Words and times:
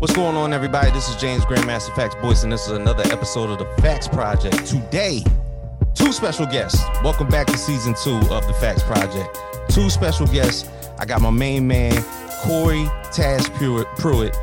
What's 0.00 0.14
going 0.14 0.34
on, 0.34 0.54
everybody? 0.54 0.90
This 0.92 1.10
is 1.10 1.16
James 1.16 1.44
Grandmaster 1.44 1.90
FAQs 1.90 2.22
Boyce, 2.22 2.42
and 2.42 2.50
this 2.50 2.64
is 2.64 2.70
another 2.70 3.02
episode 3.12 3.50
of 3.50 3.58
the 3.58 3.66
FAQs 3.82 4.10
Project. 4.10 4.64
Today, 4.64 5.22
two 5.94 6.10
special 6.10 6.46
guests. 6.46 6.82
Welcome 7.04 7.28
back 7.28 7.46
to 7.48 7.58
season 7.58 7.94
two 8.02 8.16
of 8.32 8.46
the 8.46 8.54
FAQs 8.54 8.80
Project. 8.84 9.38
Two 9.68 9.90
special 9.90 10.26
guests. 10.28 10.66
I 10.98 11.04
got 11.04 11.20
my 11.20 11.28
main 11.28 11.66
man, 11.66 12.02
Corey 12.40 12.88
Pruitt, 13.12 13.86
Pruitt 13.98 14.34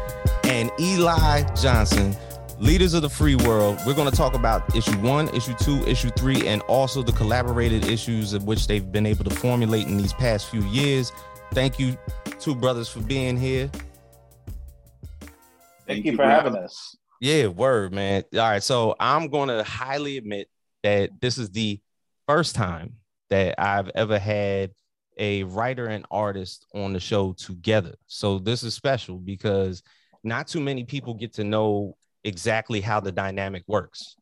and 0.44 0.70
Eli 0.80 1.42
Johnson, 1.56 2.16
leaders 2.60 2.94
of 2.94 3.02
the 3.02 3.10
free 3.10 3.36
world. 3.36 3.80
We're 3.84 3.96
going 3.96 4.12
to 4.12 4.16
talk 4.16 4.36
about 4.36 4.76
issue 4.76 4.96
one, 5.00 5.28
issue 5.30 5.56
two, 5.56 5.84
issue 5.88 6.12
three, 6.12 6.48
and 6.48 6.62
also 6.68 7.02
the 7.02 7.14
collaborated 7.14 7.88
issues 7.88 8.34
of 8.34 8.44
which 8.44 8.68
they've 8.68 8.92
been 8.92 9.08
able 9.08 9.24
to 9.24 9.32
formulate 9.32 9.88
in 9.88 9.98
these 9.98 10.14
past 10.14 10.52
few 10.52 10.62
years. 10.66 11.12
Thank 11.52 11.80
you, 11.80 11.98
two 12.40 12.54
brothers, 12.54 12.90
for 12.90 13.00
being 13.00 13.38
here. 13.38 13.72
Thank, 15.88 16.06
you 16.06 16.16
for 16.16 16.24
having 16.24 16.56
us. 16.56 16.96
Yeah, 17.20 17.48
word, 17.48 17.94
man. 17.94 18.24
All 18.34 18.40
right, 18.40 18.64
so 18.64 18.96
I'm 19.00 19.30
going 19.30 19.50
to 19.50 19.64
highly 19.64 20.18
admit 20.18 20.50
that 20.84 21.10
this 21.20 21.38
is 21.38 21.50
the 21.50 21.80
first 22.28 22.56
time 22.56 22.94
that 23.30 23.56
I've 23.58 23.90
ever 23.96 24.20
had 24.20 24.72
a 25.18 25.44
writer 25.44 25.88
and 25.88 26.06
artist 26.12 26.66
on 26.76 26.94
the 26.94 27.00
show 27.00 27.34
together. 27.34 27.96
So 28.08 28.40
this 28.40 28.64
is 28.64 28.74
special 28.74 29.18
because 29.18 29.82
not 30.24 30.48
too 30.48 30.60
many 30.60 30.84
people 30.84 31.14
get 31.14 31.34
to 31.34 31.44
know 31.44 31.96
exactly 32.24 32.82
how 32.82 33.00
the 33.00 33.12
dynamic 33.12 33.64
works 33.68 34.16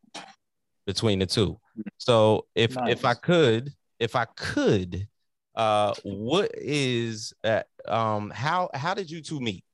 between 0.86 1.18
the 1.18 1.26
two. 1.26 1.58
So 1.98 2.46
if 2.54 2.74
Nice. 2.76 2.92
if 2.92 3.04
I 3.04 3.14
could, 3.14 3.72
if 3.98 4.16
I 4.16 4.24
could, 4.24 5.06
uh, 5.54 5.94
what 6.04 6.50
is 6.54 7.34
uh, 7.44 7.62
um 7.86 8.30
how 8.30 8.70
how 8.72 8.94
did 8.94 9.10
you 9.10 9.20
two 9.20 9.40
meet? 9.40 9.64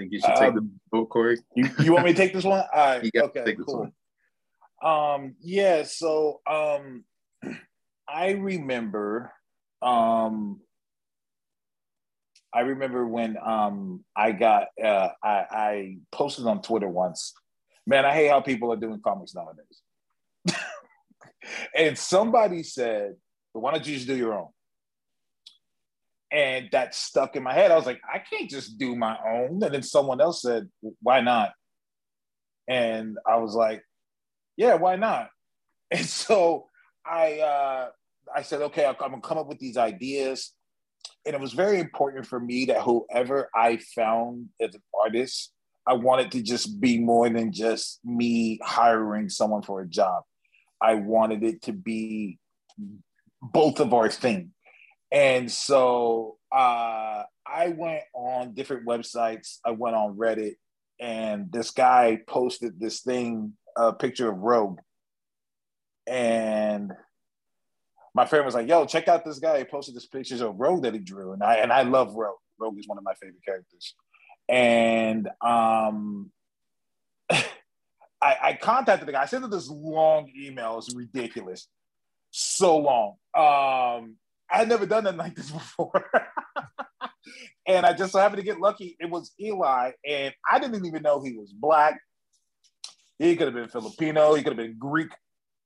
Think 0.00 0.12
you 0.12 0.20
should 0.20 0.34
take 0.36 0.54
the 0.54 0.60
Um, 0.60 0.80
vote, 0.90 1.10
Corey. 1.10 1.36
You, 1.54 1.68
you 1.78 1.92
want 1.92 2.06
me 2.06 2.12
to 2.12 2.16
take 2.16 2.32
this 2.32 2.44
one? 2.44 2.64
All 2.74 2.86
right. 2.86 3.04
You 3.04 3.10
got 3.10 3.34
to 3.34 3.40
okay, 3.42 3.54
cool. 3.66 3.80
one. 3.80 3.92
Um, 4.82 5.34
yeah, 5.40 5.82
so 5.82 6.40
um 6.46 7.04
I 8.08 8.30
remember 8.30 9.30
um 9.82 10.60
I 12.54 12.60
remember 12.60 13.06
when 13.06 13.36
um 13.36 14.04
I 14.16 14.32
got 14.32 14.68
uh 14.82 15.10
I, 15.22 15.44
I 15.50 15.96
posted 16.10 16.46
on 16.46 16.62
Twitter 16.62 16.88
once. 16.88 17.34
Man, 17.86 18.06
I 18.06 18.14
hate 18.14 18.28
how 18.28 18.40
people 18.40 18.72
are 18.72 18.76
doing 18.76 19.02
comics 19.04 19.34
nowadays. 19.34 19.82
and 21.74 21.98
somebody 21.98 22.62
said, 22.62 23.16
well, 23.52 23.62
why 23.62 23.72
don't 23.72 23.86
you 23.86 23.96
just 23.96 24.06
do 24.06 24.16
your 24.16 24.32
own? 24.32 24.48
And 26.32 26.68
that 26.72 26.94
stuck 26.94 27.34
in 27.34 27.42
my 27.42 27.52
head. 27.52 27.72
I 27.72 27.76
was 27.76 27.86
like, 27.86 28.00
I 28.06 28.18
can't 28.18 28.48
just 28.48 28.78
do 28.78 28.94
my 28.94 29.16
own. 29.26 29.62
And 29.62 29.74
then 29.74 29.82
someone 29.82 30.20
else 30.20 30.42
said, 30.42 30.68
why 31.02 31.20
not? 31.20 31.52
And 32.68 33.16
I 33.26 33.36
was 33.36 33.54
like, 33.54 33.82
yeah, 34.56 34.74
why 34.74 34.96
not? 34.96 35.28
And 35.92 36.06
so 36.06 36.68
I 37.04 37.40
uh, 37.40 37.88
I 38.32 38.42
said, 38.42 38.62
okay, 38.62 38.84
I'm 38.84 38.94
gonna 38.96 39.20
come 39.20 39.38
up 39.38 39.48
with 39.48 39.58
these 39.58 39.76
ideas. 39.76 40.52
And 41.26 41.34
it 41.34 41.40
was 41.40 41.52
very 41.52 41.80
important 41.80 42.26
for 42.26 42.38
me 42.38 42.66
that 42.66 42.82
whoever 42.82 43.50
I 43.52 43.78
found 43.78 44.50
as 44.60 44.72
an 44.74 44.82
artist, 45.02 45.52
I 45.86 45.94
wanted 45.94 46.30
to 46.32 46.42
just 46.42 46.80
be 46.80 46.98
more 46.98 47.28
than 47.28 47.52
just 47.52 47.98
me 48.04 48.60
hiring 48.62 49.28
someone 49.28 49.62
for 49.62 49.80
a 49.80 49.88
job. 49.88 50.22
I 50.80 50.94
wanted 50.94 51.42
it 51.42 51.62
to 51.62 51.72
be 51.72 52.38
both 53.42 53.80
of 53.80 53.92
our 53.92 54.08
thing. 54.08 54.52
And 55.12 55.50
so 55.50 56.36
uh, 56.52 57.24
I 57.46 57.68
went 57.68 58.02
on 58.14 58.54
different 58.54 58.86
websites. 58.86 59.58
I 59.64 59.72
went 59.72 59.96
on 59.96 60.16
Reddit, 60.16 60.54
and 61.00 61.50
this 61.50 61.70
guy 61.70 62.20
posted 62.26 62.78
this 62.78 63.00
thing, 63.00 63.54
a 63.76 63.92
picture 63.92 64.30
of 64.30 64.38
Rogue. 64.38 64.78
And 66.06 66.92
my 68.14 68.26
friend 68.26 68.44
was 68.44 68.54
like, 68.54 68.68
"Yo, 68.68 68.84
check 68.86 69.08
out 69.08 69.24
this 69.24 69.38
guy. 69.38 69.58
He 69.58 69.64
posted 69.64 69.94
this 69.94 70.06
pictures 70.06 70.40
of 70.40 70.58
Rogue 70.58 70.82
that 70.82 70.94
he 70.94 71.00
drew." 71.00 71.32
And 71.32 71.42
I 71.42 71.56
and 71.56 71.72
I 71.72 71.82
love 71.82 72.14
Rogue. 72.14 72.38
Rogue 72.58 72.78
is 72.78 72.86
one 72.86 72.98
of 72.98 73.04
my 73.04 73.14
favorite 73.14 73.44
characters. 73.44 73.94
And 74.48 75.28
um, 75.40 76.30
I, 77.30 77.44
I 78.20 78.58
contacted 78.60 79.08
the 79.08 79.12
guy. 79.12 79.22
I 79.22 79.26
sent 79.26 79.44
him 79.44 79.50
this 79.50 79.68
long 79.68 80.30
email. 80.36 80.78
It's 80.78 80.94
ridiculous, 80.94 81.68
so 82.30 82.76
long. 82.78 83.14
Um, 83.34 84.16
I 84.52 84.58
had 84.58 84.68
never 84.68 84.86
done 84.86 85.04
nothing 85.04 85.18
like 85.18 85.34
this 85.36 85.50
before. 85.50 85.92
and 87.66 87.86
I 87.86 87.92
just 87.92 88.12
so 88.12 88.18
happened 88.18 88.38
to 88.40 88.44
get 88.44 88.60
lucky. 88.60 88.96
It 88.98 89.10
was 89.10 89.32
Eli, 89.40 89.92
and 90.06 90.34
I 90.50 90.58
didn't 90.58 90.84
even 90.86 91.02
know 91.02 91.22
he 91.22 91.36
was 91.36 91.52
black. 91.52 92.00
He 93.18 93.36
could 93.36 93.46
have 93.48 93.54
been 93.54 93.68
Filipino. 93.68 94.34
He 94.34 94.42
could 94.42 94.56
have 94.56 94.66
been 94.66 94.78
Greek. 94.78 95.10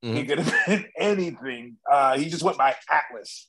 He 0.03 0.09
Mhm. 0.25 0.29
could 0.29 0.39
have 0.41 0.67
been 0.67 0.87
anything. 0.99 1.77
Uh, 1.91 2.19
he 2.19 2.29
just 2.29 2.43
went 2.43 2.59
by 2.59 2.75
Atlas, 2.91 3.49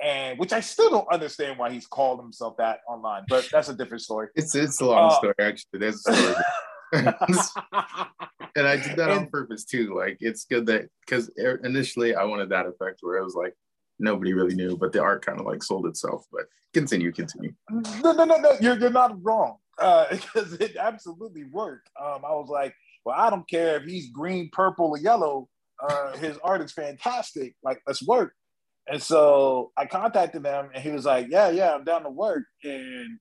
and 0.00 0.38
which 0.38 0.52
I 0.52 0.60
still 0.60 0.90
don't 0.90 1.12
understand 1.12 1.58
why 1.58 1.70
he's 1.70 1.86
called 1.86 2.20
himself 2.20 2.56
that 2.56 2.80
online. 2.88 3.24
But 3.28 3.44
that's 3.52 3.68
a 3.68 3.76
different 3.76 4.02
story. 4.02 4.28
It's 4.34 4.54
it's 4.54 4.80
a 4.80 4.86
long 4.86 5.10
Uh, 5.10 5.14
story 5.14 5.34
actually. 5.38 5.78
There's 5.78 6.04
a 6.06 6.14
story, 6.14 6.34
and 8.56 8.66
I 8.66 8.76
did 8.76 8.96
that 8.96 9.10
on 9.10 9.28
purpose 9.28 9.64
too. 9.64 9.94
Like 9.94 10.16
it's 10.20 10.46
good 10.46 10.66
that 10.66 10.88
because 11.06 11.30
initially 11.62 12.14
I 12.14 12.24
wanted 12.24 12.48
that 12.48 12.66
effect 12.66 12.98
where 13.02 13.18
it 13.18 13.24
was 13.24 13.34
like 13.34 13.54
nobody 13.98 14.32
really 14.32 14.54
knew, 14.54 14.76
but 14.76 14.92
the 14.92 15.02
art 15.02 15.24
kind 15.24 15.40
of 15.40 15.46
like 15.46 15.62
sold 15.62 15.86
itself. 15.86 16.26
But 16.32 16.46
continue, 16.74 17.12
continue. 17.12 17.52
no, 17.70 18.12
no, 18.12 18.24
no, 18.24 18.36
no. 18.36 18.52
You're 18.60 18.78
you're 18.78 18.90
not 18.90 19.22
wrong. 19.22 19.56
Uh, 19.78 20.06
because 20.10 20.54
it 20.54 20.76
absolutely 20.76 21.44
worked. 21.44 21.88
Um, 22.00 22.24
I 22.24 22.32
was 22.32 22.48
like, 22.48 22.74
well, 23.04 23.16
I 23.18 23.30
don't 23.30 23.48
care 23.48 23.76
if 23.76 23.84
he's 23.84 24.10
green, 24.10 24.50
purple, 24.52 24.86
or 24.90 24.98
yellow. 24.98 25.48
Uh, 25.80 26.16
his 26.16 26.36
art 26.42 26.60
is 26.60 26.72
fantastic. 26.72 27.54
Like, 27.62 27.80
let's 27.86 28.02
work. 28.02 28.34
And 28.90 29.02
so 29.02 29.70
I 29.76 29.86
contacted 29.86 30.44
him, 30.44 30.70
and 30.74 30.82
he 30.82 30.90
was 30.90 31.04
like, 31.04 31.28
yeah, 31.30 31.50
yeah, 31.50 31.74
I'm 31.74 31.84
down 31.84 32.04
to 32.04 32.10
work. 32.10 32.44
And 32.64 33.18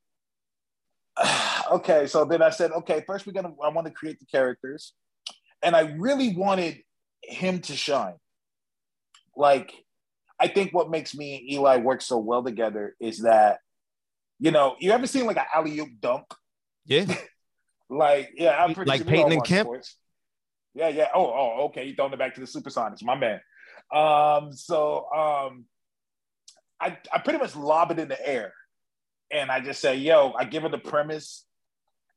okay, 1.72 2.08
so 2.08 2.26
then 2.26 2.42
I 2.42 2.50
said, 2.50 2.72
okay, 2.72 3.04
first 3.06 3.28
we're 3.28 3.34
gonna. 3.34 3.54
I 3.64 3.70
want 3.70 3.88
to 3.88 3.94
create 3.94 4.20
the 4.20 4.26
characters, 4.26 4.94
and 5.62 5.76
I 5.76 5.94
really 5.98 6.36
wanted 6.36 6.80
him 7.24 7.60
to 7.62 7.76
shine. 7.76 8.16
Like, 9.36 9.74
I 10.40 10.48
think 10.48 10.74
what 10.74 10.90
makes 10.90 11.16
me 11.16 11.38
and 11.38 11.52
Eli 11.52 11.78
work 11.78 12.02
so 12.02 12.18
well 12.18 12.44
together 12.44 12.96
is 13.00 13.20
that, 13.20 13.60
you 14.40 14.52
know, 14.52 14.76
you 14.80 14.92
ever 14.92 15.08
seen 15.08 15.26
like 15.26 15.38
an 15.38 15.46
alley 15.54 15.80
oop 15.80 15.90
dunk? 16.00 16.26
Yeah. 16.86 17.06
Like, 17.90 18.32
yeah, 18.36 18.62
I'm 18.62 18.74
pretty 18.74 18.90
Like 18.90 19.04
sure 19.04 19.08
Payton 19.08 19.32
and 19.32 19.44
Kemp? 19.46 19.66
sports. 19.66 19.96
Yeah, 20.74 20.90
yeah. 20.90 21.08
Oh, 21.16 21.26
oh, 21.26 21.66
okay. 21.68 21.86
You 21.86 21.96
throwing 21.96 22.12
it 22.12 22.20
back 22.20 22.36
to 22.36 22.42
the 22.42 22.46
Supersonics, 22.46 23.02
my 23.02 23.16
man. 23.16 23.40
Um, 23.94 24.52
so 24.52 25.08
um, 25.16 25.66
I 26.82 26.98
I 27.14 27.20
pretty 27.20 27.40
much 27.40 27.56
lob 27.56 27.92
it 27.92 28.00
in 28.00 28.10
the 28.10 28.28
air, 28.28 28.54
and 29.32 29.50
I 29.50 29.62
just 29.62 29.80
say, 29.80 29.96
"Yo," 29.96 30.34
I 30.38 30.44
give 30.44 30.64
her 30.64 30.70
the 30.70 30.78
premise 30.78 31.46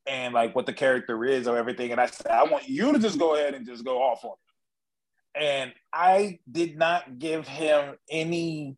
and 0.05 0.33
like 0.33 0.55
what 0.55 0.65
the 0.65 0.73
character 0.73 1.23
is 1.23 1.47
or 1.47 1.57
everything, 1.57 1.91
and 1.91 2.01
I 2.01 2.07
say, 2.07 2.29
"I 2.29 2.43
want 2.43 2.67
you 2.67 2.91
to 2.91 2.99
just 2.99 3.17
go 3.17 3.35
ahead 3.35 3.53
and 3.53 3.65
just 3.65 3.85
go 3.85 4.01
off 4.01 4.25
on 4.25 4.31
it." 4.31 4.50
And 5.35 5.73
I 5.93 6.39
did 6.51 6.77
not 6.77 7.19
give 7.19 7.47
him 7.47 7.95
any 8.09 8.75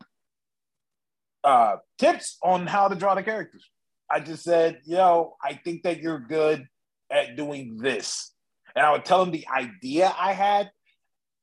uh, 1.43 1.77
tips 1.97 2.37
on 2.43 2.67
how 2.67 2.87
to 2.87 2.95
draw 2.95 3.15
the 3.15 3.23
characters. 3.23 3.69
I 4.09 4.19
just 4.19 4.43
said, 4.43 4.81
yo, 4.85 5.35
I 5.43 5.55
think 5.55 5.83
that 5.83 5.99
you're 5.99 6.19
good 6.19 6.67
at 7.11 7.35
doing 7.35 7.77
this. 7.77 8.31
And 8.75 8.85
I 8.85 8.91
would 8.91 9.05
tell 9.05 9.21
him 9.23 9.31
the 9.31 9.47
idea 9.47 10.13
I 10.17 10.33
had. 10.33 10.71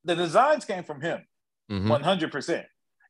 The 0.04 0.15
designs 0.16 0.65
came 0.65 0.84
from 0.84 1.00
him, 1.00 1.27
Mhm. 1.71 1.88
100%. 1.88 2.65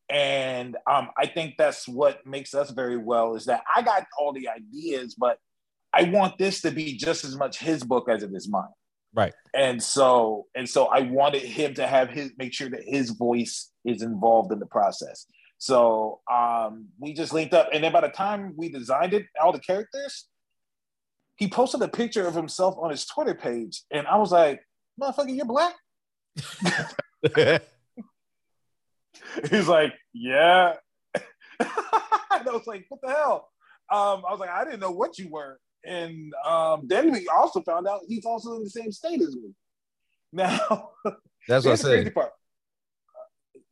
And 0.09 0.77
um, 0.89 1.11
I 1.17 1.27
think 1.27 1.55
that's 1.57 1.87
what 1.87 2.27
makes 2.27 2.53
us 2.55 2.71
very 2.71 2.97
well 2.97 3.37
is 3.37 3.45
that 3.45 3.63
I 3.75 3.83
got 3.83 4.07
all 4.19 4.33
the 4.33 4.49
ideas, 4.49 5.15
but 5.15 5.39
I 5.93 6.05
want 6.05 6.37
this 6.39 6.61
to 6.63 6.71
be 6.73 6.97
just 6.97 7.25
as 7.25 7.37
much 7.37 7.59
his 7.61 7.85
book 7.85 8.09
as 8.09 8.23
it 8.25 8.31
is 8.35 8.49
mine. 8.49 8.65
Right. 9.13 9.33
And 9.55 9.83
so, 9.83 10.47
and 10.55 10.69
so 10.69 10.87
I 10.87 11.01
wanted 11.01 11.43
him 11.43 11.75
to 11.75 11.87
have 11.87 12.11
his 12.11 12.33
make 12.39 12.53
sure 12.53 12.71
that 12.71 12.85
his 12.85 13.11
voice 13.11 13.71
is 13.85 14.03
involved 14.03 14.53
in 14.53 14.61
the 14.61 14.67
process. 14.67 15.27
So 15.59 16.21
um, 16.31 16.87
we 16.99 17.13
just 17.13 17.35
linked 17.35 17.53
up, 17.53 17.69
and 17.73 17.85
then 17.85 17.93
by 17.93 18.01
the 18.01 18.09
time 18.09 18.55
we 18.57 18.71
designed 18.71 19.13
it, 19.13 19.27
all 19.43 19.53
the 19.53 19.59
characters, 19.59 20.27
he 21.37 21.49
posted 21.49 21.83
a 21.83 21.89
picture 21.89 22.27
of 22.27 22.35
himself 22.35 22.77
on 22.79 22.91
his 22.91 23.05
Twitter 23.05 23.35
page, 23.35 23.83
and 23.91 24.07
I 24.07 24.17
was 24.17 24.33
like, 24.33 24.61
"Motherfucker, 25.01 25.37
you're 25.37 25.45
black." 25.45 25.75
He's 29.51 29.69
like, 29.69 29.93
"Yeah," 30.15 30.75
and 31.15 31.21
I 31.61 32.43
was 32.47 32.67
like, 32.67 32.87
"What 32.89 33.01
the 33.03 33.11
hell?" 33.11 33.49
Um, 33.91 34.23
I 34.27 34.31
was 34.31 34.41
like, 34.41 34.51
"I 34.51 34.65
didn't 34.65 34.81
know 34.81 34.93
what 34.93 35.19
you 35.19 35.29
were," 35.29 35.59
and 35.85 36.33
um, 36.47 36.83
then 36.87 37.13
we 37.13 37.29
also 37.29 37.63
found 37.63 37.87
out 37.89 38.01
he's 38.09 38.25
also 38.25 38.57
in 38.57 38.65
the 38.65 38.71
same 38.71 38.93
state 38.93 39.21
as 39.21 39.35
me. 39.37 39.51
Now, 40.33 40.91
That's 41.49 41.65
what 41.65 41.67
I 41.67 41.69
here's 41.71 41.81
the 41.83 41.89
crazy 41.89 42.05
said. 42.05 42.15
part. 42.15 42.33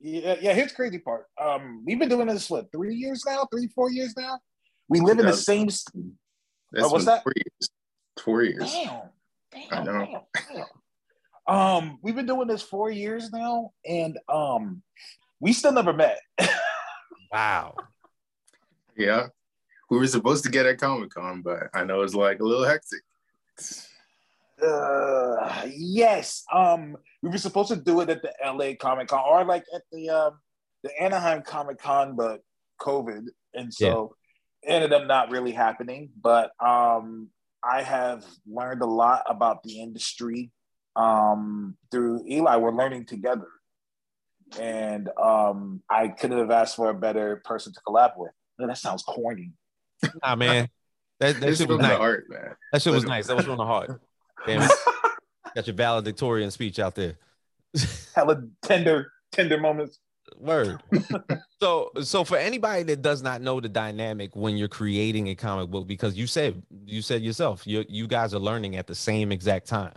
Yeah, 0.01 0.37
yeah. 0.41 0.55
Here's 0.55 0.71
the 0.71 0.75
crazy 0.77 0.99
part. 0.99 1.27
Um, 1.41 1.85
we've 1.87 1.99
been 1.99 2.09
doing 2.09 2.27
this 2.27 2.51
what 2.51 2.71
three 2.73 2.95
years 2.97 3.23
now, 3.25 3.47
three 3.53 3.69
four 3.75 3.93
years 3.93 4.15
now. 4.17 4.41
We 4.89 4.99
live 5.01 5.19
in 5.21 5.27
the 5.27 5.33
same. 5.35 5.71
st- 5.71 6.15
Oh, 6.77 6.89
what's 6.89 7.05
that? 7.07 7.23
Four 7.23 7.33
years. 7.37 7.71
Four 8.25 8.43
years. 8.43 8.73
Damn. 8.73 9.01
Damn. 9.53 9.73
I 9.73 9.83
know. 9.85 10.25
Damn, 10.35 10.65
damn. 11.47 11.57
Um, 11.57 11.99
we've 12.03 12.15
been 12.17 12.27
doing 12.27 12.49
this 12.49 12.63
four 12.63 12.91
years 12.91 13.31
now, 13.33 13.71
and 13.87 14.19
um, 14.29 14.83
we 15.41 15.53
still 15.53 15.73
never 15.73 15.93
met. 15.93 16.19
Wow. 17.33 17.75
Yeah. 18.97 19.27
We 19.91 19.99
were 19.99 20.07
supposed 20.07 20.45
to 20.45 20.51
get 20.51 20.67
at 20.67 20.79
Comic 20.79 21.11
Con, 21.11 21.43
but 21.43 21.69
I 21.73 21.85
know 21.85 22.03
it's 22.03 22.15
like 22.15 22.41
a 22.41 22.45
little 22.45 22.65
hectic. 22.65 23.03
Uh, 24.63 25.67
yes. 25.73 26.45
Um, 26.53 26.97
we 27.23 27.31
were 27.31 27.39
supposed 27.39 27.71
to 27.71 27.77
do 27.77 28.01
it 28.01 28.11
at 28.11 28.23
the 28.23 28.33
LA 28.45 28.75
Comic 28.79 29.09
Con 29.09 29.23
or 29.27 29.45
like 29.45 29.65
at 29.75 29.83
the 29.93 30.11
um 30.11 30.39
the 30.83 30.91
Anaheim 31.01 31.43
Comic 31.43 31.79
Con, 31.79 32.17
but 32.17 32.41
COVID, 32.81 33.27
and 33.55 33.73
so 33.73 34.15
it 34.63 34.71
ended 34.71 34.93
up 34.93 35.07
not 35.07 35.31
really 35.31 35.53
happening. 35.53 36.11
But 36.21 36.53
um, 36.61 37.31
I 37.65 37.83
have 37.83 38.25
learned 38.47 38.83
a 38.83 38.87
lot 38.87 39.23
about 39.29 39.63
the 39.63 39.81
industry 39.81 40.51
um 40.97 41.77
through 41.91 42.25
Eli. 42.29 42.57
We're 42.57 42.73
learning 42.75 43.07
together, 43.07 43.49
and 44.61 45.09
um, 45.21 45.83
I 45.91 46.09
couldn't 46.09 46.39
have 46.39 46.51
asked 46.51 46.77
for 46.77 46.91
a 46.91 46.95
better 46.95 47.43
person 47.45 47.73
to 47.73 47.81
collab 47.87 48.13
with. 48.17 48.33
No, 48.59 48.67
that 48.67 48.79
sounds 48.79 49.03
corny. 49.03 49.53
Nah, 50.23 50.37
man. 50.37 50.69
That, 51.21 51.41
that 51.41 51.57
shit 51.57 51.69
was 51.69 51.79
nice. 51.79 51.99
art, 51.99 52.27
man. 52.29 52.55
That 52.73 52.83
shit 52.83 52.93
was 52.93 53.03
Literally. 53.03 53.19
nice. 53.19 53.27
That 53.27 53.37
was 53.37 53.47
from 53.47 53.59
the 53.59 53.67
heart. 53.67 54.01
Damn 54.47 54.63
it. 54.63 54.71
Got 55.55 55.67
your 55.67 55.75
valedictorian 55.75 56.51
speech 56.51 56.79
out 56.79 56.95
there. 56.95 57.15
Hella 58.15 58.43
tender, 58.63 59.13
tender 59.33 59.59
moments. 59.59 59.99
Word. 60.37 60.81
so 61.61 61.91
so 62.03 62.23
for 62.23 62.37
anybody 62.37 62.83
that 62.85 63.03
does 63.03 63.23
not 63.23 63.41
know 63.41 63.61
the 63.61 63.69
dynamic 63.69 64.37
when 64.37 64.57
you're 64.57 64.69
creating 64.69 65.29
a 65.29 65.35
comic 65.35 65.71
book, 65.71 65.87
because 65.87 66.17
you 66.17 66.27
said 66.27 66.63
you 66.85 67.03
said 67.03 67.23
yourself, 67.23 67.67
you 67.67 67.85
you 67.89 68.07
guys 68.07 68.35
are 68.35 68.39
learning 68.39 68.77
at 68.77 68.87
the 68.87 68.95
same 68.95 69.33
exact 69.33 69.67
time. 69.67 69.97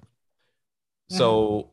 So 1.10 1.70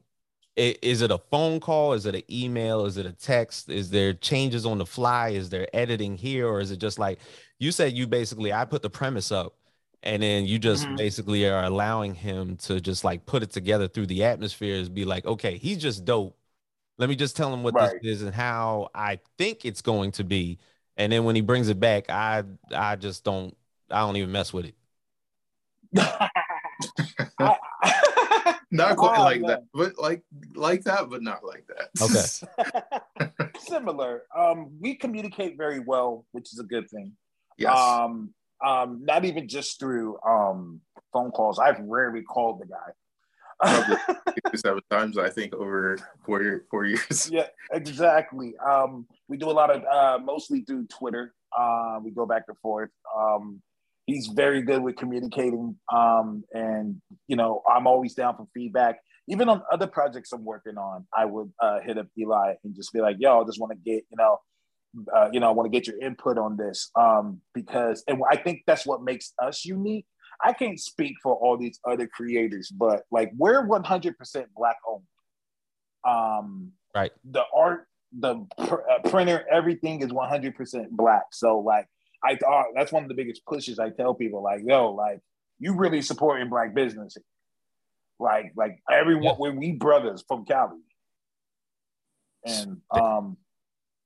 mm-hmm. 0.59 0.73
i- 0.73 0.79
is 0.83 1.03
it 1.03 1.13
a 1.13 1.19
phone 1.19 1.61
call? 1.61 1.93
Is 1.93 2.05
it 2.05 2.17
an 2.17 2.25
email? 2.31 2.85
Is 2.85 2.97
it 2.97 3.07
a 3.07 3.13
text? 3.13 3.71
Is 3.71 3.91
there 3.91 4.13
changes 4.13 4.67
on 4.67 4.79
the 4.79 4.87
fly? 4.87 5.31
Is 5.31 5.51
there 5.51 5.69
editing 5.73 6.17
here? 6.17 6.49
Or 6.49 6.61
is 6.61 6.73
it 6.73 6.79
just 6.79 6.99
like 6.99 7.21
you 7.59 7.73
said 7.73 7.93
you 7.95 8.07
basically 8.07 8.53
I 8.53 8.65
put 8.65 8.83
the 8.83 8.91
premise 8.91 9.33
up 9.33 9.55
and 10.03 10.23
then 10.23 10.47
you 10.47 10.59
just 10.59 10.87
Mhm. 10.89 10.97
basically 10.97 11.47
are 11.49 11.65
allowing 11.65 12.15
him 12.15 12.57
to 12.59 12.81
just 12.81 13.05
like 13.05 13.27
put 13.27 13.43
it 13.43 13.51
together 13.51 13.89
through 13.89 14.07
the 14.07 14.25
atmospheres, 14.25 14.89
be 14.89 15.05
like, 15.05 15.27
okay, 15.27 15.59
he's 15.59 15.79
just 15.79 16.05
dope. 16.05 16.37
Let 16.99 17.09
me 17.09 17.17
just 17.17 17.37
tell 17.37 17.53
him 17.53 17.63
what 17.63 17.75
Right. 17.75 17.93
this 18.03 18.17
is 18.19 18.23
and 18.23 18.35
how 18.35 18.91
I 18.95 19.21
think 19.39 19.65
it's 19.65 19.83
going 19.83 20.13
to 20.13 20.25
be. 20.25 20.59
And 20.97 21.13
then 21.13 21.25
when 21.25 21.37
he 21.37 21.43
brings 21.43 21.69
it 21.69 21.79
back, 21.81 22.11
I 22.11 22.45
I 22.75 22.97
just 22.97 23.25
don't 23.25 23.57
I 23.91 24.01
don't 24.01 24.17
even 24.17 24.33
mess 24.33 24.53
with 24.53 24.67
it. 24.67 24.75
Not 28.71 28.97
quite 28.99 29.19
Oh, 29.19 29.23
like 29.25 29.41
man. 29.41 29.49
that, 29.51 29.63
but 29.73 29.99
like 29.99 30.23
like 30.55 30.85
that, 30.85 31.09
but 31.09 31.23
not 31.23 31.43
like 31.45 31.67
that. 31.69 31.89
Okay. 32.03 33.51
Similar. 33.61 34.25
Um, 34.37 34.71
we 34.81 34.95
communicate 34.95 35.57
very 35.57 35.81
well, 35.81 36.27
which 36.33 36.53
is 36.53 36.59
a 36.59 36.65
good 36.65 36.89
thing. 36.91 37.13
Yes. 37.59 37.77
Um, 37.77 38.35
um, 38.65 39.05
not 39.05 39.25
even 39.25 39.49
just 39.49 39.79
through 39.79 40.19
um 40.27 40.81
phone 41.13 41.31
calls. 41.31 41.59
I've 41.59 41.81
rarely 41.81 42.23
called 42.23 42.61
the 42.61 42.67
guy. 42.67 42.93
Seven 44.55 44.81
times, 44.91 45.19
I 45.19 45.31
think, 45.31 45.55
over 45.55 45.99
four 46.25 46.43
year, 46.43 46.65
four 46.71 46.85
years. 46.85 47.29
yeah, 47.33 47.47
exactly. 47.73 48.55
Um, 48.59 49.07
we 49.29 49.37
do 49.37 49.51
a 49.51 49.53
lot 49.53 49.71
of 49.71 49.83
uh, 49.85 50.23
mostly 50.23 50.61
through 50.61 50.87
Twitter. 50.87 51.35
Uh, 51.57 51.99
we 52.03 52.11
go 52.13 52.27
back 52.27 52.45
and 52.49 52.57
forth. 52.59 52.91
Um, 53.17 53.61
he's 54.07 54.29
very 54.29 54.63
good 54.63 54.83
with 54.83 54.97
communicating. 54.97 55.77
Um, 55.93 56.45
and 56.53 57.01
you 57.27 57.37
know, 57.37 57.63
I'm 57.71 57.87
always 57.87 58.15
down 58.15 58.37
for 58.37 58.47
feedback. 58.55 59.01
Even 59.29 59.49
on 59.49 59.63
other 59.71 59.87
projects 59.87 60.33
I'm 60.33 60.45
working 60.45 60.79
on, 60.79 61.07
I 61.15 61.27
would 61.27 61.53
uh, 61.61 61.81
hit 61.81 61.99
up 61.99 62.07
Eli 62.19 62.55
and 62.65 62.75
just 62.75 62.93
be 62.93 63.01
like, 63.01 63.17
"Yo, 63.19 63.43
I 63.43 63.45
just 63.45 63.61
want 63.61 63.73
to 63.73 63.79
get 63.79 64.05
you 64.11 64.17
know, 64.17 64.39
uh, 65.15 65.29
you 65.33 65.41
know, 65.41 65.49
I 65.49 65.53
want 65.53 65.71
to 65.71 65.77
get 65.77 65.87
your 65.87 66.01
input 66.01 66.39
on 66.39 66.57
this." 66.57 66.91
Um, 66.95 67.41
because, 67.55 68.05
and 68.09 68.23
I 68.31 68.37
think 68.37 68.63
that's 68.67 68.87
what 68.87 69.03
makes 69.03 69.33
us 69.43 69.65
unique. 69.65 70.07
I 70.45 70.53
can't 70.53 70.79
speak 70.79 71.17
for 71.23 71.35
all 71.35 71.57
these 71.57 71.81
other 71.85 72.07
creators, 72.07 72.71
but 72.71 73.03
like 73.11 73.33
we're 73.37 73.67
100% 73.67 74.47
black 74.57 74.77
owned. 74.87 75.03
Um, 76.05 76.73
Right. 76.95 77.13
The 77.31 77.43
art, 77.55 77.87
the 78.19 78.47
pr- 78.67 78.89
uh, 78.91 79.09
printer, 79.11 79.45
everything 79.51 80.01
is 80.03 80.11
100% 80.11 80.91
black. 80.91 81.25
So 81.33 81.59
like, 81.59 81.87
I 82.25 82.37
thought 82.37 82.67
that's 82.75 82.91
one 82.93 83.03
of 83.03 83.09
the 83.09 83.15
biggest 83.15 83.45
pushes 83.47 83.79
I 83.79 83.91
tell 83.91 84.15
people. 84.15 84.43
Like, 84.43 84.63
yo, 84.65 84.93
like 84.93 85.21
you 85.59 85.75
really 85.75 86.03
supporting 86.03 86.49
black 86.49 86.75
business. 86.75 87.17
Like, 88.19 88.53
like 88.57 88.81
everyone, 88.91 89.25
Yeah. 89.25 89.35
we're 89.39 89.53
we 89.53 89.73
brothers 89.73 90.25
from 90.27 90.45
Cali. 90.45 90.79
And 92.45 92.81
um, 92.91 93.37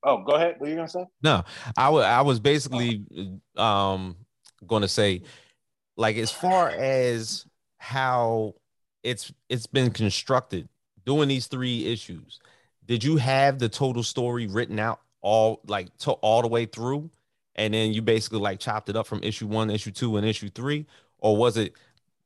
oh, 0.03 0.23
go 0.23 0.33
ahead. 0.33 0.55
What 0.57 0.67
are 0.67 0.69
you 0.69 0.75
gonna 0.75 0.87
say? 0.87 1.05
No, 1.21 1.43
I 1.77 1.89
wa- 1.89 2.01
I 2.01 2.21
was 2.21 2.39
basically 2.39 3.05
um 3.55 4.15
going 4.65 4.81
to 4.81 4.87
say 4.87 5.21
like 5.97 6.15
as 6.17 6.31
far 6.31 6.69
as 6.69 7.45
how 7.77 8.53
it's 9.03 9.31
it's 9.49 9.67
been 9.67 9.91
constructed 9.91 10.69
doing 11.05 11.27
these 11.27 11.47
three 11.47 11.85
issues 11.85 12.39
did 12.85 13.03
you 13.03 13.17
have 13.17 13.59
the 13.59 13.67
total 13.67 14.01
story 14.03 14.47
written 14.47 14.79
out 14.79 15.01
all 15.21 15.59
like 15.67 15.95
to 15.97 16.11
all 16.11 16.41
the 16.41 16.47
way 16.47 16.65
through 16.65 17.09
and 17.55 17.73
then 17.73 17.91
you 17.91 18.01
basically 18.01 18.39
like 18.39 18.57
chopped 18.59 18.87
it 18.87 18.95
up 18.95 19.05
from 19.05 19.21
issue 19.21 19.45
1 19.45 19.69
issue 19.69 19.91
2 19.91 20.15
and 20.15 20.25
issue 20.25 20.49
3 20.49 20.85
or 21.17 21.35
was 21.35 21.57
it 21.57 21.73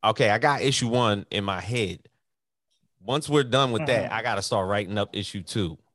okay 0.03 0.29
I 0.29 0.37
got 0.37 0.61
issue 0.61 0.87
1 0.87 1.25
in 1.31 1.43
my 1.43 1.59
head 1.59 2.07
once 3.01 3.27
we're 3.27 3.43
done 3.43 3.71
with 3.71 3.85
that 3.87 4.11
Mhm. 4.11 4.13
I 4.13 4.21
got 4.21 4.35
to 4.35 4.43
start 4.43 4.67
writing 4.69 4.99
up 4.99 5.09
issue 5.15 5.41
2 5.41 5.75
Ah, 5.79 5.86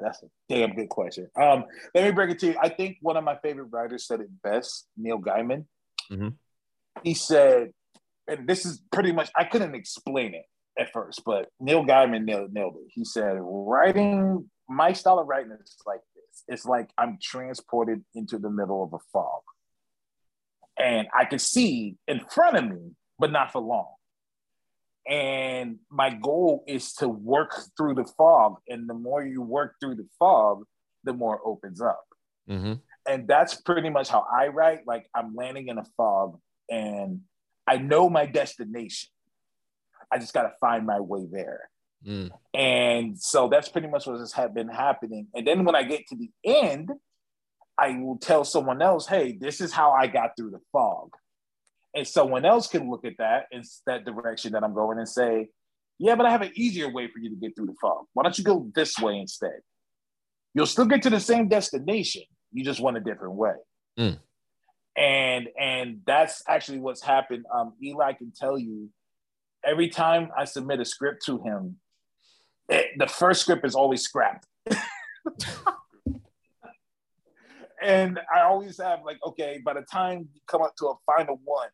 that's 0.00 0.22
a 0.22 0.26
damn 0.48 0.74
good 0.74 0.88
question. 0.88 1.28
Um, 1.36 1.64
let 1.94 2.04
me 2.04 2.10
break 2.10 2.30
it 2.30 2.38
to 2.40 2.46
you. 2.48 2.56
I 2.60 2.68
think 2.68 2.98
one 3.00 3.16
of 3.16 3.24
my 3.24 3.36
favorite 3.36 3.68
writers 3.70 4.06
said 4.06 4.20
it 4.20 4.28
best, 4.42 4.86
Neil 4.96 5.18
Gaiman. 5.18 5.66
Mhm. 6.10 6.34
He 7.02 7.14
said, 7.14 7.72
and 8.28 8.48
this 8.48 8.66
is 8.66 8.82
pretty 8.92 9.12
much 9.12 9.30
I 9.36 9.44
couldn't 9.44 9.74
explain 9.74 10.34
it 10.34 10.44
at 10.78 10.92
first, 10.92 11.22
but 11.24 11.48
Neil 11.60 11.84
Gaiman 11.84 12.24
nailed, 12.24 12.52
nailed 12.52 12.76
it. 12.76 12.90
He 12.92 13.04
said, 13.04 13.36
writing 13.40 14.50
my 14.68 14.92
style 14.92 15.18
of 15.18 15.26
writing 15.26 15.52
is 15.52 15.76
like 15.86 16.00
this. 16.14 16.44
It's 16.48 16.64
like 16.64 16.90
I'm 16.98 17.18
transported 17.22 18.04
into 18.14 18.38
the 18.38 18.50
middle 18.50 18.82
of 18.82 18.92
a 18.92 18.98
fog. 19.12 19.42
And 20.78 21.08
I 21.16 21.24
can 21.24 21.38
see 21.38 21.96
in 22.06 22.20
front 22.20 22.56
of 22.56 22.68
me, 22.68 22.92
but 23.18 23.32
not 23.32 23.52
for 23.52 23.60
long. 23.60 23.94
And 25.08 25.78
my 25.90 26.10
goal 26.10 26.64
is 26.66 26.92
to 26.94 27.08
work 27.08 27.54
through 27.76 27.94
the 27.94 28.04
fog. 28.04 28.56
And 28.68 28.88
the 28.88 28.94
more 28.94 29.24
you 29.24 29.40
work 29.42 29.74
through 29.80 29.96
the 29.96 30.08
fog, 30.18 30.64
the 31.04 31.12
more 31.12 31.36
it 31.36 31.42
opens 31.44 31.80
up. 31.80 32.04
mm-hmm. 32.48 32.74
And 33.08 33.28
that's 33.28 33.54
pretty 33.54 33.88
much 33.88 34.08
how 34.08 34.26
I 34.30 34.48
write. 34.48 34.80
Like 34.86 35.08
I'm 35.14 35.36
landing 35.36 35.68
in 35.68 35.78
a 35.78 35.84
fog 35.96 36.40
and 36.68 37.20
I 37.66 37.76
know 37.78 38.08
my 38.10 38.26
destination. 38.26 39.10
I 40.12 40.18
just 40.18 40.34
got 40.34 40.42
to 40.42 40.52
find 40.60 40.86
my 40.86 41.00
way 41.00 41.26
there. 41.30 41.68
mm. 42.04 42.30
And 42.54 43.18
so 43.18 43.48
that's 43.48 43.68
pretty 43.68 43.88
much 43.88 44.06
what 44.06 44.18
has 44.18 44.34
been 44.54 44.68
happening. 44.68 45.28
And 45.34 45.46
then 45.46 45.64
when 45.64 45.76
I 45.76 45.82
get 45.84 46.06
to 46.08 46.16
the 46.16 46.30
end, 46.44 46.90
I 47.78 47.90
will 47.98 48.18
tell 48.18 48.44
someone 48.44 48.82
else, 48.82 49.06
hey, 49.06 49.36
this 49.38 49.60
is 49.60 49.72
how 49.72 49.92
I 49.92 50.06
got 50.06 50.30
through 50.36 50.50
the 50.50 50.60
fog. 50.72 51.10
And 51.96 52.06
someone 52.06 52.44
else 52.44 52.68
can 52.68 52.90
look 52.90 53.06
at 53.06 53.14
that 53.18 53.46
in 53.50 53.62
that 53.86 54.04
direction 54.04 54.52
that 54.52 54.62
I'm 54.62 54.74
going 54.74 54.98
and 54.98 55.08
say, 55.08 55.48
yeah, 55.98 56.14
but 56.14 56.26
I 56.26 56.30
have 56.30 56.42
an 56.42 56.52
easier 56.54 56.92
way 56.92 57.08
for 57.08 57.18
you 57.18 57.30
to 57.30 57.36
get 57.36 57.56
through 57.56 57.66
the 57.66 57.74
fog. 57.80 58.04
Why 58.12 58.22
don't 58.22 58.36
you 58.36 58.44
go 58.44 58.70
this 58.74 58.98
way 58.98 59.18
instead? 59.18 59.60
You'll 60.54 60.66
still 60.66 60.84
get 60.84 61.02
to 61.02 61.10
the 61.10 61.20
same 61.20 61.48
destination. 61.48 62.22
You 62.52 62.64
just 62.64 62.80
went 62.80 62.98
a 62.98 63.00
different 63.00 63.34
way. 63.34 63.54
Mm. 63.98 64.18
And 64.96 65.48
and 65.58 66.00
that's 66.06 66.42
actually 66.46 66.80
what's 66.80 67.02
happened. 67.02 67.44
Um, 67.54 67.72
Eli 67.82 68.12
can 68.12 68.32
tell 68.34 68.58
you 68.58 68.90
every 69.64 69.88
time 69.88 70.30
I 70.36 70.44
submit 70.44 70.80
a 70.80 70.84
script 70.84 71.24
to 71.26 71.42
him, 71.42 71.76
it, 72.68 72.86
the 72.98 73.06
first 73.06 73.40
script 73.42 73.66
is 73.66 73.74
always 73.74 74.02
scrapped. 74.02 74.46
and 77.82 78.18
I 78.34 78.42
always 78.42 78.78
have 78.80 79.00
like, 79.04 79.18
okay, 79.26 79.60
by 79.64 79.74
the 79.74 79.84
time 79.90 80.28
you 80.32 80.40
come 80.46 80.62
up 80.62 80.74
to 80.76 80.86
a 80.86 80.94
final 81.06 81.40
one, 81.44 81.68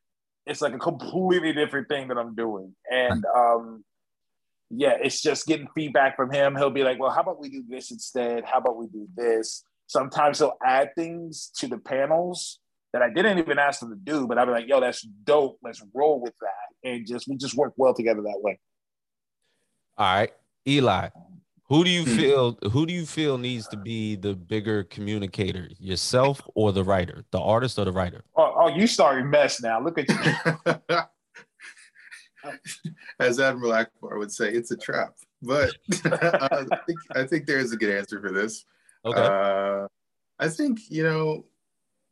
it's 0.47 0.61
like 0.61 0.75
a 0.75 0.79
completely 0.79 1.53
different 1.53 1.89
thing 1.89 2.09
that 2.09 2.19
I'm 2.19 2.35
doing. 2.35 2.75
And 2.91 3.25
um, 3.37 3.85
yeah, 4.71 4.97
it's 5.03 5.21
just 5.21 5.47
getting 5.47 5.69
feedback 5.75 6.17
from 6.17 6.33
him. 6.33 6.57
He'll 6.57 6.71
be 6.71 6.83
like, 6.83 6.99
well, 6.99 7.11
how 7.11 7.21
about 7.21 7.41
we 7.41 7.49
do 7.51 7.65
this 7.69 7.91
instead? 7.91 8.45
How 8.45 8.59
about 8.59 8.77
we 8.77 8.87
do 8.87 9.07
this? 9.15 9.65
Sometimes 9.87 10.39
he'll 10.39 10.57
add 10.65 10.95
things 10.97 11.51
to 11.59 11.69
the 11.69 11.79
panels 11.79 12.59
that 12.93 13.03
I 13.03 13.11
didn't 13.11 13.39
even 13.39 13.59
ask 13.59 13.83
him 13.83 13.91
to 13.91 13.97
do, 13.97 14.27
but 14.27 14.39
I'll 14.39 14.47
be 14.47 14.53
like, 14.53 14.69
yo, 14.69 14.81
that's 14.81 15.03
dope. 15.03 15.59
Let's 15.63 15.83
roll 15.95 16.21
with 16.21 16.35
that. 16.41 16.89
And 16.89 17.07
just 17.07 17.29
we 17.29 17.37
just 17.37 17.55
work 17.55 17.75
well 17.77 17.95
together 17.95 18.23
that 18.23 18.41
way. 18.43 18.59
All 19.99 20.15
right, 20.15 20.33
Eli. 20.67 21.09
Who 21.69 21.85
do 21.85 21.91
you 21.91 22.05
Hmm. 22.05 22.17
feel? 22.17 22.59
Who 22.73 22.87
do 22.87 22.93
you 22.93 23.07
feel 23.07 23.39
needs 23.39 23.67
to 23.69 23.77
be 23.77 24.17
the 24.17 24.35
bigger 24.35 24.85
communicator, 24.85 25.69
yourself 25.79 26.43
or 26.55 26.73
the 26.73 26.85
writer, 26.85 27.25
the 27.31 27.41
artist 27.41 27.79
or 27.79 27.85
the 27.85 27.93
writer? 27.93 28.25
Oh, 28.37 28.53
oh, 28.57 28.69
you 28.69 28.87
starting 28.87 29.31
mess 29.31 29.61
now. 29.63 29.81
Look 29.83 29.99
at 29.99 30.09
you. 30.09 30.99
As 33.21 33.39
Admiral 33.39 33.73
Ackbar 33.73 34.19
would 34.19 34.33
say, 34.33 34.51
it's 34.51 34.73
a 34.73 34.77
trap. 34.77 35.15
But 35.41 35.73
I 36.05 36.67
think 36.87 36.99
I 37.15 37.25
think 37.25 37.47
there 37.47 37.59
is 37.59 37.73
a 37.73 37.77
good 37.77 37.97
answer 37.97 38.21
for 38.21 38.33
this. 38.33 38.65
Okay. 39.05 39.21
Uh, 39.21 39.87
I 40.39 40.49
think 40.49 40.81
you 40.89 41.03
know. 41.05 41.47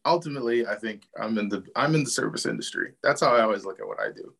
Ultimately, 0.06 0.66
I 0.66 0.76
think 0.76 1.06
I'm 1.20 1.36
in 1.36 1.50
the 1.50 1.62
I'm 1.76 1.94
in 1.94 2.04
the 2.04 2.10
service 2.10 2.46
industry. 2.46 2.92
That's 3.02 3.20
how 3.20 3.34
I 3.36 3.42
always 3.42 3.66
look 3.66 3.80
at 3.80 3.86
what 3.86 4.00
I 4.00 4.10
do. 4.10 4.32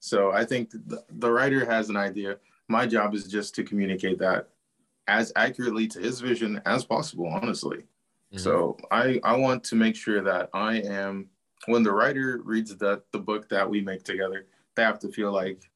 So 0.00 0.32
I 0.32 0.42
think 0.46 0.70
the, 0.70 1.04
the 1.10 1.30
writer 1.30 1.66
has 1.66 1.90
an 1.90 1.96
idea. 1.98 2.38
My 2.68 2.86
job 2.86 3.14
is 3.14 3.28
just 3.28 3.54
to 3.56 3.64
communicate 3.64 4.18
that 4.18 4.48
as 5.08 5.32
accurately 5.36 5.86
to 5.88 6.00
his 6.00 6.20
vision 6.20 6.60
as 6.64 6.84
possible. 6.84 7.26
Honestly, 7.26 7.84
Mhm. 8.32 8.40
so 8.40 8.76
I 8.90 9.20
I 9.24 9.36
want 9.36 9.64
to 9.64 9.74
make 9.76 9.96
sure 9.96 10.22
that 10.22 10.48
I 10.54 10.76
am 10.80 11.30
when 11.66 11.82
the 11.82 11.92
writer 11.92 12.40
reads 12.44 12.74
the 12.76 13.02
the 13.12 13.18
book 13.18 13.48
that 13.48 13.68
we 13.68 13.80
make 13.80 14.04
together, 14.04 14.46
they 14.74 14.82
have 14.82 14.98
to 15.00 15.08
feel 15.08 15.32
like 15.32 15.70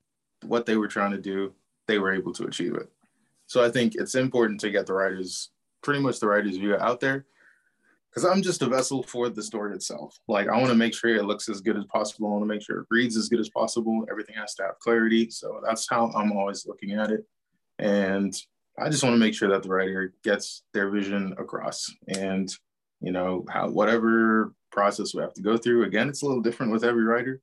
what 0.45 0.67
they 0.67 0.77
were 0.77 0.89
trying 0.89 1.13
to 1.13 1.21
do, 1.21 1.55
they 1.87 1.99
were 1.99 2.13
able 2.13 2.33
to 2.35 2.45
achieve 2.47 2.75
it. 2.75 2.91
So 3.47 3.65
I 3.65 3.71
think 3.71 3.95
it's 3.95 4.15
important 4.15 4.61
to 4.61 4.71
get 4.71 4.87
the 4.87 4.93
writers 4.95 5.51
pretty 5.83 6.01
much 6.01 6.19
the 6.21 6.27
writer's 6.29 6.57
view 6.57 6.77
out 6.77 7.01
there. 7.01 7.27
Because 8.17 8.31
I'm 8.31 8.41
just 8.41 8.63
a 8.63 8.67
vessel 8.67 9.03
for 9.03 9.29
the 9.29 9.43
story 9.43 9.75
itself. 9.75 10.19
Like 10.27 10.49
I 10.49 10.57
want 10.57 10.69
to 10.69 10.75
make 10.75 10.95
sure 10.95 11.15
it 11.15 11.27
looks 11.27 11.51
as 11.51 11.61
good 11.61 11.77
as 11.77 11.85
possible. 11.85 12.29
I 12.29 12.31
want 12.31 12.45
to 12.45 12.47
make 12.47 12.63
sure 12.63 12.81
it 12.81 12.87
reads 12.91 13.15
as 13.15 13.29
good 13.29 13.41
as 13.41 13.51
possible. 13.51 14.07
Everything 14.11 14.37
has 14.37 14.55
to 14.55 14.63
have 14.63 14.79
clarity. 14.79 15.29
So 15.29 15.61
that's 15.63 15.87
how 15.87 16.11
I'm 16.17 16.33
always 16.33 16.67
looking 16.67 16.93
at 16.93 17.11
it. 17.11 17.27
And 17.79 18.35
I 18.79 18.89
just 18.89 19.03
want 19.03 19.13
to 19.13 19.21
make 19.21 19.35
sure 19.35 19.51
that 19.51 19.63
the 19.63 19.69
writer 19.69 20.15
gets 20.25 20.63
their 20.73 20.89
vision 20.89 21.35
across 21.39 21.91
and 22.09 22.51
you 23.01 23.13
know 23.13 23.45
how 23.51 23.69
whatever 23.69 24.55
process 24.71 25.15
we 25.15 25.21
have 25.21 25.35
to 25.35 25.43
go 25.43 25.57
through 25.57 25.85
again 25.85 26.09
it's 26.09 26.23
a 26.23 26.27
little 26.27 26.43
different 26.43 26.73
with 26.73 26.85
every 26.85 27.05
writer 27.05 27.41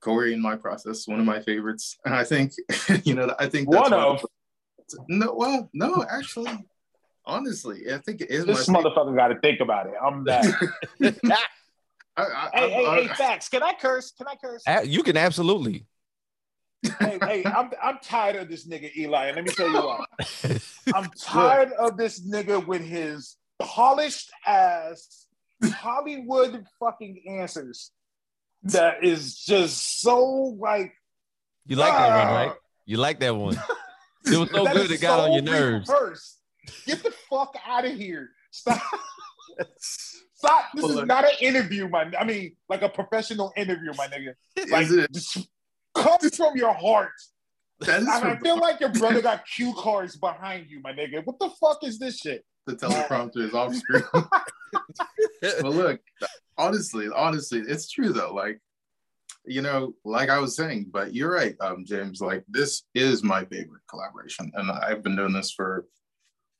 corey 0.00 0.32
in 0.32 0.40
my 0.40 0.56
process 0.56 1.06
one 1.06 1.20
of 1.20 1.26
my 1.26 1.40
favorites 1.40 1.96
and 2.04 2.14
i 2.14 2.24
think 2.24 2.52
you 3.04 3.14
know 3.14 3.34
i 3.38 3.46
think 3.46 3.70
that's 3.70 3.90
One 3.90 3.92
of 3.92 4.24
no 5.08 5.34
well 5.34 5.68
no 5.74 6.04
actually 6.10 6.50
honestly 7.26 7.92
i 7.92 7.98
think 7.98 8.20
it 8.20 8.30
is 8.30 8.44
this 8.44 8.68
my 8.68 8.80
motherfucker 8.80 9.16
got 9.16 9.28
to 9.28 9.38
think 9.40 9.60
about 9.60 9.86
it. 9.86 9.94
I'm 10.04 10.24
that. 10.24 10.44
I, 12.16 12.22
I, 12.24 12.50
hey, 12.54 12.70
hey, 12.70 12.86
I- 12.86 13.00
hey, 13.02 13.08
FAQs. 13.08 13.50
Can 13.50 13.62
I 13.62 13.72
curse? 13.78 14.12
Can 14.12 14.26
I 14.26 14.36
curse? 14.36 14.62
You 14.88 15.02
can 15.02 15.16
absolutely. 15.16 15.84
hey, 17.00 17.18
hey, 17.20 17.44
I'm 17.44 17.70
I'm 17.82 17.98
tired 18.02 18.36
of 18.36 18.48
this 18.48 18.66
nigga 18.66 18.94
Eli, 18.96 19.26
and 19.26 19.36
let 19.36 19.44
me 19.44 19.50
tell 19.50 19.68
you 19.68 19.74
why. 19.82 20.04
I'm 20.94 21.10
tired 21.18 21.72
of 21.72 21.96
this 21.96 22.20
nigga 22.26 22.64
with 22.64 22.82
his 22.82 23.36
polished 23.58 24.30
ass 24.46 25.26
Hollywood 25.64 26.64
fucking 26.78 27.22
answers. 27.28 27.90
That 28.62 29.04
is 29.04 29.36
just 29.36 30.00
so 30.00 30.56
like 30.58 30.92
You 31.66 31.76
like 31.76 31.92
that 31.92 32.08
one, 32.08 32.26
ah, 32.28 32.34
right? 32.34 32.52
You 32.86 32.96
like 32.98 33.20
that 33.20 33.34
one. 33.36 33.60
It 34.28 34.36
was 34.36 34.50
so 34.50 34.64
good 34.66 34.90
it 34.90 35.00
got 35.00 35.20
on 35.20 35.32
your 35.34 35.42
nerves. 35.42 35.88
reversed. 35.88 36.40
Get 36.86 37.02
the 37.02 37.12
fuck 37.30 37.54
out 37.66 37.84
of 37.84 37.92
here. 37.92 38.30
Stop. 38.50 38.82
Stop. 39.78 40.64
This 40.74 40.82
Well, 40.82 40.90
is 40.90 40.96
look. 40.96 41.06
not 41.06 41.24
an 41.24 41.36
interview, 41.40 41.88
man. 41.88 42.14
I 42.18 42.24
mean, 42.24 42.56
like 42.68 42.82
a 42.82 42.88
professional 42.88 43.52
interview, 43.56 43.92
my 43.96 44.06
nigga. 44.08 44.34
Like, 44.70 44.84
is 44.84 44.92
it 44.92 45.12
just 45.12 45.48
come 45.94 46.18
from 46.30 46.56
your 46.56 46.74
heart. 46.74 47.12
that 47.80 48.02
is 48.02 48.08
I, 48.08 48.32
I 48.32 48.38
feel 48.38 48.58
like 48.58 48.80
your 48.80 48.90
brother 48.90 49.22
got 49.30 49.44
cue 49.46 49.74
cards 49.76 50.16
behind 50.16 50.66
you, 50.70 50.80
my 50.80 50.92
nigga. 50.92 51.24
What 51.24 51.38
the 51.38 51.50
fuck 51.60 51.82
is 51.84 51.98
this 51.98 52.18
shit? 52.18 52.44
the 52.66 52.74
teleprompter 52.74 53.38
is 53.38 53.54
off 53.54 53.72
screen 53.72 54.02
but 55.40 55.64
look, 55.64 56.00
honestly, 56.58 57.08
honestly, 57.14 57.60
it's 57.60 57.88
true 57.88 58.12
though. 58.12 58.34
Like, 58.34 58.60
you 59.44 59.62
know, 59.62 59.94
like 60.04 60.28
I 60.28 60.40
was 60.40 60.56
saying, 60.56 60.86
but 60.90 61.14
you're 61.14 61.30
right, 61.32 61.54
um, 61.60 61.84
James. 61.86 62.20
Like, 62.20 62.44
this 62.48 62.82
is 62.94 63.22
my 63.22 63.44
favorite 63.44 63.82
collaboration, 63.88 64.50
and 64.54 64.70
I've 64.70 65.02
been 65.02 65.16
doing 65.16 65.32
this 65.32 65.52
for 65.52 65.86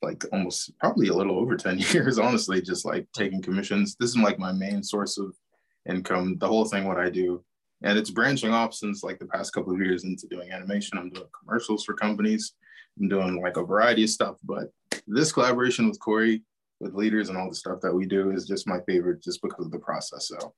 like 0.01 0.23
almost 0.31 0.77
probably 0.79 1.07
a 1.07 1.13
little 1.13 1.39
over 1.39 1.55
10 1.57 1.79
years, 1.79 2.19
honestly, 2.19 2.61
just 2.61 2.85
like 2.85 3.07
taking 3.13 3.41
commissions. 3.41 3.95
This 3.99 4.11
is 4.11 4.17
like 4.17 4.39
my 4.39 4.51
main 4.51 4.83
source 4.83 5.17
of 5.17 5.35
income, 5.87 6.37
the 6.37 6.47
whole 6.47 6.65
thing, 6.65 6.85
what 6.85 6.99
I 6.99 7.09
do. 7.09 7.43
And 7.83 7.97
it's 7.97 8.09
branching 8.09 8.51
off 8.51 8.73
since 8.73 9.03
like 9.03 9.19
the 9.19 9.27
past 9.27 9.53
couple 9.53 9.73
of 9.73 9.79
years 9.79 10.03
into 10.03 10.27
doing 10.27 10.51
animation. 10.51 10.97
I'm 10.97 11.09
doing 11.09 11.27
commercials 11.39 11.85
for 11.85 11.93
companies. 11.93 12.53
I'm 12.99 13.07
doing 13.07 13.39
like 13.41 13.57
a 13.57 13.63
variety 13.63 14.03
of 14.03 14.09
stuff. 14.09 14.37
But 14.43 14.69
this 15.05 15.31
collaboration 15.31 15.87
with 15.87 15.99
Corey 15.99 16.41
with 16.79 16.93
leaders 16.93 17.29
and 17.29 17.37
all 17.37 17.49
the 17.49 17.55
stuff 17.55 17.79
that 17.81 17.93
we 17.93 18.05
do 18.05 18.31
is 18.31 18.47
just 18.47 18.67
my 18.67 18.79
favorite 18.87 19.21
just 19.21 19.41
because 19.41 19.65
of 19.65 19.71
the 19.71 19.79
process. 19.79 20.27
So 20.27 20.53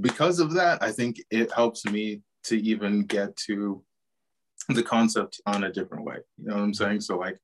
because 0.00 0.40
of 0.40 0.52
that, 0.54 0.82
I 0.82 0.92
think 0.92 1.20
it 1.30 1.52
helps 1.52 1.84
me 1.84 2.22
to 2.44 2.60
even 2.60 3.04
get 3.04 3.36
to 3.36 3.82
the 4.68 4.82
concept 4.82 5.40
on 5.46 5.64
a 5.64 5.72
different 5.72 6.04
way. 6.04 6.16
You 6.38 6.48
know 6.48 6.54
what 6.56 6.62
I'm 6.62 6.74
saying? 6.74 7.00
So 7.00 7.18
like 7.18 7.38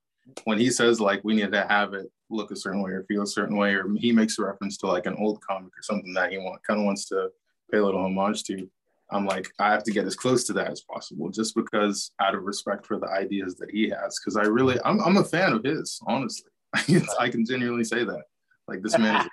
when 0.44 0.58
he 0.58 0.70
says 0.70 1.00
like 1.00 1.20
we 1.24 1.34
need 1.34 1.52
to 1.52 1.66
have 1.68 1.94
it 1.94 2.10
look 2.30 2.50
a 2.50 2.56
certain 2.56 2.82
way 2.82 2.90
or 2.90 3.04
feel 3.04 3.22
a 3.22 3.26
certain 3.26 3.56
way, 3.56 3.74
or 3.74 3.88
he 3.96 4.12
makes 4.12 4.38
a 4.38 4.44
reference 4.44 4.76
to 4.78 4.86
like 4.86 5.06
an 5.06 5.16
old 5.18 5.40
comic 5.40 5.70
or 5.76 5.82
something 5.82 6.12
that 6.14 6.30
he 6.32 6.38
want 6.38 6.60
kind 6.66 6.80
of 6.80 6.86
wants 6.86 7.06
to 7.08 7.28
pay 7.70 7.78
a 7.78 7.84
little 7.84 8.04
homage 8.04 8.42
to. 8.44 8.68
I'm 9.12 9.24
like, 9.24 9.46
I 9.60 9.70
have 9.70 9.84
to 9.84 9.92
get 9.92 10.04
as 10.04 10.16
close 10.16 10.42
to 10.44 10.52
that 10.54 10.72
as 10.72 10.80
possible, 10.80 11.30
just 11.30 11.54
because 11.54 12.10
out 12.20 12.34
of 12.34 12.42
respect 12.42 12.84
for 12.84 12.98
the 12.98 13.06
ideas 13.08 13.54
that 13.56 13.70
he 13.70 13.88
has. 13.90 14.18
Because 14.18 14.36
I 14.36 14.42
really, 14.48 14.78
I'm, 14.84 15.00
I'm 15.00 15.16
a 15.18 15.24
fan 15.24 15.52
of 15.52 15.62
his, 15.62 16.00
honestly. 16.08 16.50
I 17.20 17.28
can 17.28 17.46
genuinely 17.46 17.84
say 17.84 18.02
that. 18.02 18.22
Like 18.66 18.82
this 18.82 18.98
man, 18.98 19.20
is, 19.24 19.28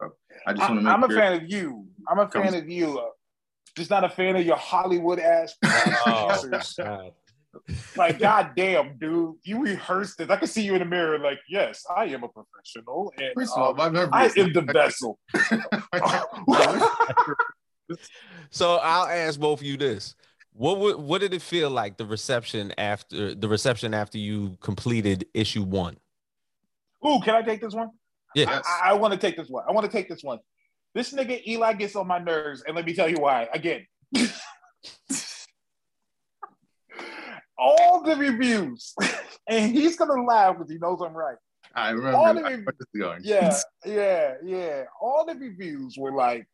I 0.48 0.52
just 0.52 0.68
want 0.68 0.80
to 0.80 0.84
make 0.84 0.92
I'm 0.92 1.04
a 1.04 1.08
sure. 1.08 1.16
fan 1.16 1.32
of 1.34 1.48
you. 1.48 1.86
I'm 2.08 2.18
a 2.18 2.28
fan 2.28 2.42
Comes- 2.42 2.54
of 2.56 2.68
you. 2.68 2.98
Uh, 2.98 3.10
just 3.76 3.88
not 3.88 4.02
a 4.02 4.08
fan 4.08 4.34
of 4.34 4.44
your 4.44 4.56
Hollywood 4.56 5.20
ass 5.20 5.54
Oh, 5.64 6.28
answers. 6.30 6.74
God. 6.74 7.12
Like, 7.96 8.18
goddamn, 8.18 8.98
dude, 8.98 9.36
you 9.44 9.62
rehearsed 9.62 10.18
this. 10.18 10.30
I 10.30 10.36
can 10.36 10.48
see 10.48 10.62
you 10.62 10.74
in 10.74 10.80
the 10.80 10.84
mirror, 10.84 11.18
like, 11.18 11.40
yes, 11.48 11.84
I 11.94 12.06
am 12.06 12.24
a 12.24 12.28
professional, 12.28 13.12
and 13.18 13.32
First 13.34 13.52
of 13.56 13.78
all, 13.78 13.80
um, 13.80 14.10
I 14.12 14.30
am 14.36 14.52
the 14.52 14.62
vessel. 14.62 15.18
So 18.50 18.76
I'll 18.76 19.06
ask 19.06 19.40
both 19.40 19.60
of 19.60 19.66
you 19.66 19.76
this. 19.76 20.14
What 20.52 20.78
would 20.78 20.96
what 20.96 21.22
did 21.22 21.32
it 21.32 21.40
feel 21.40 21.70
like 21.70 21.96
the 21.96 22.04
reception 22.04 22.72
after 22.76 23.34
the 23.34 23.48
reception 23.48 23.94
after 23.94 24.18
you 24.18 24.58
completed 24.60 25.26
issue 25.32 25.62
one? 25.62 25.96
Ooh, 27.06 27.20
can 27.20 27.34
I 27.34 27.42
take 27.42 27.62
this 27.62 27.74
one? 27.74 27.90
Yeah. 28.34 28.50
Yes. 28.50 28.66
I, 28.66 28.90
I 28.90 28.92
want 28.94 29.14
to 29.14 29.18
take 29.18 29.36
this 29.36 29.48
one. 29.48 29.64
I 29.66 29.72
want 29.72 29.86
to 29.86 29.92
take 29.92 30.08
this 30.08 30.22
one. 30.22 30.38
This 30.94 31.14
nigga 31.14 31.46
Eli 31.46 31.72
gets 31.72 31.96
on 31.96 32.06
my 32.06 32.18
nerves, 32.18 32.62
and 32.66 32.76
let 32.76 32.84
me 32.84 32.92
tell 32.92 33.08
you 33.08 33.16
why. 33.16 33.48
Again, 33.54 33.86
all 37.62 38.02
the 38.02 38.16
reviews, 38.16 38.94
and 39.48 39.72
he's 39.72 39.96
gonna 39.96 40.22
laugh 40.22 40.56
because 40.58 40.70
he 40.70 40.78
knows 40.78 41.00
I'm 41.00 41.14
right. 41.14 41.36
I 41.74 41.90
All 41.90 41.94
remember 41.94 42.40
the 42.40 42.46
I 42.46 42.50
rev- 42.50 42.64
where 42.64 42.74
this 42.78 42.88
is 42.94 43.00
going. 43.00 43.20
Yeah, 43.24 43.58
yeah, 43.86 44.34
yeah. 44.44 44.84
All 45.00 45.24
the 45.24 45.34
reviews 45.34 45.96
were 45.96 46.12
like, 46.12 46.46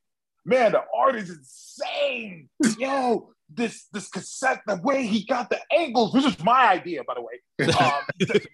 "Man, 0.44 0.72
the 0.72 0.82
art 0.96 1.16
is 1.16 1.30
insane, 1.30 2.48
yo." 2.78 3.30
This 3.50 3.86
this 3.94 4.08
cassette, 4.10 4.60
the 4.66 4.76
way 4.84 5.06
he 5.06 5.24
got 5.24 5.48
the 5.48 5.58
angles, 5.72 6.12
which 6.12 6.26
is 6.26 6.38
my 6.44 6.68
idea, 6.68 7.02
by 7.04 7.14
the 7.14 7.22
way. 7.22 7.40
Um, 7.80 8.02
the, 8.18 8.46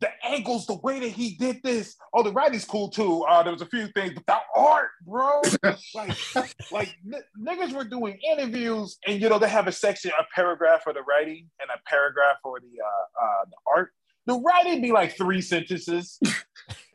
the 0.00 0.08
angles, 0.24 0.66
the 0.66 0.78
way 0.82 1.00
that 1.00 1.08
he 1.08 1.36
did 1.36 1.60
this. 1.62 1.96
Oh, 2.12 2.22
the 2.22 2.32
writing's 2.32 2.64
cool 2.64 2.88
too. 2.88 3.22
Uh, 3.22 3.42
there 3.42 3.52
was 3.52 3.62
a 3.62 3.66
few 3.66 3.88
things, 3.88 4.12
but 4.14 4.26
the 4.26 4.60
art, 4.60 4.90
bro, 5.06 5.40
like, 5.94 6.16
like 6.70 6.94
n- 7.12 7.22
niggas 7.40 7.72
were 7.72 7.84
doing 7.84 8.18
interviews, 8.30 8.98
and 9.06 9.20
you 9.20 9.28
know 9.28 9.38
they 9.38 9.48
have 9.48 9.66
a 9.66 9.72
section, 9.72 10.10
a 10.18 10.24
paragraph 10.34 10.82
for 10.82 10.92
the 10.92 11.02
writing, 11.02 11.48
and 11.60 11.70
a 11.74 11.88
paragraph 11.88 12.36
for 12.42 12.60
the 12.60 12.66
uh, 12.66 13.24
uh, 13.24 13.44
the 13.46 13.56
art. 13.74 13.92
The 14.26 14.34
writing 14.34 14.82
be 14.82 14.92
like 14.92 15.16
three 15.16 15.40
sentences. 15.40 16.18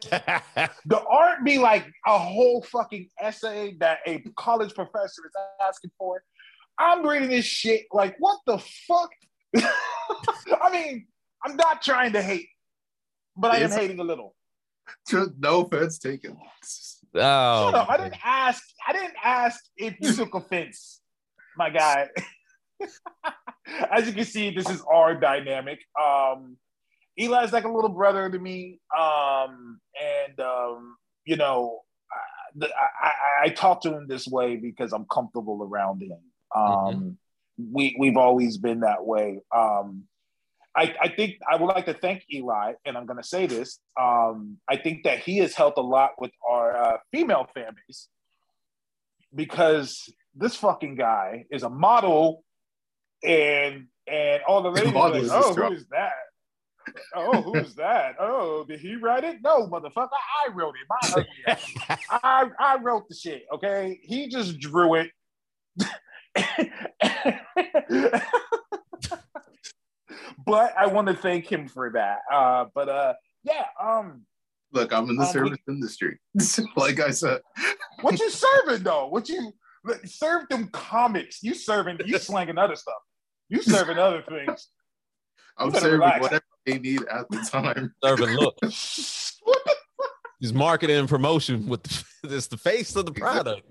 The 0.10 1.00
art 1.10 1.46
be 1.46 1.60
like 1.60 1.86
a 2.08 2.18
whole 2.18 2.64
fucking 2.64 3.10
essay 3.20 3.76
that 3.80 4.00
a 4.06 4.20
college 4.36 4.74
professor 4.74 5.22
is 5.26 5.32
asking 5.66 5.92
for. 5.98 6.24
I'm 6.78 7.06
reading 7.06 7.30
this 7.30 7.46
shit 7.46 7.86
like, 7.92 8.16
what 8.20 8.40
the 8.46 8.58
fuck? 8.58 9.12
I 9.56 10.72
mean, 10.72 11.06
I'm 11.46 11.56
not 11.56 11.82
trying 11.82 12.14
to 12.14 12.22
hate, 12.22 12.48
but 13.36 13.52
I 13.52 13.58
am 13.58 13.72
hating 13.72 14.00
a 14.00 14.04
little. 14.04 14.36
Just 15.10 15.32
no 15.40 15.62
offense 15.62 16.00
taken. 16.00 16.38
oh, 17.16 17.66
Shut 17.72 17.76
up. 17.76 17.90
I 17.90 17.98
didn't 17.98 18.18
ask. 18.24 18.64
I 18.88 18.94
didn't 18.94 19.16
ask 19.24 19.64
if 19.78 19.96
you 20.00 20.14
took 20.14 20.34
offense, 20.34 21.02
my 21.58 21.70
guy. 21.70 22.10
As 23.92 24.08
you 24.08 24.14
can 24.14 24.26
see, 24.26 24.50
this 24.50 24.70
is 24.70 24.82
our 24.92 25.16
dynamic. 25.16 25.80
Um, 26.02 26.58
Eli's 27.18 27.54
like 27.54 27.64
a 27.64 27.72
little 27.72 27.90
brother 27.90 28.30
to 28.30 28.40
me, 28.40 28.80
um, 28.98 29.80
and 30.02 30.40
um, 30.40 30.96
you 31.26 31.36
know, 31.36 31.82
I, 32.62 32.68
I, 33.02 33.12
I 33.44 33.50
talk 33.50 33.82
to 33.82 33.96
him 33.96 34.08
this 34.08 34.28
way 34.28 34.56
because 34.56 34.94
I'm 34.94 35.06
comfortable 35.06 35.64
around 35.64 36.02
him. 36.02 36.18
Um, 36.56 37.18
We 37.58 37.96
we've 38.00 38.18
always 38.18 38.58
been 38.58 38.80
that 38.82 39.06
way. 39.06 39.40
Um, 39.56 40.06
I, 40.76 40.96
I 41.02 41.08
think 41.10 41.38
I 41.50 41.58
would 41.58 41.68
like 41.68 41.86
to 41.86 41.94
thank 41.94 42.24
Eli, 42.32 42.74
and 42.86 42.98
I'm 42.98 43.06
going 43.06 43.22
to 43.22 43.28
say 43.28 43.46
this. 43.46 43.80
Um, 44.00 44.58
I 44.70 44.78
think 44.78 45.04
that 45.04 45.20
he 45.20 45.40
has 45.40 45.54
helped 45.54 45.78
a 45.78 45.82
lot 45.82 46.12
with 46.20 46.32
our 46.50 46.76
uh, 46.76 46.98
female 47.12 47.48
fan 47.54 47.76
base 47.88 48.08
because 49.36 50.10
this 50.36 50.56
fucking 50.56 50.96
guy 50.96 51.46
is 51.52 51.64
a 51.64 51.70
model, 51.70 52.44
and 53.24 53.88
and 54.08 54.42
all 54.48 54.62
the 54.62 54.70
ladies 54.82 54.94
are 54.94 55.12
like, 55.12 55.32
oh, 55.32 55.54
who 55.54 55.74
is 55.74 55.86
that? 55.92 56.14
oh, 57.16 57.42
who's 57.42 57.76
that? 57.76 58.16
Oh, 58.20 58.66
did 58.68 58.80
he 58.80 58.96
write 58.96 59.24
it? 59.24 59.38
No, 59.44 59.68
motherfucker, 59.68 60.10
I 60.12 60.50
wrote 60.54 60.76
it. 60.76 60.88
My 60.90 60.98
ugly 61.10 61.28
I, 62.10 62.50
I 62.60 62.78
wrote 62.78 63.08
the 63.08 63.16
shit. 63.16 63.46
Okay, 63.54 64.00
he 64.02 64.28
just 64.28 64.60
drew 64.60 64.96
it. 64.96 65.12
but 70.46 70.74
I 70.78 70.88
want 70.88 71.08
to 71.08 71.14
thank 71.14 71.52
him 71.52 71.68
for 71.68 71.92
that. 71.92 72.20
Uh, 72.32 72.66
but 72.74 72.90
uh, 72.90 73.14
yeah. 73.44 73.66
Um, 73.82 74.26
Look, 74.74 74.94
I'm 74.94 75.10
in 75.10 75.18
the 75.18 75.24
um, 75.24 75.32
service 75.32 75.60
we, 75.68 75.74
industry. 75.74 76.20
like 76.78 77.00
I 77.00 77.12
said, 77.12 77.42
what 78.02 78.20
you 78.20 78.30
serving 78.30 78.84
though? 78.84 79.08
What 79.08 79.28
you 79.28 79.52
serve 80.06 80.48
them 80.50 80.70
comics? 80.70 81.44
You 81.44 81.54
serving? 81.54 82.00
You 82.06 82.18
slanging 82.18 82.58
other 82.58 82.76
stuff? 82.76 83.02
You 83.50 83.62
serving 83.62 83.98
other 83.98 84.24
things? 84.28 84.70
I'm 85.58 85.74
serving 85.74 85.92
relax. 85.92 86.22
whatever 86.22 86.44
they 86.66 86.80
need 86.80 87.04
at 87.04 87.30
the 87.30 87.46
time. 87.52 87.94
Serving 88.04 88.36
look. 88.36 88.58
He's 90.40 90.54
marketing 90.54 90.98
and 90.98 91.10
promotion 91.10 91.68
with 91.68 91.84
the, 91.84 92.04
this 92.30 92.48
the 92.48 92.58
face 92.58 92.96
of 92.96 93.06
the 93.06 93.12
product. 93.12 93.64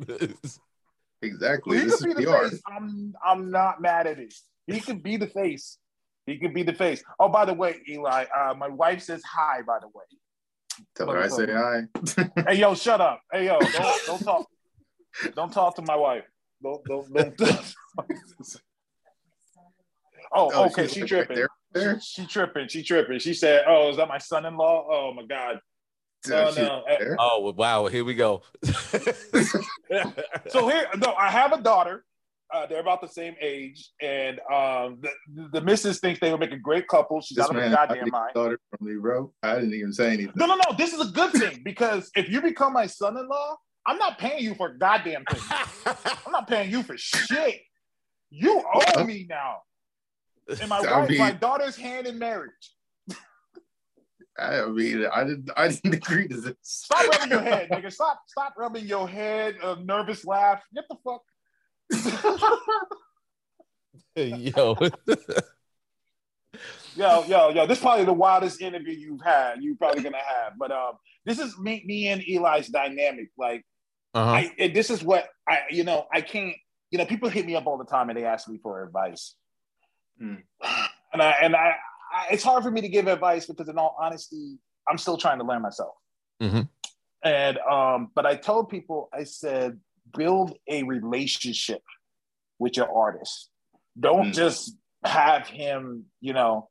exactly. 1.22 1.78
He 1.78 1.84
this 1.84 2.00
could 2.02 2.16
be 2.16 2.24
the 2.24 2.32
face. 2.32 2.60
I'm 2.66 3.14
I'm 3.24 3.50
not 3.50 3.80
mad 3.80 4.06
at 4.06 4.18
it. 4.18 4.34
He 4.66 4.80
could 4.80 5.02
be 5.02 5.16
the 5.16 5.26
face. 5.26 5.78
He 6.30 6.38
could 6.38 6.54
be 6.54 6.62
the 6.62 6.72
face. 6.72 7.02
Oh, 7.18 7.28
by 7.28 7.44
the 7.44 7.54
way, 7.54 7.80
Eli, 7.88 8.25
uh, 8.25 8.54
my 8.54 8.68
wife 8.68 9.02
says 9.02 9.20
hi. 9.25 9.62
By 9.66 9.80
the 9.80 9.88
way, 9.88 10.04
tell 10.94 11.10
her 11.10 11.18
I 11.18 11.26
say 11.26 11.52
hi. 11.52 11.88
hey, 12.46 12.60
yo, 12.60 12.76
shut 12.76 13.00
up. 13.00 13.20
Hey, 13.32 13.46
yo, 13.46 13.58
don't, 13.58 14.06
don't 14.06 14.22
talk. 14.22 14.46
Don't 15.34 15.52
talk 15.52 15.75
to 15.75 15.82
my 15.82 15.96
wife. 15.96 16.22
Don't 16.62 16.84
don't. 16.84 17.12
don't. 17.12 17.40
oh, 20.32 20.52
oh, 20.54 20.66
okay. 20.66 20.87
She 20.87 21.02
tripping. 21.02 21.38
Right 21.38 21.49
there? 21.72 22.00
She, 22.00 22.22
she, 22.22 22.28
tripping. 22.28 22.68
She 22.68 22.84
tripping. 22.84 23.18
She 23.18 23.34
said, 23.34 23.64
"Oh, 23.66 23.90
is 23.90 23.96
that 23.96 24.06
my 24.06 24.18
son-in-law? 24.18 24.87
Oh 24.88 25.12
my 25.12 25.25
god." 25.25 25.58
Oh, 26.30 26.52
no. 26.56 26.84
oh 27.18 27.52
wow! 27.56 27.87
Here 27.87 28.04
we 28.04 28.14
go. 28.14 28.42
so 28.62 29.08
here, 30.68 30.87
no, 30.96 31.12
I 31.14 31.28
have 31.30 31.52
a 31.52 31.60
daughter. 31.60 32.04
Uh, 32.52 32.66
they're 32.66 32.80
about 32.80 33.00
the 33.00 33.09
same 33.09 33.35
age, 33.40 33.90
and 34.00 34.40
um, 34.52 35.00
the, 35.33 35.49
the 35.52 35.61
missus 35.61 36.00
thinks 36.00 36.19
they 36.19 36.33
would 36.33 36.40
make 36.40 36.52
a 36.52 36.59
great 36.59 36.88
couple. 36.88 37.21
She's 37.21 37.37
this 37.37 37.45
out 37.45 37.54
of 37.54 37.62
her 37.62 37.71
goddamn 37.71 38.11
mind. 38.11 38.33
Daughter 38.35 38.59
from 38.71 38.88
Lee 38.88 38.97
Rowe. 38.97 39.33
I 39.42 39.54
didn't 39.54 39.75
even 39.75 39.92
say 39.92 40.09
anything. 40.09 40.33
No, 40.35 40.47
no, 40.47 40.57
no. 40.57 40.76
This 40.76 40.92
is 40.92 41.00
a 41.00 41.12
good 41.12 41.33
thing 41.33 41.62
because 41.64 42.11
if 42.16 42.28
you 42.28 42.42
become 42.42 42.73
my 42.73 42.87
son-in-law, 42.87 43.57
I'm 43.87 43.99
not 43.99 44.19
paying 44.19 44.42
you 44.42 44.54
for 44.54 44.75
goddamn 44.75 45.25
thing. 45.30 45.40
I'm 45.87 46.33
not 46.33 46.49
paying 46.49 46.71
you 46.71 46.83
for 46.83 46.97
shit. 46.97 47.61
You 48.30 48.62
owe 48.75 49.04
me 49.04 49.26
now. 49.28 49.59
And 50.61 50.69
my 50.69 50.80
wife, 50.85 51.09
mean, 51.09 51.19
my 51.19 51.33
daughter's 51.33 51.76
hand 51.76 52.07
in 52.07 52.19
marriage. 52.19 52.50
I 54.38 54.66
mean, 54.66 55.07
I 55.12 55.25
didn't, 55.25 55.50
I 55.57 55.69
didn't 55.69 55.95
agree 55.95 56.28
to 56.28 56.40
this. 56.40 56.54
Stop 56.62 57.07
rubbing 57.12 57.30
your 57.30 57.42
head, 57.42 57.71
nigga. 57.71 57.92
Stop, 57.92 58.21
stop 58.26 58.54
rubbing 58.59 58.87
your 58.87 59.09
head. 59.09 59.57
A 59.62 59.76
nervous 59.83 60.25
laugh. 60.25 60.62
Get 60.75 60.85
the 60.88 60.97
fuck 61.04 61.23
yo. 64.16 64.76
yo, 66.97 67.25
yo, 67.25 67.49
yo. 67.50 67.66
This 67.66 67.78
is 67.78 67.82
probably 67.82 68.04
the 68.04 68.12
wildest 68.12 68.61
interview 68.61 68.94
you've 68.94 69.23
had. 69.23 69.62
You're 69.62 69.76
probably 69.76 70.02
gonna 70.02 70.18
have. 70.18 70.54
But 70.59 70.73
um, 70.73 70.92
this 71.25 71.38
is 71.38 71.59
me, 71.59 71.82
me 71.87 72.09
and 72.09 72.23
Eli's 72.23 72.68
dynamic. 72.68 73.30
Like, 73.38 73.64
uh-huh. 74.14 74.49
I, 74.59 74.68
this 74.68 74.90
is 74.90 75.02
what 75.02 75.28
I, 75.49 75.61
you 75.70 75.84
know, 75.84 76.06
I 76.12 76.21
can't. 76.21 76.54
You 76.91 76.99
know, 76.99 77.06
people 77.06 77.28
hit 77.28 77.47
me 77.47 77.54
up 77.54 77.67
all 77.67 77.78
the 77.78 77.84
time 77.84 78.10
and 78.10 78.19
they 78.19 78.25
ask 78.25 78.49
me 78.49 78.58
for 78.62 78.84
advice. 78.84 79.36
Mm. 80.21 80.43
And 81.12 81.23
I 81.23 81.30
and 81.43 81.56
I, 81.56 81.76
I, 82.12 82.26
it's 82.32 82.43
hard 82.43 82.62
for 82.62 82.71
me 82.71 82.80
to 82.80 82.88
give 82.88 83.06
advice 83.06 83.47
because, 83.47 83.69
in 83.69 83.78
all 83.78 83.97
honesty, 84.00 84.58
I'm 84.88 84.99
still 84.99 85.17
trying 85.17 85.38
to 85.38 85.45
learn 85.45 85.62
myself. 85.62 85.95
Mm-hmm. 86.43 86.62
And 87.23 87.58
um, 87.58 88.10
but 88.14 88.26
I 88.26 88.34
told 88.34 88.71
people, 88.71 89.08
I 89.12 89.25
said, 89.25 89.78
build 90.16 90.56
a 90.68 90.82
relationship 90.82 91.82
with 92.58 92.76
your 92.76 92.90
artist. 92.94 93.50
Don't 93.99 94.28
mm. 94.28 94.34
just 94.34 94.76
have 95.04 95.46
him, 95.46 96.04
you 96.20 96.32
know. 96.32 96.68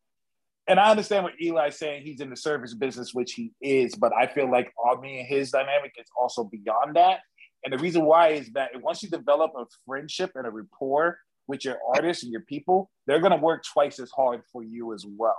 And 0.67 0.79
I 0.79 0.91
understand 0.91 1.23
what 1.23 1.33
Eli's 1.41 1.77
saying. 1.77 2.03
He's 2.03 2.21
in 2.21 2.29
the 2.29 2.35
service 2.35 2.75
business, 2.75 3.13
which 3.13 3.33
he 3.33 3.51
is, 3.59 3.95
but 3.95 4.13
I 4.15 4.27
feel 4.27 4.51
like 4.51 4.71
all 4.77 4.97
me 4.97 5.19
and 5.19 5.27
his 5.27 5.49
dynamic 5.49 5.93
is 5.99 6.07
also 6.19 6.43
beyond 6.43 6.95
that. 6.95 7.21
And 7.63 7.73
the 7.73 7.79
reason 7.79 8.05
why 8.05 8.29
is 8.29 8.51
that 8.51 8.69
once 8.81 9.01
you 9.01 9.09
develop 9.09 9.51
a 9.57 9.65
friendship 9.85 10.31
and 10.35 10.45
a 10.45 10.51
rapport 10.51 11.17
with 11.47 11.65
your 11.65 11.77
artists 11.93 12.23
and 12.23 12.31
your 12.31 12.41
people, 12.41 12.89
they're 13.07 13.19
going 13.19 13.31
to 13.31 13.37
work 13.37 13.63
twice 13.63 13.99
as 13.99 14.11
hard 14.11 14.41
for 14.53 14.63
you 14.63 14.93
as 14.93 15.05
well 15.07 15.37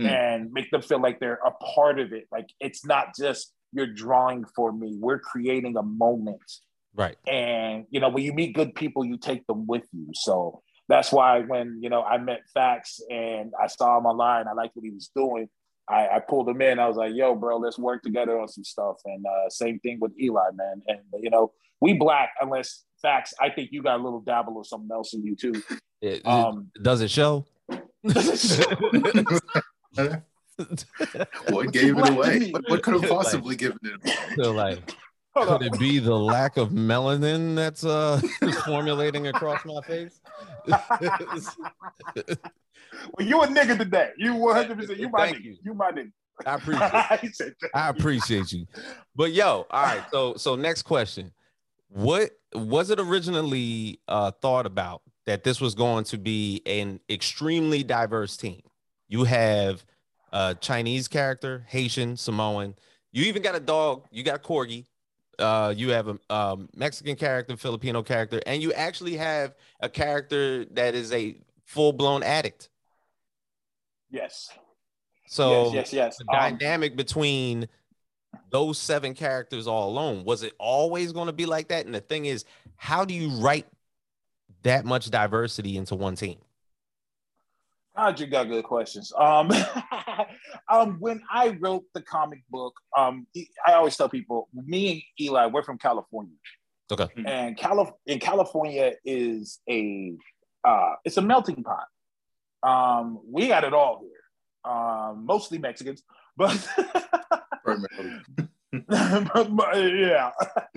mm. 0.00 0.08
and 0.08 0.52
make 0.52 0.70
them 0.70 0.82
feel 0.82 1.00
like 1.00 1.20
they're 1.20 1.40
a 1.44 1.50
part 1.50 1.98
of 1.98 2.12
it. 2.12 2.28
Like 2.32 2.48
it's 2.60 2.84
not 2.84 3.14
just 3.18 3.52
you're 3.72 3.86
drawing 3.86 4.44
for 4.56 4.72
me, 4.72 4.96
we're 4.98 5.18
creating 5.18 5.76
a 5.76 5.82
moment 5.82 6.40
Right. 6.94 7.16
And 7.26 7.86
you 7.90 8.00
know, 8.00 8.08
when 8.08 8.24
you 8.24 8.32
meet 8.32 8.54
good 8.54 8.74
people, 8.74 9.04
you 9.04 9.16
take 9.16 9.46
them 9.46 9.66
with 9.66 9.84
you. 9.92 10.08
So 10.14 10.62
that's 10.88 11.12
why 11.12 11.40
when 11.40 11.78
you 11.82 11.88
know 11.88 12.02
I 12.02 12.18
met 12.18 12.40
FAQs 12.56 13.00
and 13.10 13.52
I 13.60 13.68
saw 13.68 13.98
him 13.98 14.06
online, 14.06 14.48
I 14.48 14.52
liked 14.52 14.76
what 14.76 14.84
he 14.84 14.90
was 14.90 15.10
doing. 15.14 15.48
I, 15.88 16.08
I 16.08 16.18
pulled 16.20 16.48
him 16.48 16.60
in. 16.62 16.78
I 16.78 16.88
was 16.88 16.96
like, 16.96 17.14
"Yo, 17.14 17.34
bro, 17.34 17.58
let's 17.58 17.78
work 17.78 18.02
together 18.02 18.38
on 18.38 18.48
some 18.48 18.64
stuff." 18.64 18.96
And 19.04 19.24
uh, 19.24 19.50
same 19.50 19.78
thing 19.80 19.98
with 20.00 20.12
Eli, 20.20 20.50
man. 20.54 20.82
And 20.86 21.00
you 21.20 21.30
know, 21.30 21.52
we 21.80 21.94
black 21.94 22.30
unless 22.40 22.84
FAQs. 23.04 23.34
I 23.40 23.50
think 23.50 23.70
you 23.72 23.82
got 23.82 24.00
a 24.00 24.02
little 24.02 24.20
dabble 24.20 24.56
or 24.56 24.64
something 24.64 24.90
else 24.92 25.14
in 25.14 25.24
you 25.24 25.36
too. 25.36 25.62
It, 26.00 26.26
um, 26.26 26.70
does 26.82 27.02
it 27.02 27.10
show? 27.10 27.46
what 28.02 28.14
gave 31.72 31.98
it 31.98 32.08
away? 32.08 32.50
What, 32.50 32.64
what, 32.68 32.82
could 32.82 32.94
have 32.94 33.10
possibly 33.10 33.56
given 33.56 33.78
it 33.82 34.00
away? 34.02 34.14
So 34.36 34.52
like, 34.52 34.94
could 35.36 35.62
it 35.62 35.78
be 35.78 35.98
the 35.98 36.16
lack 36.16 36.56
of 36.56 36.70
melanin 36.70 37.54
that's 37.54 37.84
uh 37.84 38.20
formulating 38.64 39.28
across 39.28 39.64
my 39.64 39.80
face? 39.82 40.20
well, 40.66 40.76
you 43.20 43.40
a 43.42 43.46
nigga 43.46 43.78
today. 43.78 44.10
You 44.16 44.34
100. 44.34 44.76
percent 44.76 44.98
You 44.98 45.08
my 45.08 45.32
nigga. 45.32 45.44
You. 45.44 45.56
you 45.62 45.74
my 45.74 45.90
nigga. 45.92 46.12
I 46.46 46.54
appreciate. 47.18 47.54
you. 47.62 47.68
I 47.74 47.88
appreciate 47.88 48.52
you. 48.52 48.66
But 49.14 49.32
yo, 49.32 49.66
all 49.70 49.82
right. 49.82 50.02
So 50.10 50.34
so 50.36 50.56
next 50.56 50.82
question. 50.82 51.32
What 51.88 52.30
was 52.54 52.90
it 52.90 53.00
originally 53.00 54.00
uh, 54.08 54.30
thought 54.30 54.66
about 54.66 55.02
that 55.26 55.44
this 55.44 55.60
was 55.60 55.74
going 55.74 56.04
to 56.04 56.18
be 56.18 56.62
an 56.66 57.00
extremely 57.08 57.82
diverse 57.82 58.36
team? 58.36 58.62
You 59.08 59.24
have 59.24 59.84
a 60.32 60.56
Chinese 60.60 61.08
character, 61.08 61.64
Haitian, 61.68 62.16
Samoan. 62.16 62.74
You 63.12 63.24
even 63.24 63.42
got 63.42 63.56
a 63.56 63.60
dog. 63.60 64.06
You 64.12 64.22
got 64.22 64.36
a 64.36 64.38
corgi 64.38 64.86
uh, 65.40 65.74
you 65.76 65.90
have 65.90 66.08
a 66.08 66.18
um, 66.34 66.68
Mexican 66.74 67.16
character, 67.16 67.56
Filipino 67.56 68.02
character, 68.02 68.40
and 68.46 68.62
you 68.62 68.72
actually 68.72 69.16
have 69.16 69.54
a 69.80 69.88
character 69.88 70.64
that 70.66 70.94
is 70.94 71.12
a 71.12 71.36
full 71.64 71.92
blown 71.92 72.22
addict. 72.22 72.68
Yes. 74.10 74.50
So 75.26 75.66
yes, 75.66 75.74
yes, 75.74 75.92
yes. 75.92 76.18
the 76.18 76.24
um, 76.32 76.56
dynamic 76.56 76.96
between 76.96 77.68
those 78.50 78.78
seven 78.78 79.14
characters 79.14 79.66
all 79.66 79.88
alone 79.88 80.24
was 80.24 80.42
it 80.42 80.52
always 80.58 81.12
going 81.12 81.26
to 81.26 81.32
be 81.32 81.46
like 81.46 81.68
that? 81.68 81.86
And 81.86 81.94
the 81.94 82.00
thing 82.00 82.26
is, 82.26 82.44
how 82.76 83.04
do 83.04 83.14
you 83.14 83.30
write 83.40 83.66
that 84.62 84.84
much 84.84 85.10
diversity 85.10 85.76
into 85.76 85.94
one 85.94 86.16
team? 86.16 86.38
God, 88.00 88.18
you 88.18 88.26
got 88.28 88.48
good 88.48 88.64
questions. 88.64 89.12
Um, 89.14 89.52
um, 90.70 90.96
when 91.00 91.22
I 91.30 91.48
wrote 91.60 91.84
the 91.92 92.00
comic 92.00 92.42
book, 92.48 92.72
um, 92.96 93.26
I 93.66 93.74
always 93.74 93.94
tell 93.94 94.08
people, 94.08 94.48
me 94.54 94.90
and 94.92 95.02
Eli, 95.20 95.46
we're 95.46 95.62
from 95.62 95.76
California. 95.76 96.32
Okay. 96.90 97.08
And 97.26 97.58
Calif- 97.58 97.92
in 98.06 98.18
California 98.18 98.94
is 99.04 99.60
a 99.68 100.14
uh, 100.64 100.94
it's 101.04 101.18
a 101.18 101.22
melting 101.22 101.62
pot. 101.62 101.84
Um, 102.62 103.20
we 103.30 103.48
got 103.48 103.64
it 103.64 103.74
all 103.74 104.00
here. 104.00 104.72
Um, 104.72 105.26
mostly 105.26 105.58
Mexicans, 105.58 106.02
but, 106.38 106.56
but, 107.66 107.76
but 109.56 109.76
yeah. 109.76 110.30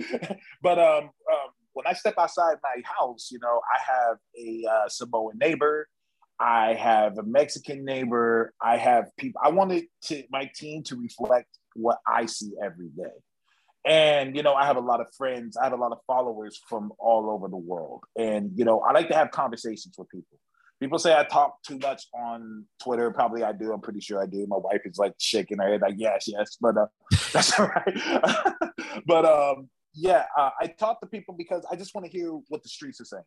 but 0.62 0.78
um, 0.78 1.04
um, 1.04 1.50
when 1.72 1.86
I 1.86 1.94
step 1.94 2.14
outside 2.18 2.56
my 2.62 2.82
house, 2.84 3.30
you 3.32 3.38
know, 3.40 3.62
I 3.74 3.78
have 3.92 4.18
a 4.38 4.64
uh, 4.70 4.88
Samoan 4.88 5.38
neighbor. 5.38 5.88
I 6.38 6.74
have 6.74 7.18
a 7.18 7.22
Mexican 7.22 7.84
neighbor. 7.84 8.52
I 8.60 8.76
have 8.76 9.06
people. 9.16 9.40
I 9.44 9.50
wanted 9.50 9.84
to 10.04 10.24
my 10.30 10.50
team 10.54 10.82
to 10.84 10.96
reflect 10.96 11.48
what 11.74 11.98
I 12.06 12.26
see 12.26 12.52
every 12.62 12.88
day. 12.88 13.12
And 13.86 14.36
you 14.36 14.42
know, 14.42 14.54
I 14.54 14.66
have 14.66 14.76
a 14.76 14.80
lot 14.80 15.00
of 15.00 15.06
friends. 15.16 15.56
I 15.56 15.64
have 15.64 15.72
a 15.72 15.76
lot 15.76 15.92
of 15.92 15.98
followers 16.06 16.60
from 16.68 16.92
all 16.98 17.30
over 17.30 17.48
the 17.48 17.56
world. 17.56 18.04
And 18.16 18.52
you 18.56 18.64
know, 18.64 18.80
I 18.80 18.92
like 18.92 19.08
to 19.08 19.14
have 19.14 19.30
conversations 19.30 19.94
with 19.96 20.08
people 20.08 20.38
People 20.80 20.98
say 20.98 21.16
I 21.16 21.24
talk 21.24 21.62
too 21.62 21.78
much 21.78 22.02
on 22.12 22.64
Twitter. 22.82 23.10
Probably 23.10 23.42
I 23.42 23.52
do. 23.52 23.72
I'm 23.72 23.80
pretty 23.80 24.00
sure 24.00 24.20
I 24.20 24.26
do. 24.26 24.44
My 24.48 24.56
wife 24.56 24.82
is 24.84 24.98
like 24.98 25.14
shaking 25.18 25.58
her 25.58 25.68
head, 25.68 25.80
like 25.80 25.94
yes, 25.96 26.24
yes, 26.26 26.58
but 26.60 26.76
uh, 26.76 26.86
that's 27.32 27.58
all 27.58 27.68
right. 27.68 28.22
but 29.06 29.24
um, 29.24 29.70
yeah, 29.94 30.24
uh, 30.36 30.50
I 30.60 30.66
talk 30.66 31.00
to 31.00 31.06
people 31.06 31.34
because 31.38 31.64
I 31.70 31.76
just 31.76 31.94
want 31.94 32.06
to 32.06 32.12
hear 32.12 32.32
what 32.48 32.62
the 32.62 32.68
streets 32.68 33.00
are 33.00 33.04
saying. 33.04 33.22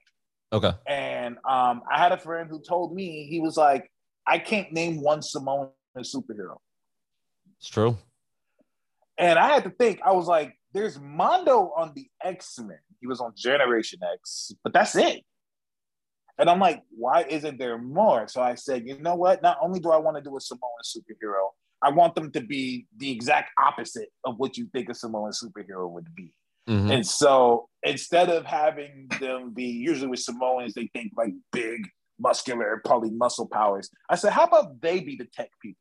Okay. 0.52 0.72
And 0.88 1.38
um, 1.48 1.82
I 1.92 1.98
had 1.98 2.12
a 2.12 2.18
friend 2.18 2.50
who 2.50 2.62
told 2.62 2.96
me 2.96 3.28
he 3.30 3.40
was 3.40 3.58
like, 3.58 3.92
I 4.26 4.40
can't 4.40 4.72
name 4.72 5.02
one 5.02 5.22
Samoan 5.22 5.70
superhero. 5.98 6.58
It's 7.60 7.70
true. 7.70 7.98
And 9.18 9.40
I 9.40 9.48
had 9.48 9.64
to 9.64 9.72
think. 9.72 10.00
I 10.06 10.12
was 10.12 10.28
like, 10.28 10.54
there's 10.74 11.00
Mondo 11.00 11.74
on 11.76 11.92
the 11.96 12.08
X 12.24 12.60
Men. 12.60 12.78
He 13.02 13.08
was 13.08 13.20
on 13.20 13.34
Generation 13.36 14.00
X, 14.14 14.52
but 14.64 14.74
that's 14.74 14.96
it. 14.96 15.22
And 16.38 16.50
I'm 16.50 16.60
like, 16.60 16.84
why 16.96 17.24
isn't 17.24 17.58
there 17.58 17.80
more? 17.80 18.28
So 18.28 18.42
I 18.42 18.56
said, 18.56 18.84
you 18.86 19.00
know 19.00 19.16
what? 19.16 19.42
Not 19.42 19.58
only 19.62 19.80
do 19.80 19.90
I 19.90 19.98
want 19.98 20.18
to 20.18 20.24
do 20.24 20.38
a 20.38 20.40
Samoan 20.40 20.62
superhero, 20.86 21.50
I 21.82 21.90
want 21.90 22.16
them 22.16 22.32
to 22.32 22.42
be 22.42 22.86
the 22.98 23.12
exact 23.12 23.52
opposite 23.60 24.10
of 24.24 24.38
what 24.38 24.58
you 24.58 24.68
think 24.72 24.90
a 24.90 24.94
Samoan 24.94 25.32
superhero 25.32 25.90
would 25.90 26.14
be. 26.16 26.32
Mm-hmm. 26.68 26.92
And 26.92 27.08
so 27.08 27.70
instead 27.84 28.30
of 28.30 28.46
having 28.46 29.08
them 29.20 29.54
be 29.54 29.66
usually 29.66 30.08
with 30.08 30.20
Samoans, 30.20 30.74
they 30.74 30.90
think 30.94 31.14
like 31.16 31.34
big, 31.52 31.88
muscular, 32.20 32.82
probably 32.84 33.12
muscle 33.12 33.48
powers. 33.48 33.90
I 34.10 34.16
said, 34.16 34.34
how 34.34 34.46
about 34.46 34.82
they 34.82 35.00
be 35.00 35.16
the 35.16 35.26
tech 35.26 35.50
people? 35.62 35.80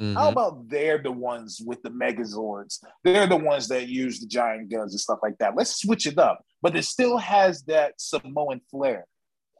Mm-hmm. 0.00 0.16
How 0.16 0.28
about 0.30 0.68
they're 0.68 1.00
the 1.00 1.12
ones 1.12 1.60
with 1.64 1.80
the 1.82 1.90
Megazords? 1.90 2.80
They're 3.04 3.28
the 3.28 3.36
ones 3.36 3.68
that 3.68 3.86
use 3.86 4.18
the 4.18 4.26
giant 4.26 4.70
guns 4.70 4.92
and 4.92 5.00
stuff 5.00 5.20
like 5.22 5.38
that. 5.38 5.54
Let's 5.56 5.80
switch 5.80 6.06
it 6.06 6.18
up, 6.18 6.44
but 6.62 6.74
it 6.74 6.84
still 6.84 7.16
has 7.18 7.62
that 7.64 7.94
Samoan 7.98 8.60
flair. 8.70 9.06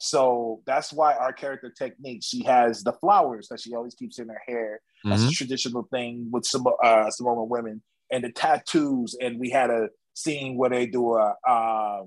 So 0.00 0.60
that's 0.66 0.92
why 0.92 1.14
our 1.14 1.32
character 1.32 1.70
technique, 1.70 2.22
she 2.24 2.42
has 2.44 2.82
the 2.82 2.94
flowers 2.94 3.46
that 3.48 3.60
she 3.60 3.74
always 3.74 3.94
keeps 3.94 4.18
in 4.18 4.28
her 4.28 4.42
hair. 4.44 4.80
That's 5.04 5.22
mm-hmm. 5.22 5.28
a 5.28 5.32
traditional 5.32 5.88
thing 5.92 6.28
with 6.32 6.44
some 6.44 6.66
uh, 6.82 7.10
Samoan 7.10 7.48
women, 7.48 7.80
and 8.10 8.24
the 8.24 8.32
tattoos. 8.32 9.16
And 9.20 9.38
we 9.38 9.50
had 9.50 9.70
a 9.70 9.88
scene 10.14 10.56
where 10.56 10.70
they 10.70 10.86
do 10.86 11.14
a 11.14 11.34
uh, 11.46 12.02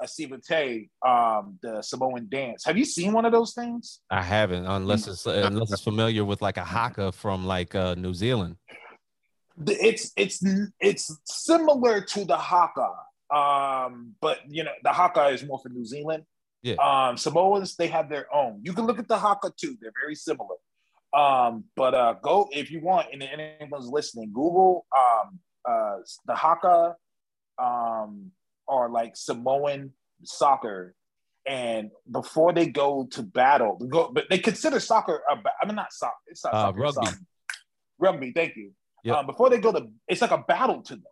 a 0.00 0.08
Siva 0.08 0.38
Tau, 0.38 0.78
um, 1.06 1.58
the 1.62 1.82
Samoan 1.82 2.26
dance. 2.30 2.64
Have 2.64 2.78
you 2.78 2.84
seen 2.84 3.12
one 3.12 3.24
of 3.24 3.32
those 3.32 3.52
things? 3.52 4.00
I 4.10 4.22
haven't, 4.22 4.66
unless 4.66 5.06
it's 5.06 5.26
unless 5.26 5.72
it's 5.72 5.82
familiar 5.82 6.24
with 6.24 6.42
like 6.42 6.56
a 6.56 6.64
haka 6.64 7.12
from 7.12 7.46
like 7.46 7.74
uh, 7.74 7.94
New 7.94 8.14
Zealand. 8.14 8.56
It's 9.66 10.12
it's 10.16 10.42
it's 10.80 11.14
similar 11.26 12.00
to 12.00 12.24
the 12.24 12.36
haka, 12.36 12.90
um, 13.30 14.14
but 14.20 14.38
you 14.48 14.64
know 14.64 14.72
the 14.82 14.92
haka 14.92 15.28
is 15.28 15.44
more 15.44 15.58
for 15.58 15.68
New 15.68 15.84
Zealand. 15.84 16.24
Yeah. 16.62 16.76
Um, 16.76 17.16
Samoans 17.16 17.76
they 17.76 17.88
have 17.88 18.08
their 18.08 18.34
own. 18.34 18.60
You 18.62 18.72
can 18.72 18.86
look 18.86 18.98
at 18.98 19.08
the 19.08 19.18
haka 19.18 19.52
too; 19.60 19.76
they're 19.80 19.92
very 20.02 20.14
similar. 20.14 20.56
Um, 21.12 21.64
but 21.76 21.94
uh, 21.94 22.14
go 22.22 22.48
if 22.52 22.70
you 22.70 22.80
want, 22.80 23.08
and 23.12 23.22
anyone's 23.22 23.88
listening, 23.88 24.30
Google 24.32 24.86
um, 24.96 25.38
uh, 25.68 25.96
the 26.26 26.34
haka 26.34 26.94
um, 27.60 28.30
are 28.68 28.88
like 28.88 29.16
Samoan 29.16 29.92
soccer, 30.24 30.94
and 31.46 31.90
before 32.10 32.52
they 32.52 32.66
go 32.66 33.06
to 33.12 33.22
battle, 33.22 33.76
go, 33.76 34.10
but 34.12 34.26
they 34.30 34.38
consider 34.38 34.80
soccer. 34.80 35.22
A, 35.30 35.36
I 35.62 35.66
mean, 35.66 35.76
not 35.76 35.92
soccer. 35.92 36.14
It's 36.28 36.44
not 36.44 36.54
uh, 36.54 36.66
soccer, 36.66 36.80
rugby. 36.80 37.06
Um, 37.06 37.26
rugby. 37.98 38.32
Thank 38.32 38.56
you. 38.56 38.72
Yep. 39.04 39.16
Um, 39.16 39.26
before 39.26 39.50
they 39.50 39.58
go 39.58 39.72
to, 39.72 39.88
it's 40.08 40.20
like 40.20 40.30
a 40.30 40.44
battle 40.46 40.82
to 40.82 40.94
them. 40.94 41.04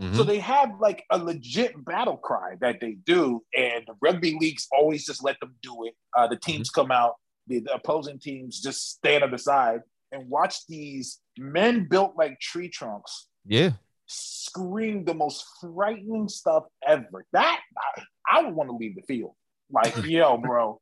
Mm-hmm. 0.00 0.16
So 0.16 0.24
they 0.24 0.38
have 0.40 0.72
like 0.80 1.04
a 1.10 1.16
legit 1.16 1.82
battle 1.84 2.18
cry 2.18 2.56
that 2.60 2.80
they 2.80 2.92
do, 3.04 3.42
and 3.56 3.84
the 3.86 3.94
rugby 4.02 4.36
leagues 4.38 4.66
always 4.76 5.06
just 5.06 5.24
let 5.24 5.40
them 5.40 5.54
do 5.62 5.84
it. 5.84 5.94
Uh, 6.16 6.26
the 6.26 6.36
teams 6.36 6.70
mm-hmm. 6.70 6.82
come 6.82 6.90
out, 6.90 7.14
the, 7.46 7.60
the, 7.60 7.74
opposing 7.74 8.18
teams 8.18 8.60
just 8.60 8.90
stand 8.90 9.24
on 9.24 9.30
the 9.30 9.38
side 9.38 9.80
and 10.12 10.28
watch 10.28 10.66
these 10.66 11.20
men 11.38 11.86
built 11.88 12.14
like 12.16 12.38
tree 12.40 12.68
trunks. 12.68 13.28
Yeah, 13.46 13.70
scream 14.06 15.04
the 15.04 15.14
most 15.14 15.44
frightening 15.60 16.28
stuff 16.28 16.64
ever. 16.86 17.26
That 17.32 17.60
I, 17.78 18.02
I 18.30 18.42
would 18.42 18.54
want 18.54 18.70
to 18.70 18.76
leave 18.76 18.96
the 18.96 19.02
field. 19.02 19.32
Like, 19.70 19.96
yo, 20.04 20.38
bro, 20.38 20.80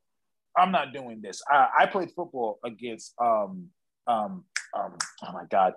I'm 0.56 0.72
not 0.72 0.92
doing 0.92 1.20
this. 1.20 1.42
I, 1.48 1.68
I 1.80 1.86
played 1.86 2.10
football 2.14 2.58
against 2.64 3.14
um 3.20 3.68
um 4.06 4.44
um 4.76 4.96
oh 5.22 5.32
my 5.32 5.44
god. 5.50 5.74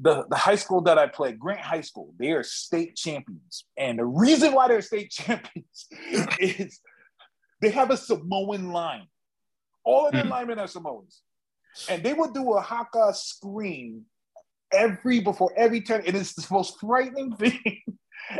The, 0.00 0.26
the 0.28 0.36
high 0.36 0.56
school 0.56 0.80
that 0.82 0.98
I 0.98 1.06
played, 1.06 1.38
Grant 1.38 1.60
High 1.60 1.82
School, 1.82 2.12
they 2.18 2.32
are 2.32 2.42
state 2.42 2.96
champions. 2.96 3.66
And 3.76 4.00
the 4.00 4.04
reason 4.04 4.52
why 4.52 4.66
they're 4.66 4.82
state 4.82 5.10
champions 5.12 5.86
is 6.40 6.80
they 7.60 7.70
have 7.70 7.90
a 7.90 7.96
Samoan 7.96 8.72
line. 8.72 9.06
All 9.84 10.06
of 10.06 10.12
their 10.12 10.22
mm-hmm. 10.22 10.30
linemen 10.30 10.58
are 10.58 10.66
Samoans. 10.66 11.22
And 11.88 12.02
they 12.02 12.14
would 12.14 12.34
do 12.34 12.54
a 12.54 12.60
haka 12.60 13.12
scream 13.14 14.06
every 14.72 15.20
before 15.20 15.52
every 15.56 15.80
turn. 15.80 16.02
It 16.04 16.14
is 16.14 16.34
the 16.34 16.46
most 16.50 16.78
frightening 16.80 17.36
thing. 17.36 17.82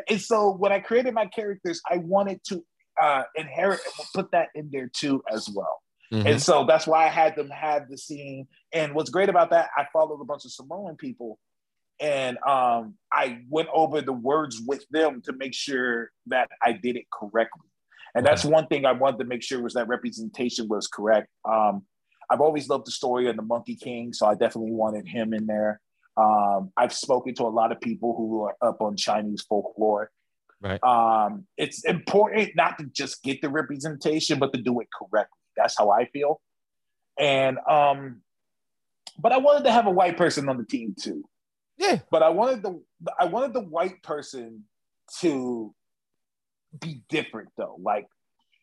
and 0.08 0.20
so 0.20 0.52
when 0.52 0.72
I 0.72 0.80
created 0.80 1.14
my 1.14 1.26
characters, 1.26 1.80
I 1.90 1.98
wanted 1.98 2.40
to 2.48 2.64
uh, 3.00 3.22
inherit 3.36 3.80
and 3.98 4.06
put 4.14 4.30
that 4.32 4.48
in 4.54 4.70
there 4.72 4.90
too 4.94 5.22
as 5.30 5.48
well. 5.54 5.80
Mm-hmm. 6.12 6.26
And 6.26 6.42
so 6.42 6.64
that's 6.66 6.86
why 6.86 7.06
I 7.06 7.08
had 7.08 7.36
them 7.36 7.48
have 7.48 7.88
the 7.88 7.96
scene. 7.96 8.46
And 8.72 8.94
what's 8.94 9.10
great 9.10 9.30
about 9.30 9.50
that, 9.50 9.70
I 9.76 9.86
followed 9.92 10.20
a 10.20 10.24
bunch 10.24 10.44
of 10.44 10.52
Samoan 10.52 10.96
people 10.96 11.38
and 12.02 12.36
um, 12.46 12.94
I 13.12 13.42
went 13.48 13.68
over 13.72 14.02
the 14.02 14.12
words 14.12 14.60
with 14.66 14.84
them 14.90 15.22
to 15.24 15.32
make 15.32 15.54
sure 15.54 16.10
that 16.26 16.48
I 16.60 16.72
did 16.72 16.96
it 16.96 17.04
correctly. 17.12 17.62
And 18.14 18.26
that's 18.26 18.44
one 18.44 18.66
thing 18.66 18.84
I 18.84 18.92
wanted 18.92 19.18
to 19.18 19.24
make 19.24 19.42
sure 19.42 19.62
was 19.62 19.74
that 19.74 19.88
representation 19.88 20.68
was 20.68 20.88
correct. 20.88 21.28
Um, 21.48 21.84
I've 22.28 22.40
always 22.40 22.68
loved 22.68 22.86
the 22.86 22.90
story 22.90 23.28
of 23.28 23.36
the 23.36 23.42
Monkey 23.42 23.76
King, 23.76 24.12
so 24.12 24.26
I 24.26 24.34
definitely 24.34 24.72
wanted 24.72 25.06
him 25.06 25.32
in 25.32 25.46
there. 25.46 25.80
Um, 26.16 26.72
I've 26.76 26.92
spoken 26.92 27.34
to 27.36 27.44
a 27.44 27.48
lot 27.48 27.72
of 27.72 27.80
people 27.80 28.14
who 28.16 28.44
are 28.44 28.56
up 28.60 28.80
on 28.80 28.96
Chinese 28.96 29.42
folklore. 29.42 30.10
Right. 30.60 30.82
Um, 30.84 31.46
it's 31.56 31.84
important 31.84 32.50
not 32.54 32.78
to 32.78 32.84
just 32.84 33.22
get 33.22 33.40
the 33.42 33.48
representation, 33.48 34.38
but 34.38 34.52
to 34.52 34.60
do 34.60 34.80
it 34.80 34.88
correctly. 34.96 35.38
That's 35.56 35.76
how 35.76 35.90
I 35.90 36.06
feel. 36.06 36.40
And 37.18 37.58
um, 37.68 38.22
but 39.18 39.32
I 39.32 39.38
wanted 39.38 39.64
to 39.64 39.72
have 39.72 39.86
a 39.86 39.90
white 39.90 40.16
person 40.16 40.48
on 40.48 40.58
the 40.58 40.64
team 40.64 40.94
too. 40.98 41.24
Yeah. 41.78 41.98
But 42.10 42.22
I 42.22 42.30
wanted 42.30 42.62
the 42.62 42.80
I 43.18 43.26
wanted 43.26 43.54
the 43.54 43.60
white 43.60 44.02
person 44.02 44.64
to 45.20 45.74
be 46.80 47.02
different 47.08 47.48
though. 47.56 47.76
Like 47.80 48.06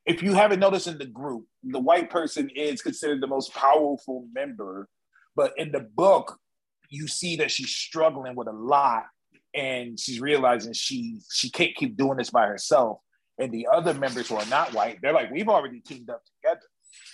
if 0.06 0.24
you 0.24 0.34
haven't 0.34 0.60
noticed 0.60 0.88
in 0.88 0.98
the 0.98 1.06
group, 1.06 1.46
the 1.64 1.80
white 1.80 2.10
person 2.10 2.50
is 2.56 2.82
considered 2.82 3.22
the 3.22 3.28
most 3.28 3.54
powerful 3.54 4.26
member. 4.34 4.88
But 5.36 5.54
in 5.58 5.72
the 5.72 5.82
book, 5.82 6.40
you 6.90 7.08
see 7.08 7.38
that 7.38 7.52
she's 7.52 7.70
struggling 7.70 8.36
with 8.36 8.48
a 8.48 8.54
lot 8.54 9.06
and 9.54 10.00
she's 10.00 10.20
realizing 10.20 10.74
she 10.74 11.20
she 11.32 11.50
can't 11.50 11.76
keep 11.76 11.98
doing 11.98 12.18
this 12.18 12.30
by 12.30 12.46
herself. 12.48 13.00
And 13.38 13.52
the 13.52 13.68
other 13.72 13.94
members 13.94 14.28
who 14.28 14.36
are 14.36 14.46
not 14.48 14.74
white 14.74 15.00
they're 15.02 15.14
like 15.14 15.32
we've 15.32 15.50
already 15.50 15.80
teamed 15.82 16.10
up 16.10 16.22
together. 16.26 16.66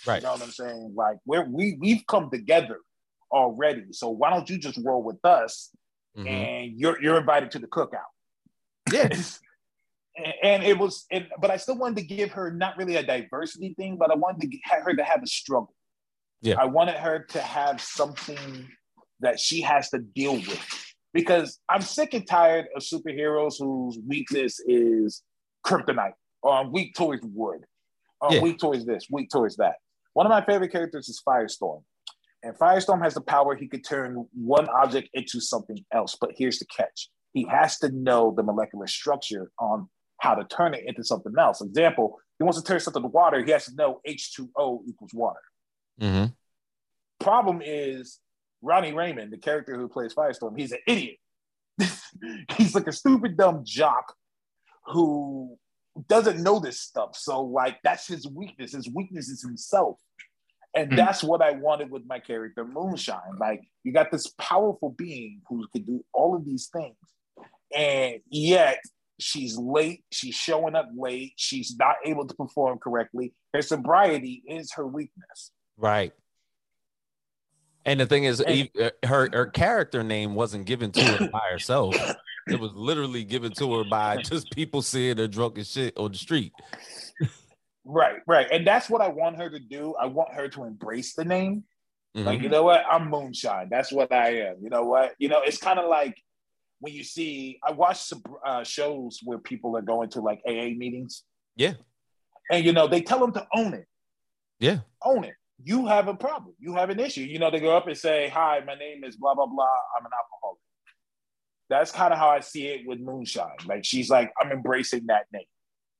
Right. 0.06 0.22
you 0.22 0.26
know 0.26 0.32
what 0.32 0.42
i'm 0.42 0.50
saying? 0.50 0.92
Like 0.96 1.18
we're 1.24 1.44
we, 1.44 1.76
we've 1.80 2.06
come 2.06 2.30
together 2.30 2.80
already. 3.30 3.84
So 3.92 4.08
why 4.10 4.30
don't 4.30 4.48
you 4.48 4.58
just 4.58 4.78
roll 4.84 5.02
with 5.02 5.22
us 5.24 5.70
mm-hmm. 6.16 6.26
and 6.26 6.72
you're 6.78 7.00
you're 7.00 7.18
invited 7.18 7.50
to 7.52 7.58
the 7.58 7.68
cookout? 7.68 8.10
Yeah. 8.92 9.08
And 10.42 10.62
it 10.64 10.78
was 10.78 11.04
and, 11.12 11.26
but 11.42 11.50
i 11.50 11.58
still 11.58 11.76
wanted 11.76 11.96
to 11.98 12.02
give 12.02 12.30
her 12.30 12.50
not 12.50 12.78
really 12.78 12.96
a 12.96 13.02
diversity 13.02 13.74
thing 13.74 13.98
but 13.98 14.10
i 14.10 14.14
wanted 14.14 14.40
to 14.40 14.46
get 14.46 14.62
her 14.64 14.94
to 14.94 15.04
have 15.04 15.22
a 15.22 15.26
struggle. 15.26 15.74
Yeah. 16.40 16.54
I 16.58 16.64
wanted 16.64 16.94
her 16.94 17.26
to 17.30 17.40
have 17.42 17.82
something 17.82 18.66
that 19.20 19.40
she 19.40 19.62
has 19.62 19.90
to 19.90 19.98
deal 19.98 20.34
with. 20.34 20.94
Because 21.12 21.58
I'm 21.68 21.80
sick 21.80 22.12
and 22.14 22.26
tired 22.26 22.66
of 22.76 22.82
superheroes 22.82 23.54
whose 23.58 23.98
weakness 24.06 24.60
is 24.66 25.22
kryptonite, 25.64 26.12
or 26.42 26.52
I'm 26.52 26.72
weak 26.72 26.94
towards 26.94 27.24
wood, 27.24 27.64
or 28.20 28.34
yeah. 28.34 28.42
weak 28.42 28.58
towards 28.58 28.84
this, 28.84 29.06
weak 29.10 29.30
towards 29.30 29.56
that. 29.56 29.76
One 30.12 30.26
of 30.26 30.30
my 30.30 30.44
favorite 30.44 30.72
characters 30.72 31.08
is 31.08 31.22
Firestorm. 31.26 31.82
And 32.42 32.56
Firestorm 32.58 33.02
has 33.02 33.14
the 33.14 33.22
power 33.22 33.56
he 33.56 33.66
could 33.66 33.84
turn 33.84 34.26
one 34.34 34.68
object 34.68 35.08
into 35.14 35.40
something 35.40 35.78
else. 35.92 36.16
But 36.20 36.30
here's 36.36 36.58
the 36.58 36.66
catch 36.66 37.08
he 37.32 37.46
has 37.50 37.78
to 37.78 37.90
know 37.90 38.32
the 38.34 38.42
molecular 38.42 38.86
structure 38.86 39.50
on 39.58 39.88
how 40.20 40.34
to 40.34 40.44
turn 40.44 40.72
it 40.72 40.84
into 40.86 41.04
something 41.04 41.32
else. 41.38 41.60
Example, 41.60 42.18
he 42.38 42.44
wants 42.44 42.60
to 42.60 42.66
turn 42.66 42.80
something 42.80 43.02
to 43.02 43.08
water, 43.08 43.44
he 43.44 43.50
has 43.50 43.66
to 43.66 43.74
know 43.74 44.00
H2O 44.08 44.80
equals 44.88 45.12
water. 45.12 45.40
Mm-hmm. 46.00 46.32
Problem 47.20 47.60
is, 47.64 48.20
Ronnie 48.66 48.92
Raymond, 48.92 49.32
the 49.32 49.38
character 49.38 49.76
who 49.76 49.88
plays 49.88 50.12
Firestorm, 50.12 50.58
he's 50.58 50.72
an 50.72 50.80
idiot. 50.88 51.16
he's 52.56 52.74
like 52.74 52.88
a 52.88 52.92
stupid, 52.92 53.36
dumb 53.36 53.62
jock 53.64 54.12
who 54.86 55.56
doesn't 56.08 56.42
know 56.42 56.58
this 56.58 56.80
stuff. 56.80 57.16
So, 57.16 57.42
like, 57.42 57.78
that's 57.84 58.08
his 58.08 58.26
weakness. 58.26 58.72
His 58.72 58.88
weakness 58.88 59.28
is 59.28 59.42
himself. 59.42 60.00
And 60.74 60.88
mm-hmm. 60.88 60.96
that's 60.96 61.22
what 61.22 61.42
I 61.42 61.52
wanted 61.52 61.90
with 61.90 62.02
my 62.06 62.18
character, 62.18 62.64
Moonshine. 62.64 63.38
Like, 63.38 63.62
you 63.84 63.92
got 63.92 64.10
this 64.10 64.26
powerful 64.38 64.90
being 64.90 65.42
who 65.48 65.66
can 65.72 65.84
do 65.84 66.04
all 66.12 66.34
of 66.34 66.44
these 66.44 66.68
things. 66.72 66.96
And 67.74 68.20
yet, 68.28 68.80
she's 69.20 69.56
late. 69.56 70.04
She's 70.10 70.34
showing 70.34 70.74
up 70.74 70.90
late. 70.96 71.34
She's 71.36 71.76
not 71.78 71.96
able 72.04 72.26
to 72.26 72.34
perform 72.34 72.78
correctly. 72.78 73.32
Her 73.54 73.62
sobriety 73.62 74.42
is 74.46 74.72
her 74.72 74.86
weakness. 74.86 75.52
Right. 75.76 76.12
And 77.86 78.00
the 78.00 78.06
thing 78.06 78.24
is, 78.24 78.40
And- 78.40 78.54
e- 78.54 78.70
uh, 78.82 78.90
her 79.06 79.30
her 79.32 79.46
character 79.46 80.02
name 80.02 80.34
wasn't 80.34 80.66
given 80.66 80.92
to 80.92 81.02
her 81.04 81.28
by 81.28 81.42
herself. 81.50 81.96
It 82.48 82.60
was 82.60 82.70
literally 82.74 83.24
given 83.24 83.50
to 83.54 83.74
her 83.78 83.82
by 83.90 84.18
just 84.22 84.52
people 84.52 84.80
seeing 84.80 85.16
her 85.16 85.26
drunk 85.26 85.58
as 85.58 85.68
shit 85.68 85.96
on 85.98 86.12
the 86.12 86.16
street. 86.16 86.52
Right, 87.84 88.20
right. 88.26 88.46
And 88.52 88.64
that's 88.64 88.88
what 88.88 89.00
I 89.00 89.08
want 89.08 89.36
her 89.38 89.50
to 89.50 89.58
do. 89.58 89.94
I 90.00 90.06
want 90.06 90.32
her 90.32 90.48
to 90.50 90.62
embrace 90.64 91.14
the 91.14 91.24
name. 91.24 91.64
Like, 92.14 92.38
Mhm. 92.38 92.44
you 92.44 92.48
know 92.48 92.62
what? 92.62 92.84
I'm 92.88 93.10
moonshine. 93.10 93.68
That's 93.68 93.90
what 93.92 94.12
I 94.12 94.42
am. 94.48 94.56
You 94.62 94.70
know 94.70 94.84
what? 94.84 95.14
You 95.18 95.28
know, 95.28 95.42
it's 95.42 95.58
kind 95.58 95.78
of 95.80 95.88
like 95.88 96.22
when 96.78 96.94
you 96.94 97.02
see, 97.04 97.58
I 97.64 97.72
watch 97.72 97.98
some 98.02 98.22
uh, 98.44 98.62
shows 98.64 99.18
where 99.24 99.38
people 99.38 99.76
are 99.76 99.82
going 99.82 100.10
to 100.10 100.20
like 100.20 100.40
AA 100.46 100.70
meetings. 100.76 101.24
Yeah. 101.56 101.74
And, 102.50 102.64
you 102.64 102.72
know, 102.72 102.86
they 102.86 103.00
tell 103.02 103.18
them 103.18 103.32
to 103.32 103.46
own 103.54 103.74
it. 103.74 103.86
Yeah. 104.60 104.78
Own 105.02 105.24
it. 105.24 105.34
You 105.62 105.86
have 105.86 106.08
a 106.08 106.14
problem. 106.14 106.54
You 106.58 106.74
have 106.74 106.90
an 106.90 107.00
issue. 107.00 107.22
You 107.22 107.38
know, 107.38 107.50
they 107.50 107.60
go 107.60 107.76
up 107.76 107.86
and 107.86 107.96
say, 107.96 108.28
Hi, 108.28 108.60
my 108.66 108.74
name 108.74 109.04
is 109.04 109.16
blah, 109.16 109.34
blah, 109.34 109.46
blah. 109.46 109.66
I'm 109.98 110.04
an 110.04 110.12
alcoholic. 110.12 110.60
That's 111.68 111.90
kind 111.90 112.12
of 112.12 112.18
how 112.18 112.28
I 112.28 112.40
see 112.40 112.68
it 112.68 112.86
with 112.86 113.00
Moonshine. 113.00 113.56
Like, 113.66 113.84
she's 113.84 114.08
like, 114.08 114.32
I'm 114.40 114.52
embracing 114.52 115.06
that 115.06 115.26
name. 115.32 115.42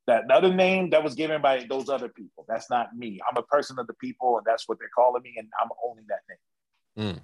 That 0.06 0.30
other 0.30 0.54
name 0.54 0.90
that 0.90 1.02
was 1.02 1.16
given 1.16 1.42
by 1.42 1.66
those 1.68 1.88
other 1.88 2.08
people. 2.08 2.44
That's 2.48 2.70
not 2.70 2.96
me. 2.96 3.18
I'm 3.28 3.36
a 3.36 3.42
person 3.42 3.76
of 3.80 3.88
the 3.88 3.94
people, 3.94 4.36
and 4.36 4.46
that's 4.46 4.68
what 4.68 4.78
they're 4.78 4.88
calling 4.94 5.22
me, 5.22 5.34
and 5.36 5.48
I'm 5.60 5.68
owning 5.84 6.04
that 6.08 6.20
name. 6.28 7.14
Mm. 7.14 7.20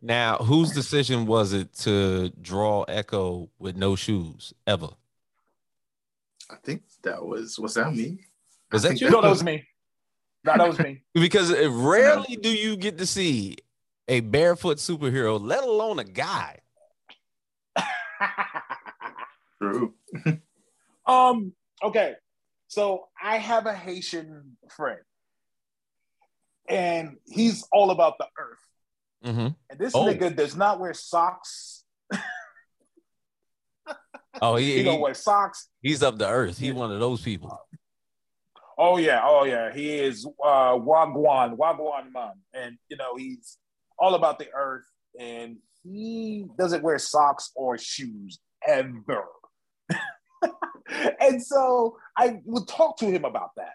Now, 0.00 0.36
whose 0.36 0.70
decision 0.70 1.26
was 1.26 1.52
it 1.52 1.74
to 1.80 2.30
draw 2.40 2.84
Echo 2.84 3.50
with 3.58 3.76
no 3.76 3.96
shoes 3.96 4.54
ever? 4.66 4.88
I 6.50 6.56
think 6.62 6.82
that 7.02 7.24
was 7.24 7.58
was 7.58 7.74
that 7.74 7.94
me? 7.94 8.18
Was 8.72 8.84
I 8.84 8.90
that 8.90 9.00
you? 9.00 9.10
No, 9.10 9.20
that 9.20 9.30
was 9.30 9.42
me. 9.42 9.64
No, 10.44 10.56
that 10.56 10.68
was 10.68 10.78
me. 10.78 11.02
Because 11.14 11.50
it- 11.50 11.68
rarely 11.70 12.36
do 12.36 12.48
you 12.50 12.76
get 12.76 12.98
to 12.98 13.06
see 13.06 13.56
a 14.08 14.20
barefoot 14.20 14.78
superhero, 14.78 15.40
let 15.40 15.64
alone 15.64 15.98
a 15.98 16.04
guy. 16.04 16.58
True. 19.62 19.94
um. 21.06 21.52
Okay. 21.82 22.14
So 22.68 23.08
I 23.22 23.36
have 23.38 23.66
a 23.66 23.72
Haitian 23.74 24.56
friend, 24.76 25.00
and 26.68 27.16
he's 27.24 27.64
all 27.72 27.90
about 27.90 28.18
the 28.18 28.26
earth. 28.38 28.58
Mm-hmm. 29.24 29.46
And 29.70 29.78
this 29.78 29.94
Oh. 29.94 30.04
nigga 30.06 30.34
does 30.36 30.56
not 30.56 30.80
wear 30.80 30.92
socks. 30.92 31.84
Oh, 34.42 34.56
He, 34.56 34.78
he, 34.78 34.82
don't 34.82 35.00
wear 35.00 35.14
socks. 35.14 35.68
he's 35.80 36.02
up 36.02 36.18
to 36.18 36.28
earth. 36.28 36.58
He 36.58 36.72
one 36.72 36.90
of 36.90 36.98
those 36.98 37.20
people. 37.22 37.56
Oh 38.76 38.96
yeah, 38.96 39.22
oh 39.24 39.44
yeah. 39.44 39.72
He 39.72 39.90
is 39.90 40.26
uh 40.44 40.74
Wagwan, 40.74 41.56
Wagwan 41.56 42.12
man. 42.12 42.32
And 42.52 42.78
you 42.88 42.96
know, 42.96 43.16
he's 43.16 43.58
all 43.98 44.14
about 44.14 44.38
the 44.38 44.48
earth 44.54 44.86
and 45.18 45.58
he 45.82 46.46
doesn't 46.58 46.82
wear 46.82 46.98
socks 46.98 47.50
or 47.54 47.78
shoes 47.78 48.38
ever. 48.66 49.26
and 51.20 51.42
so 51.42 51.96
I 52.16 52.40
would 52.44 52.66
talk 52.66 52.98
to 52.98 53.06
him 53.06 53.24
about 53.24 53.50
that. 53.56 53.74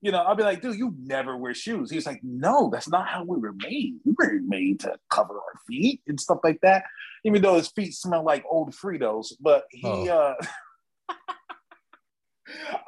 You 0.00 0.10
know, 0.10 0.18
I'll 0.18 0.34
be 0.34 0.42
like, 0.42 0.60
dude, 0.60 0.78
you 0.78 0.94
never 0.98 1.36
wear 1.36 1.54
shoes. 1.54 1.88
He's 1.88 2.06
like, 2.06 2.20
no, 2.24 2.70
that's 2.72 2.88
not 2.88 3.06
how 3.06 3.22
we 3.22 3.38
were 3.38 3.52
made. 3.52 4.00
We 4.04 4.14
were 4.18 4.40
made 4.44 4.80
to 4.80 4.96
cover 5.10 5.34
our 5.34 5.60
feet 5.68 6.00
and 6.08 6.18
stuff 6.18 6.38
like 6.42 6.58
that. 6.62 6.84
Even 7.24 7.40
though 7.40 7.54
his 7.54 7.68
feet 7.68 7.94
smell 7.94 8.24
like 8.24 8.44
old 8.50 8.72
Fritos, 8.72 9.32
but 9.40 9.64
he 9.70 10.08
uh 10.08 10.34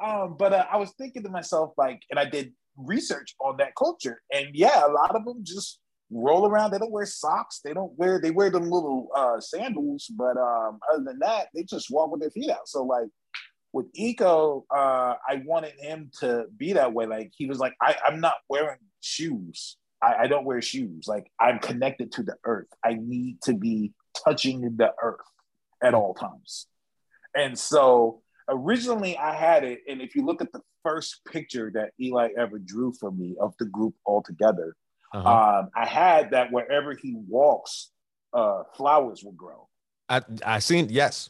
um, 0.03 0.35
but 0.37 0.53
uh, 0.53 0.65
I 0.71 0.77
was 0.77 0.91
thinking 0.97 1.23
to 1.23 1.29
myself, 1.29 1.73
like, 1.77 2.01
and 2.09 2.19
I 2.19 2.25
did 2.25 2.53
research 2.77 3.35
on 3.39 3.57
that 3.57 3.75
culture, 3.75 4.21
and 4.33 4.47
yeah, 4.53 4.85
a 4.85 4.91
lot 4.91 5.15
of 5.15 5.25
them 5.25 5.39
just 5.43 5.79
roll 6.11 6.47
around. 6.47 6.71
They 6.71 6.77
don't 6.77 6.91
wear 6.91 7.05
socks. 7.05 7.61
They 7.63 7.73
don't 7.73 7.97
wear. 7.97 8.19
They 8.21 8.31
wear 8.31 8.49
them 8.49 8.69
little 8.69 9.09
uh, 9.15 9.39
sandals, 9.39 10.11
but 10.17 10.37
um, 10.37 10.79
other 10.93 11.03
than 11.03 11.19
that, 11.19 11.47
they 11.53 11.63
just 11.63 11.91
walk 11.91 12.11
with 12.11 12.21
their 12.21 12.31
feet 12.31 12.49
out. 12.49 12.67
So 12.67 12.83
like 12.83 13.09
with 13.73 13.87
Eco, 13.93 14.65
uh, 14.73 15.15
I 15.27 15.43
wanted 15.45 15.73
him 15.79 16.09
to 16.19 16.45
be 16.55 16.73
that 16.73 16.93
way. 16.93 17.05
Like 17.05 17.31
he 17.35 17.45
was 17.45 17.59
like, 17.59 17.73
I, 17.81 17.95
I'm 18.05 18.21
not 18.21 18.35
wearing 18.49 18.79
shoes. 19.01 19.77
I, 20.01 20.15
I 20.23 20.27
don't 20.27 20.45
wear 20.45 20.61
shoes. 20.61 21.07
Like 21.07 21.27
I'm 21.39 21.59
connected 21.59 22.11
to 22.13 22.23
the 22.23 22.35
earth. 22.45 22.69
I 22.83 22.93
need 22.93 23.41
to 23.43 23.53
be 23.53 23.93
touching 24.23 24.61
the 24.77 24.93
earth 25.01 25.25
at 25.83 25.93
all 25.93 26.13
times. 26.13 26.67
And 27.35 27.59
so 27.59 28.21
originally 28.49 29.17
I 29.17 29.33
had 29.33 29.63
it, 29.63 29.81
and 29.87 30.01
if 30.01 30.15
you 30.15 30.25
look 30.25 30.41
at 30.41 30.51
the 30.51 30.61
first 30.83 31.21
picture 31.25 31.71
that 31.73 31.91
Eli 31.99 32.29
ever 32.37 32.59
drew 32.59 32.93
for 32.99 33.11
me 33.11 33.35
of 33.39 33.53
the 33.59 33.65
group 33.65 33.95
all 34.05 34.21
together, 34.21 34.75
Uh-huh. 35.13 35.59
um, 35.59 35.69
I 35.75 35.85
had 35.85 36.31
that 36.31 36.51
wherever 36.51 36.93
he 36.93 37.15
walks, 37.27 37.91
uh, 38.33 38.63
flowers 38.75 39.23
will 39.23 39.31
grow. 39.33 39.67
I 40.09 40.21
I 40.45 40.59
seen 40.59 40.89
yes. 40.89 41.29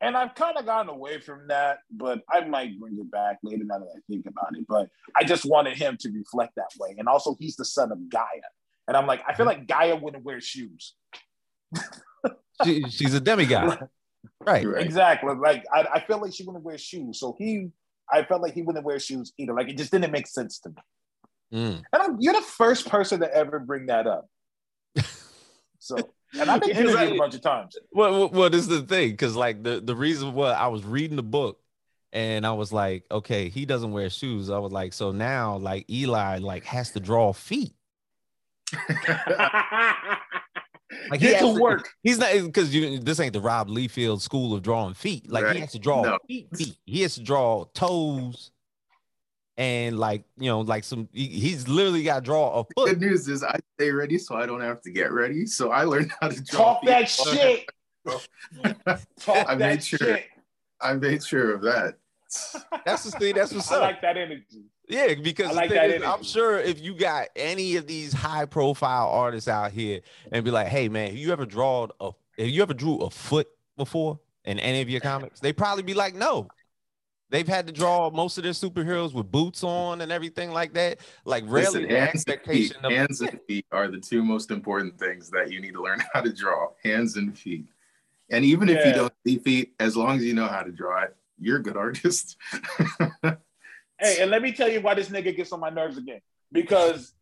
And 0.00 0.16
I've 0.16 0.34
kind 0.34 0.56
of 0.58 0.66
gotten 0.66 0.90
away 0.90 1.18
from 1.18 1.48
that, 1.48 1.78
but 1.90 2.20
I 2.30 2.40
might 2.44 2.78
bring 2.78 2.98
it 2.98 3.10
back 3.10 3.38
later 3.42 3.64
now 3.64 3.78
that 3.78 3.88
I 3.96 4.00
think 4.08 4.26
about 4.26 4.54
it. 4.56 4.66
But 4.68 4.90
I 5.16 5.24
just 5.24 5.44
wanted 5.46 5.76
him 5.78 5.96
to 6.00 6.10
reflect 6.10 6.56
that 6.56 6.70
way. 6.78 6.94
And 6.98 7.08
also, 7.08 7.36
he's 7.40 7.56
the 7.56 7.64
son 7.64 7.90
of 7.90 8.08
Gaia. 8.10 8.48
And 8.86 8.96
I'm 8.98 9.06
like, 9.06 9.22
I 9.26 9.32
feel 9.32 9.46
like 9.46 9.66
Gaia 9.66 9.96
wouldn't 9.96 10.22
wear 10.24 10.40
shoes. 10.42 10.94
She, 12.64 12.82
she's 12.90 13.14
a 13.14 13.20
demigod. 13.20 13.88
Right. 14.40 14.66
Right. 14.66 14.82
Exactly. 14.84 15.34
Like 15.34 15.64
I, 15.72 15.86
I 15.94 16.00
feel 16.00 16.20
like 16.20 16.32
she 16.34 16.44
wouldn't 16.44 16.64
wear 16.64 16.78
shoes. 16.78 17.18
So 17.20 17.34
he, 17.38 17.68
I 18.12 18.22
felt 18.24 18.42
like 18.42 18.54
he 18.54 18.62
wouldn't 18.62 18.84
wear 18.84 18.98
shoes 18.98 19.32
either. 19.38 19.54
Like 19.54 19.68
it 19.68 19.76
just 19.76 19.90
didn't 19.92 20.10
make 20.12 20.26
sense 20.26 20.58
to 20.60 20.70
me. 20.70 20.76
Mm. 21.52 21.82
And 21.92 22.02
I'm, 22.02 22.16
you're 22.20 22.32
the 22.34 22.40
first 22.40 22.88
person 22.88 23.20
to 23.20 23.32
ever 23.34 23.58
bring 23.58 23.86
that 23.86 24.06
up. 24.06 24.28
So, 25.78 25.96
and 26.40 26.50
I've 26.50 26.62
been 26.62 26.70
Because 26.70 26.94
interviewed 26.94 27.12
I- 27.12 27.14
a 27.16 27.18
bunch 27.18 27.34
of 27.34 27.42
times. 27.42 27.76
Well, 27.92 28.10
well, 28.12 28.28
well, 28.30 28.54
is 28.54 28.66
the 28.68 28.80
thing, 28.80 29.10
because 29.10 29.36
like 29.36 29.62
the 29.62 29.80
the 29.80 29.94
reason 29.94 30.32
why 30.32 30.52
I 30.52 30.68
was 30.68 30.82
reading 30.82 31.16
the 31.16 31.22
book, 31.22 31.60
and 32.10 32.46
I 32.46 32.52
was 32.52 32.72
like, 32.72 33.04
okay, 33.10 33.50
he 33.50 33.66
doesn't 33.66 33.92
wear 33.92 34.08
shoes. 34.08 34.48
I 34.48 34.56
was 34.60 34.72
like, 34.72 34.94
so 34.94 35.12
now 35.12 35.58
like 35.58 35.84
Eli 35.90 36.38
like 36.38 36.64
has 36.64 36.92
to 36.92 37.00
draw 37.00 37.34
feet. 37.34 37.74
Like 41.10 41.20
he 41.20 41.28
Get 41.28 41.40
has 41.42 41.54
to 41.54 41.60
work. 41.60 41.88
He's 42.02 42.18
not 42.18 42.32
because 42.44 42.74
you 42.74 42.98
this 42.98 43.20
ain't 43.20 43.32
the 43.32 43.40
Rob 43.40 43.68
Liefeld 43.68 44.20
School 44.20 44.54
of 44.54 44.62
Drawing 44.62 44.94
Feet. 44.94 45.30
Like 45.30 45.44
Right. 45.44 45.54
he 45.56 45.60
has 45.60 45.72
to 45.72 45.78
draw 45.78 46.02
No. 46.02 46.18
feet, 46.26 46.48
feet. 46.56 46.76
He 46.86 47.02
has 47.02 47.14
to 47.16 47.22
draw 47.22 47.64
toes, 47.74 48.50
and 49.56 49.98
like 49.98 50.24
you 50.38 50.48
know, 50.48 50.60
like 50.60 50.84
some. 50.84 51.08
He, 51.12 51.26
he's 51.26 51.68
literally 51.68 52.02
got 52.02 52.16
to 52.16 52.20
draw 52.22 52.60
a 52.60 52.64
foot. 52.74 52.88
Good 52.88 53.00
news 53.00 53.28
is 53.28 53.42
I 53.44 53.58
stay 53.78 53.90
ready, 53.90 54.18
so 54.18 54.34
I 54.36 54.46
don't 54.46 54.60
have 54.60 54.80
to 54.82 54.90
get 54.90 55.12
ready. 55.12 55.46
So 55.46 55.70
I 55.70 55.84
learned 55.84 56.12
how 56.20 56.28
to 56.28 56.40
draw. 56.42 56.74
Talk 56.74 56.84
that 56.86 57.08
feet. 57.10 57.66
shit. 58.06 58.26
Talk 59.20 59.48
I 59.48 59.54
that 59.54 59.58
made 59.58 59.84
sure. 59.84 59.98
shit. 59.98 60.24
I 60.80 60.94
made 60.94 61.24
sure 61.24 61.54
of 61.54 61.62
that. 61.62 61.94
That's 62.84 63.04
the 63.04 63.10
thing. 63.12 63.34
That's 63.34 63.52
what's 63.52 63.70
I 63.70 63.76
up. 63.76 63.82
like 63.82 64.02
that 64.02 64.16
energy. 64.16 64.64
Yeah, 64.88 65.14
because 65.14 65.46
I 65.46 65.50
the 65.50 65.56
like 65.56 65.70
thing 65.70 65.78
that 65.78 65.90
is, 65.90 66.02
I'm 66.02 66.22
sure 66.22 66.58
if 66.58 66.80
you 66.80 66.94
got 66.94 67.28
any 67.36 67.76
of 67.76 67.86
these 67.86 68.12
high 68.12 68.44
profile 68.44 69.08
artists 69.08 69.48
out 69.48 69.72
here 69.72 70.00
and 70.30 70.44
be 70.44 70.50
like, 70.50 70.66
hey 70.68 70.88
man, 70.88 71.16
you 71.16 71.32
ever 71.32 71.46
drawn 71.46 71.90
a 72.00 72.12
have 72.38 72.48
you 72.48 72.62
ever 72.62 72.74
drew 72.74 72.98
a 72.98 73.10
foot 73.10 73.48
before 73.76 74.18
in 74.44 74.58
any 74.58 74.80
of 74.80 74.88
your 74.88 75.00
comics? 75.00 75.40
They 75.40 75.52
probably 75.52 75.82
be 75.82 75.94
like, 75.94 76.14
no. 76.14 76.48
They've 77.30 77.48
had 77.48 77.66
to 77.66 77.72
draw 77.72 78.10
most 78.10 78.38
of 78.38 78.44
their 78.44 78.52
superheroes 78.52 79.12
with 79.12 79.30
boots 79.32 79.64
on 79.64 80.02
and 80.02 80.12
everything 80.12 80.52
like 80.52 80.74
that. 80.74 81.00
Like 81.24 81.44
rarely 81.46 81.66
Listen, 81.66 81.88
the 81.88 82.00
hands 82.00 82.24
and 82.28 82.40
feet. 82.42 82.76
of 82.82 82.92
Hands 82.92 83.20
and 83.22 83.40
feet 83.48 83.66
are 83.72 83.88
the 83.88 83.98
two 83.98 84.22
most 84.22 84.50
important 84.50 84.98
things 84.98 85.30
that 85.30 85.50
you 85.50 85.60
need 85.60 85.72
to 85.72 85.82
learn 85.82 86.00
how 86.12 86.20
to 86.20 86.32
draw. 86.32 86.68
Hands 86.84 87.16
and 87.16 87.36
feet. 87.36 87.64
And 88.30 88.44
even 88.44 88.68
if 88.68 88.86
you 88.86 88.92
don't 88.92 89.12
see 89.26 89.38
feet, 89.38 89.74
as 89.80 89.96
long 89.96 90.16
as 90.16 90.24
you 90.24 90.34
know 90.34 90.46
how 90.46 90.62
to 90.62 90.70
draw 90.70 91.02
it, 91.02 91.16
you're 91.38 91.58
a 91.58 91.62
good 91.62 91.76
artist. 91.76 92.36
Hey, 93.98 94.18
and 94.20 94.30
let 94.30 94.42
me 94.42 94.52
tell 94.52 94.68
you 94.68 94.80
why 94.80 94.94
this 94.94 95.08
nigga 95.08 95.34
gets 95.36 95.52
on 95.52 95.60
my 95.60 95.70
nerves 95.70 95.96
again. 95.96 96.20
Because 96.52 97.14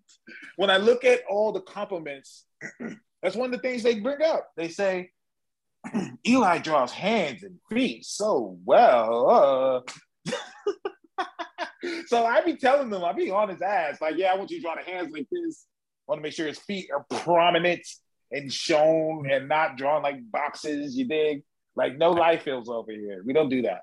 when 0.56 0.70
I 0.70 0.76
look 0.76 1.04
at 1.04 1.20
all 1.30 1.52
the 1.52 1.60
compliments, 1.60 2.46
that's 3.22 3.36
one 3.36 3.46
of 3.46 3.52
the 3.52 3.66
things 3.66 3.82
they 3.82 4.00
bring 4.00 4.22
up. 4.22 4.48
They 4.56 4.68
say, 4.68 5.10
Eli 6.26 6.58
draws 6.58 6.92
hands 6.92 7.42
and 7.42 7.58
feet 7.70 8.04
so 8.04 8.58
well. 8.64 9.84
uh." 10.26 10.34
so 12.06 12.24
I 12.24 12.42
be 12.42 12.56
telling 12.56 12.90
them, 12.90 13.04
I 13.04 13.12
be 13.12 13.30
on 13.30 13.48
his 13.48 13.62
ass, 13.62 14.00
like, 14.00 14.16
yeah, 14.16 14.32
I 14.32 14.36
want 14.36 14.50
you 14.50 14.58
to 14.58 14.62
draw 14.62 14.74
the 14.74 14.90
hands 14.90 15.10
like 15.12 15.26
this. 15.30 15.66
I 16.06 16.12
want 16.12 16.18
to 16.18 16.22
make 16.22 16.32
sure 16.32 16.46
his 16.46 16.58
feet 16.58 16.90
are 16.92 17.06
prominent 17.22 17.86
and 18.32 18.52
shown 18.52 19.30
and 19.30 19.48
not 19.48 19.76
drawn 19.76 20.02
like 20.02 20.16
boxes, 20.30 20.96
you 20.96 21.06
dig? 21.06 21.42
Like 21.76 21.96
no 21.96 22.14
Liefelds 22.14 22.68
over 22.68 22.90
here. 22.90 23.22
We 23.24 23.32
don't 23.32 23.48
do 23.48 23.62
that. 23.62 23.82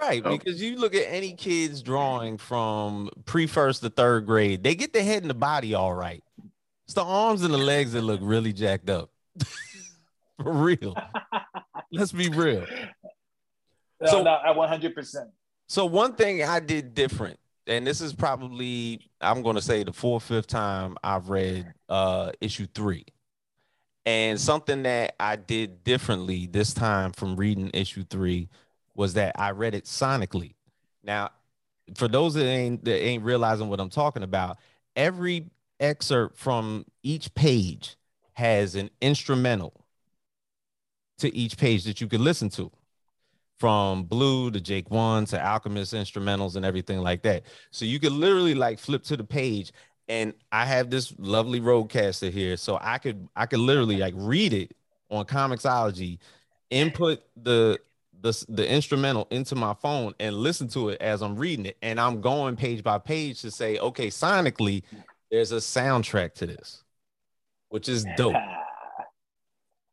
Right, 0.00 0.22
because 0.22 0.60
you 0.60 0.76
look 0.76 0.94
at 0.94 1.06
any 1.08 1.32
kid's 1.32 1.82
drawing 1.82 2.36
from 2.36 3.08
pre 3.24 3.46
first 3.46 3.82
to 3.82 3.88
third 3.88 4.26
grade, 4.26 4.62
they 4.62 4.74
get 4.74 4.92
the 4.92 5.02
head 5.02 5.22
and 5.22 5.30
the 5.30 5.34
body 5.34 5.72
all 5.74 5.94
right. 5.94 6.22
It's 6.84 6.94
the 6.94 7.02
arms 7.02 7.42
and 7.42 7.52
the 7.52 7.58
legs 7.58 7.92
that 7.92 8.02
look 8.02 8.20
really 8.22 8.52
jacked 8.52 8.90
up. 8.90 9.10
For 10.42 10.52
real. 10.52 10.94
Let's 11.90 12.12
be 12.12 12.28
real. 12.28 12.66
No, 14.00 14.10
So- 14.10 14.22
no, 14.22 14.38
at 14.44 14.54
100%. 14.54 15.14
So 15.68 15.86
one 15.86 16.14
thing 16.14 16.42
I 16.42 16.60
did 16.60 16.94
different 16.94 17.40
and 17.66 17.86
this 17.86 18.00
is 18.00 18.12
probably 18.12 19.10
I'm 19.20 19.42
going 19.42 19.56
to 19.56 19.62
say 19.62 19.82
the 19.82 19.92
fourth, 19.92 20.24
fifth 20.24 20.46
time 20.46 20.96
I've 21.02 21.28
read 21.28 21.72
uh, 21.88 22.32
issue 22.40 22.66
three, 22.74 23.06
and 24.06 24.40
something 24.40 24.84
that 24.84 25.16
I 25.18 25.34
did 25.36 25.82
differently 25.82 26.46
this 26.46 26.72
time 26.72 27.12
from 27.12 27.36
reading 27.36 27.70
issue 27.74 28.04
three 28.08 28.48
was 28.94 29.14
that 29.14 29.34
I 29.38 29.50
read 29.50 29.74
it 29.74 29.84
sonically. 29.84 30.54
Now, 31.02 31.30
for 31.96 32.08
those 32.08 32.34
that 32.34 32.46
ain't 32.46 32.84
that 32.84 33.02
ain't 33.02 33.24
realizing 33.24 33.68
what 33.68 33.80
I'm 33.80 33.90
talking 33.90 34.22
about, 34.22 34.58
every 34.94 35.50
excerpt 35.80 36.38
from 36.38 36.86
each 37.02 37.34
page 37.34 37.96
has 38.32 38.76
an 38.76 38.90
instrumental 39.00 39.74
to 41.18 41.34
each 41.34 41.56
page 41.56 41.84
that 41.84 42.00
you 42.00 42.06
can 42.06 42.22
listen 42.22 42.48
to 42.50 42.70
from 43.58 44.04
Blu 44.04 44.50
to 44.50 44.60
Jake 44.60 44.90
One 44.90 45.24
to 45.26 45.42
alchemist 45.42 45.94
instrumentals 45.94 46.56
and 46.56 46.64
everything 46.64 47.00
like 47.00 47.22
that 47.22 47.44
so 47.70 47.84
you 47.84 47.98
could 47.98 48.12
literally 48.12 48.54
like 48.54 48.78
flip 48.78 49.02
to 49.04 49.16
the 49.16 49.24
page 49.24 49.72
and 50.08 50.34
i 50.52 50.64
have 50.64 50.90
this 50.90 51.12
lovely 51.18 51.60
RODECaster 51.60 52.30
here 52.30 52.56
so 52.56 52.78
i 52.80 52.98
could 52.98 53.28
i 53.36 53.46
could 53.46 53.58
literally 53.58 53.96
like 53.96 54.14
read 54.16 54.52
it 54.52 54.76
on 55.10 55.24
Comixology 55.24 56.18
input 56.70 57.22
the 57.36 57.78
the, 58.20 58.44
the 58.48 58.68
instrumental 58.68 59.26
into 59.30 59.54
my 59.54 59.74
phone 59.74 60.14
and 60.18 60.36
listen 60.36 60.68
to 60.68 60.88
it 60.88 61.00
as 61.00 61.22
i'm 61.22 61.36
reading 61.36 61.66
it 61.66 61.76
and 61.82 62.00
i'm 62.00 62.20
going 62.20 62.56
page 62.56 62.82
by 62.82 62.98
page 62.98 63.40
to 63.42 63.50
say 63.50 63.78
okay 63.78 64.08
sonically 64.08 64.82
there's 65.30 65.52
a 65.52 65.56
soundtrack 65.56 66.34
to 66.34 66.46
this 66.46 66.82
which 67.68 67.88
is 67.88 68.04
dope 68.16 68.34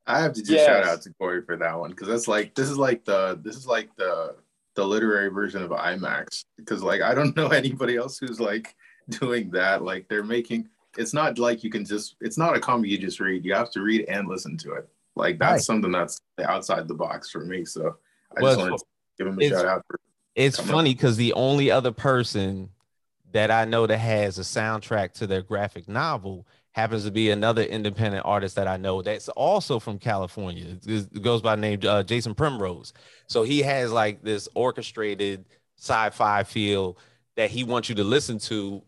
I 0.06 0.20
have 0.20 0.34
to 0.34 0.42
just 0.42 0.52
Yes. 0.52 0.66
shout 0.66 0.84
out 0.84 1.02
to 1.04 1.14
Corey 1.14 1.42
for 1.46 1.56
that 1.58 1.80
one 1.80 1.92
because 1.92 2.08
that's 2.08 2.28
like 2.28 2.54
this 2.56 2.70
is 2.70 2.78
like 2.78 3.06
the 3.06 3.40
this 3.42 3.56
is 3.56 3.66
like 3.66 3.90
the 3.96 4.36
the 4.76 4.86
literary 4.86 5.30
version 5.30 5.62
of 5.62 5.70
IMAX 5.72 6.46
because 6.58 6.84
like 6.84 7.02
I 7.02 7.14
don't 7.14 7.36
know 7.38 7.48
anybody 7.50 7.96
else 7.96 8.18
who's 8.18 8.40
like 8.40 8.76
doing 9.20 9.50
that. 9.52 9.84
Like 9.84 10.08
they're 10.08 10.24
making 10.24 10.70
it's 10.98 11.14
not 11.14 11.40
like 11.40 11.64
you 11.64 11.70
can 11.70 11.86
just 11.86 12.16
it's 12.22 12.38
not 12.38 12.56
a 12.56 12.60
comic 12.60 12.90
you 12.90 12.98
just 12.98 13.20
read. 13.20 13.46
You 13.46 13.54
have 13.54 13.72
to 13.72 13.82
read 13.82 14.06
and 14.08 14.28
listen 14.28 14.58
to 14.58 14.74
it. 14.74 14.88
Like 15.16 15.40
that's 15.40 15.52
Right. 15.52 15.62
something 15.62 15.92
that's 15.92 16.20
outside 16.44 16.88
the 16.88 16.94
box 16.94 17.30
for 17.30 17.46
me. 17.46 17.66
So 17.66 17.98
I 18.38 18.42
Well, 18.42 18.56
just 18.56 18.60
wanted 18.60 18.78
to 18.78 18.86
give 19.18 19.28
him 19.28 19.40
a 19.40 19.50
shout 19.50 19.66
out 19.66 19.86
for 19.88 20.00
It's 20.36 20.58
Come 20.58 20.66
funny 20.68 20.94
because 20.94 21.18
the 21.18 21.34
only 21.34 21.70
other 21.72 21.92
person 21.92 22.70
that 23.32 23.52
I 23.52 23.66
know 23.66 23.88
that 23.88 23.98
has 23.98 24.38
a 24.38 24.42
soundtrack 24.42 25.14
to 25.14 25.28
their 25.28 25.42
graphic 25.42 25.88
novel 25.88 26.48
happens 26.74 27.06
to 27.06 27.12
be 27.12 27.30
another 27.30 27.64
independent 27.64 28.26
artist 28.26 28.56
that 28.56 28.68
I 28.68 28.78
know 28.78 29.02
that's 29.02 29.30
also 29.30 29.80
from 29.80 30.00
California. 30.00 30.78
It 30.86 31.08
it 31.12 31.22
goes 31.22 31.42
by 31.42 31.56
the 31.56 31.62
name 31.62 31.80
uh, 31.88 32.04
Jason 32.04 32.34
Primrose. 32.36 32.94
So 33.28 33.44
he 33.44 33.62
has 33.62 33.92
like 33.92 34.24
this 34.24 34.48
orchestrated 34.56 35.46
sci-fi 35.78 36.44
feel 36.44 36.98
that 37.36 37.50
he 37.50 37.64
wants 37.64 37.90
you 37.90 37.96
to 37.96 38.04
listen 38.04 38.38
to 38.40 38.84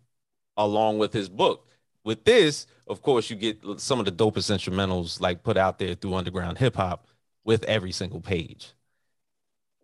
along 0.58 0.98
with 1.00 1.13
his 1.13 1.30
book. 1.30 1.68
With 2.04 2.24
this, 2.26 2.68
of 2.88 3.02
course, 3.02 3.30
you 3.30 3.36
get 3.36 3.60
some 3.78 4.00
of 4.00 4.06
the 4.06 4.12
dopest 4.12 4.52
instrumentals 4.52 5.20
like 5.20 5.44
put 5.44 5.58
out 5.58 5.80
there 5.80 5.96
through 5.96 6.15
underground 6.15 6.58
hip 6.58 6.76
hop 6.76 7.08
with 7.44 7.63
every 7.65 7.91
single 7.91 8.22
page. 8.22 8.74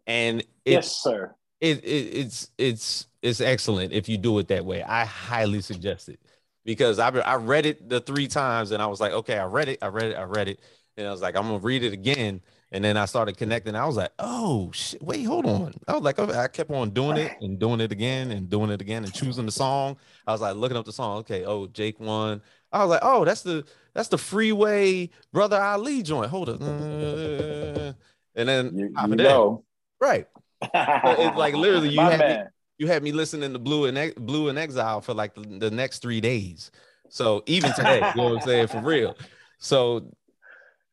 And 0.07 0.43
it's 0.65 0.87
yes, 0.87 1.01
sir. 1.01 1.35
it, 1.59 1.83
it 1.83 1.87
it's 1.87 2.51
it's 2.57 3.07
it's 3.21 3.41
excellent 3.41 3.93
if 3.93 4.09
you 4.09 4.17
do 4.17 4.39
it 4.39 4.47
that 4.49 4.65
way. 4.65 4.83
I 4.83 5.05
highly 5.05 5.61
suggest 5.61 6.09
it 6.09 6.19
because 6.65 6.99
I 6.99 7.09
I 7.09 7.35
read 7.35 7.65
it 7.65 7.87
the 7.89 7.99
three 8.01 8.27
times 8.27 8.71
and 8.71 8.81
I 8.81 8.87
was 8.87 8.99
like, 8.99 9.13
okay, 9.13 9.37
I 9.37 9.45
read 9.45 9.69
it, 9.69 9.79
I 9.81 9.87
read 9.87 10.11
it, 10.11 10.15
I 10.15 10.23
read 10.23 10.47
it, 10.47 10.59
and 10.97 11.07
I 11.07 11.11
was 11.11 11.21
like, 11.21 11.35
I'm 11.35 11.43
gonna 11.43 11.59
read 11.59 11.83
it 11.83 11.93
again. 11.93 12.41
And 12.73 12.83
then 12.83 12.95
I 12.95 13.03
started 13.05 13.35
connecting. 13.37 13.75
I 13.75 13.85
was 13.85 13.97
like, 13.97 14.11
oh 14.19 14.71
shit, 14.73 15.01
wait, 15.01 15.23
hold 15.23 15.45
on. 15.45 15.73
I 15.87 15.93
was 15.93 16.03
like, 16.03 16.17
I 16.19 16.47
kept 16.47 16.71
on 16.71 16.91
doing 16.91 17.17
it 17.17 17.33
and 17.41 17.59
doing 17.59 17.81
it 17.81 17.91
again 17.91 18.31
and 18.31 18.49
doing 18.49 18.69
it 18.69 18.81
again 18.81 19.03
and 19.03 19.13
choosing 19.13 19.45
the 19.45 19.51
song. 19.51 19.97
I 20.25 20.31
was 20.31 20.39
like 20.41 20.55
looking 20.55 20.77
up 20.77 20.85
the 20.85 20.93
song. 20.93 21.17
Okay, 21.19 21.43
oh 21.43 21.67
Jake 21.67 21.99
one. 21.99 22.41
I 22.71 22.79
was 22.79 22.89
like, 22.89 23.01
oh, 23.03 23.25
that's 23.25 23.41
the 23.41 23.65
that's 23.93 24.07
the 24.07 24.17
freeway 24.17 25.09
brother 25.33 25.59
Ali 25.61 26.01
joint. 26.01 26.29
Hold 26.29 26.49
up. 26.49 26.61
And 28.33 28.47
then 28.47 28.77
You, 28.77 28.93
you 29.09 29.15
know. 29.17 29.65
right. 29.99 30.25
it's 30.61 31.37
like 31.37 31.53
literally 31.53 31.89
you 31.95 31.97
My 31.97 32.11
had 32.11 32.19
me- 32.45 32.49
you 32.77 32.87
had 32.87 33.03
me 33.03 33.11
listening 33.11 33.53
to 33.53 33.59
Blu 33.59 33.85
and 33.85 34.15
Blu 34.15 34.49
and 34.49 34.57
Exile 34.57 35.01
for 35.01 35.13
like 35.13 35.35
the, 35.35 35.41
the 35.41 35.69
next 35.69 35.99
three 36.01 36.21
days. 36.21 36.71
So 37.09 37.43
even 37.45 37.73
today, 37.73 37.95
you 37.97 38.15
know 38.15 38.29
what 38.29 38.33
I'm 38.35 38.41
saying 38.41 38.67
for 38.67 38.79
real. 38.81 39.15
So 39.59 40.09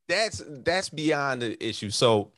that's 0.09 0.42
that's 0.64 0.88
beyond 0.88 1.42
the 1.42 1.64
issue. 1.66 1.90
So 1.90 2.33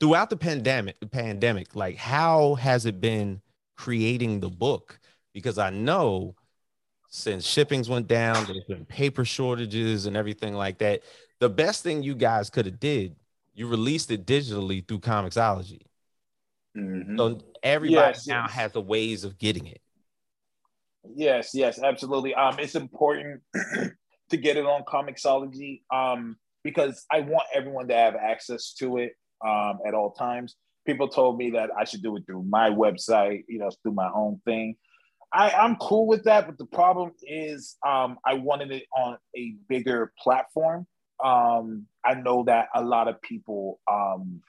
throughout 0.00 0.30
the 0.30 0.36
pandemic, 0.36 0.96
pandemic, 1.10 1.74
like 1.76 1.96
how 1.96 2.54
has 2.54 2.86
it 2.86 3.00
been 3.00 3.40
creating 3.76 4.40
the 4.40 4.48
book? 4.48 4.98
Because 5.32 5.58
I 5.58 5.70
know 5.70 6.34
since 7.08 7.46
shippings 7.46 7.88
went 7.88 8.06
down, 8.06 8.44
there's 8.46 8.64
been 8.68 8.84
paper 8.84 9.24
shortages 9.24 10.06
and 10.06 10.16
everything 10.16 10.54
like 10.54 10.78
that. 10.78 11.02
The 11.40 11.48
best 11.48 11.82
thing 11.82 12.02
you 12.02 12.14
guys 12.14 12.50
could 12.50 12.66
have 12.66 12.80
did, 12.80 13.16
you 13.54 13.66
released 13.68 14.10
it 14.10 14.26
digitally 14.26 14.86
through 14.86 15.00
Comixology. 15.00 15.82
Mhm. 16.76 17.16
So 17.16 17.40
everybody 17.62 17.94
Yes, 18.08 18.26
now 18.26 18.42
yes. 18.42 18.52
has 18.52 18.72
the 18.72 18.80
ways 18.80 19.24
of 19.24 19.38
getting 19.38 19.66
it. 19.66 19.80
Yes, 21.14 21.54
yes, 21.54 21.80
absolutely. 21.82 22.34
Um, 22.34 22.58
it's 22.58 22.74
important 22.74 23.42
to 24.30 24.36
get 24.36 24.56
it 24.56 24.66
on 24.66 24.82
Comixology 24.84 25.82
um, 25.90 26.36
because 26.64 27.04
I 27.10 27.20
want 27.20 27.44
everyone 27.54 27.88
to 27.88 27.94
have 27.94 28.14
access 28.16 28.72
to 28.74 28.98
it 28.98 29.12
um, 29.46 29.78
at 29.86 29.94
all 29.94 30.12
times. 30.12 30.56
People 30.86 31.08
told 31.08 31.38
me 31.38 31.50
that 31.50 31.70
I 31.78 31.84
should 31.84 32.02
do 32.02 32.16
it 32.16 32.24
through 32.26 32.44
my 32.44 32.70
website, 32.70 33.44
you 33.48 33.58
know, 33.58 33.70
through 33.82 33.92
my 33.92 34.10
own 34.14 34.40
thing. 34.44 34.76
I, 35.32 35.50
I'm 35.50 35.76
cool 35.76 36.06
with 36.06 36.24
that, 36.24 36.46
but 36.46 36.56
the 36.56 36.66
problem 36.66 37.12
is 37.22 37.76
um, 37.86 38.18
I 38.24 38.34
wanted 38.34 38.72
it 38.72 38.84
on 38.96 39.18
a 39.36 39.54
bigger 39.68 40.12
platform. 40.18 40.86
Um, 41.22 41.86
I 42.04 42.14
know 42.14 42.44
that 42.44 42.68
a 42.74 42.82
lot 42.82 43.08
of 43.08 43.20
people 43.20 43.80
um, 43.90 44.40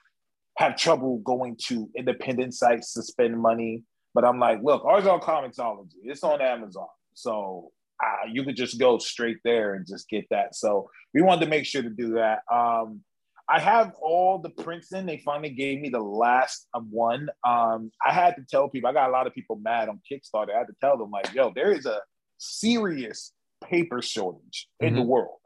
have 0.56 0.76
trouble 0.76 1.18
going 1.18 1.56
to 1.66 1.90
independent 1.96 2.54
sites 2.54 2.94
to 2.94 3.02
spend 3.02 3.38
money. 3.38 3.82
But 4.14 4.24
I'm 4.24 4.38
like, 4.38 4.60
look, 4.62 4.84
ours 4.84 5.06
on 5.06 5.20
Comixology. 5.20 5.96
It's 6.02 6.24
on 6.24 6.40
Amazon. 6.40 6.88
So 7.14 7.70
uh, 8.02 8.26
you 8.30 8.44
could 8.44 8.56
just 8.56 8.78
go 8.78 8.98
straight 8.98 9.38
there 9.44 9.74
and 9.74 9.86
just 9.86 10.08
get 10.08 10.26
that. 10.30 10.54
So 10.54 10.90
we 11.14 11.22
wanted 11.22 11.44
to 11.44 11.50
make 11.50 11.66
sure 11.66 11.82
to 11.82 11.90
do 11.90 12.14
that. 12.14 12.40
Um, 12.52 13.00
I 13.48 13.58
have 13.58 13.94
all 14.00 14.38
the 14.38 14.50
prints 14.50 14.92
in. 14.92 15.06
They 15.06 15.18
finally 15.24 15.50
gave 15.50 15.80
me 15.80 15.88
the 15.88 16.00
last 16.00 16.68
um, 16.72 16.88
one. 16.90 17.28
Um, 17.46 17.90
I 18.06 18.12
had 18.12 18.36
to 18.36 18.44
tell 18.48 18.68
people, 18.68 18.88
I 18.88 18.92
got 18.92 19.08
a 19.08 19.12
lot 19.12 19.26
of 19.26 19.34
people 19.34 19.56
mad 19.56 19.88
on 19.88 20.00
Kickstarter. 20.10 20.54
I 20.54 20.58
had 20.58 20.68
to 20.68 20.76
tell 20.80 20.96
them, 20.96 21.10
like, 21.10 21.34
yo, 21.34 21.52
there 21.54 21.72
is 21.72 21.84
a 21.84 22.00
serious 22.38 23.32
paper 23.64 24.00
shortage 24.02 24.68
in 24.78 24.94
the 24.94 25.02
world. 25.02 25.38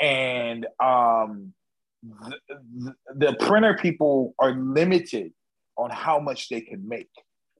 And 0.00 0.66
um, 0.82 1.52
the, 2.02 2.38
the, 2.48 2.94
the 3.14 3.36
printer 3.38 3.74
people 3.74 4.34
are 4.38 4.52
limited 4.52 5.32
on 5.76 5.90
how 5.90 6.18
much 6.18 6.48
they 6.48 6.62
can 6.62 6.88
make. 6.88 7.10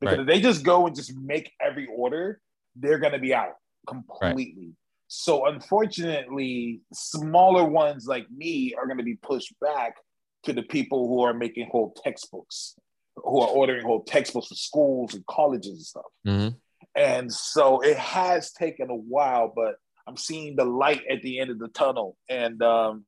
Because 0.00 0.18
Right. 0.18 0.20
if 0.22 0.26
they 0.26 0.40
just 0.40 0.64
go 0.64 0.86
and 0.86 0.96
just 0.96 1.14
make 1.16 1.52
every 1.60 1.86
order, 1.94 2.40
they're 2.74 2.98
going 2.98 3.12
to 3.12 3.18
be 3.20 3.34
out 3.34 3.54
completely. 3.86 4.72
So 5.08 5.46
unfortunately, 5.46 6.80
smaller 6.92 7.64
ones 7.64 8.06
like 8.06 8.30
me 8.30 8.74
are 8.78 8.86
going 8.86 8.98
to 8.98 9.04
be 9.04 9.16
pushed 9.16 9.54
back 9.60 9.96
to 10.44 10.52
the 10.52 10.62
people 10.62 11.08
who 11.08 11.20
are 11.22 11.34
making 11.34 11.68
whole 11.70 11.94
textbooks, 12.02 12.76
who 13.16 13.40
are 13.40 13.48
ordering 13.48 13.84
whole 13.84 14.04
textbooks 14.04 14.48
for 14.48 14.54
schools 14.54 15.14
and 15.14 15.24
colleges 15.26 15.70
and 15.70 15.80
stuff. 15.82 16.12
Mhm. 16.26 16.56
And 16.94 17.32
so 17.32 17.80
it 17.80 17.96
has 17.96 18.52
taken 18.52 18.90
a 18.90 18.96
while, 18.96 19.52
but 19.54 19.76
I'm 20.06 20.16
seeing 20.16 20.56
the 20.56 20.64
light 20.64 21.02
at 21.10 21.22
the 21.22 21.38
end 21.38 21.50
of 21.50 21.58
the 21.58 21.68
tunnel. 21.68 22.16
And 22.28 22.62
um, 22.62 23.04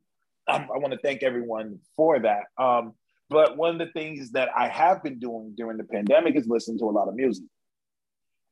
I'm, 0.46 0.62
I 0.62 0.78
want 0.78 0.92
to 0.92 0.98
thank 0.98 1.22
everyone 1.22 1.80
for 1.96 2.18
that. 2.20 2.44
Um, 2.58 2.94
but 3.30 3.56
one 3.56 3.72
of 3.72 3.78
the 3.78 3.92
things 3.92 4.32
that 4.32 4.50
I 4.56 4.68
have 4.68 5.02
been 5.02 5.18
doing 5.18 5.54
during 5.56 5.78
the 5.78 5.84
pandemic 5.84 6.36
is 6.36 6.46
listening 6.46 6.78
to 6.80 6.84
a 6.84 6.90
lot 6.92 7.08
of 7.08 7.14
music. 7.14 7.46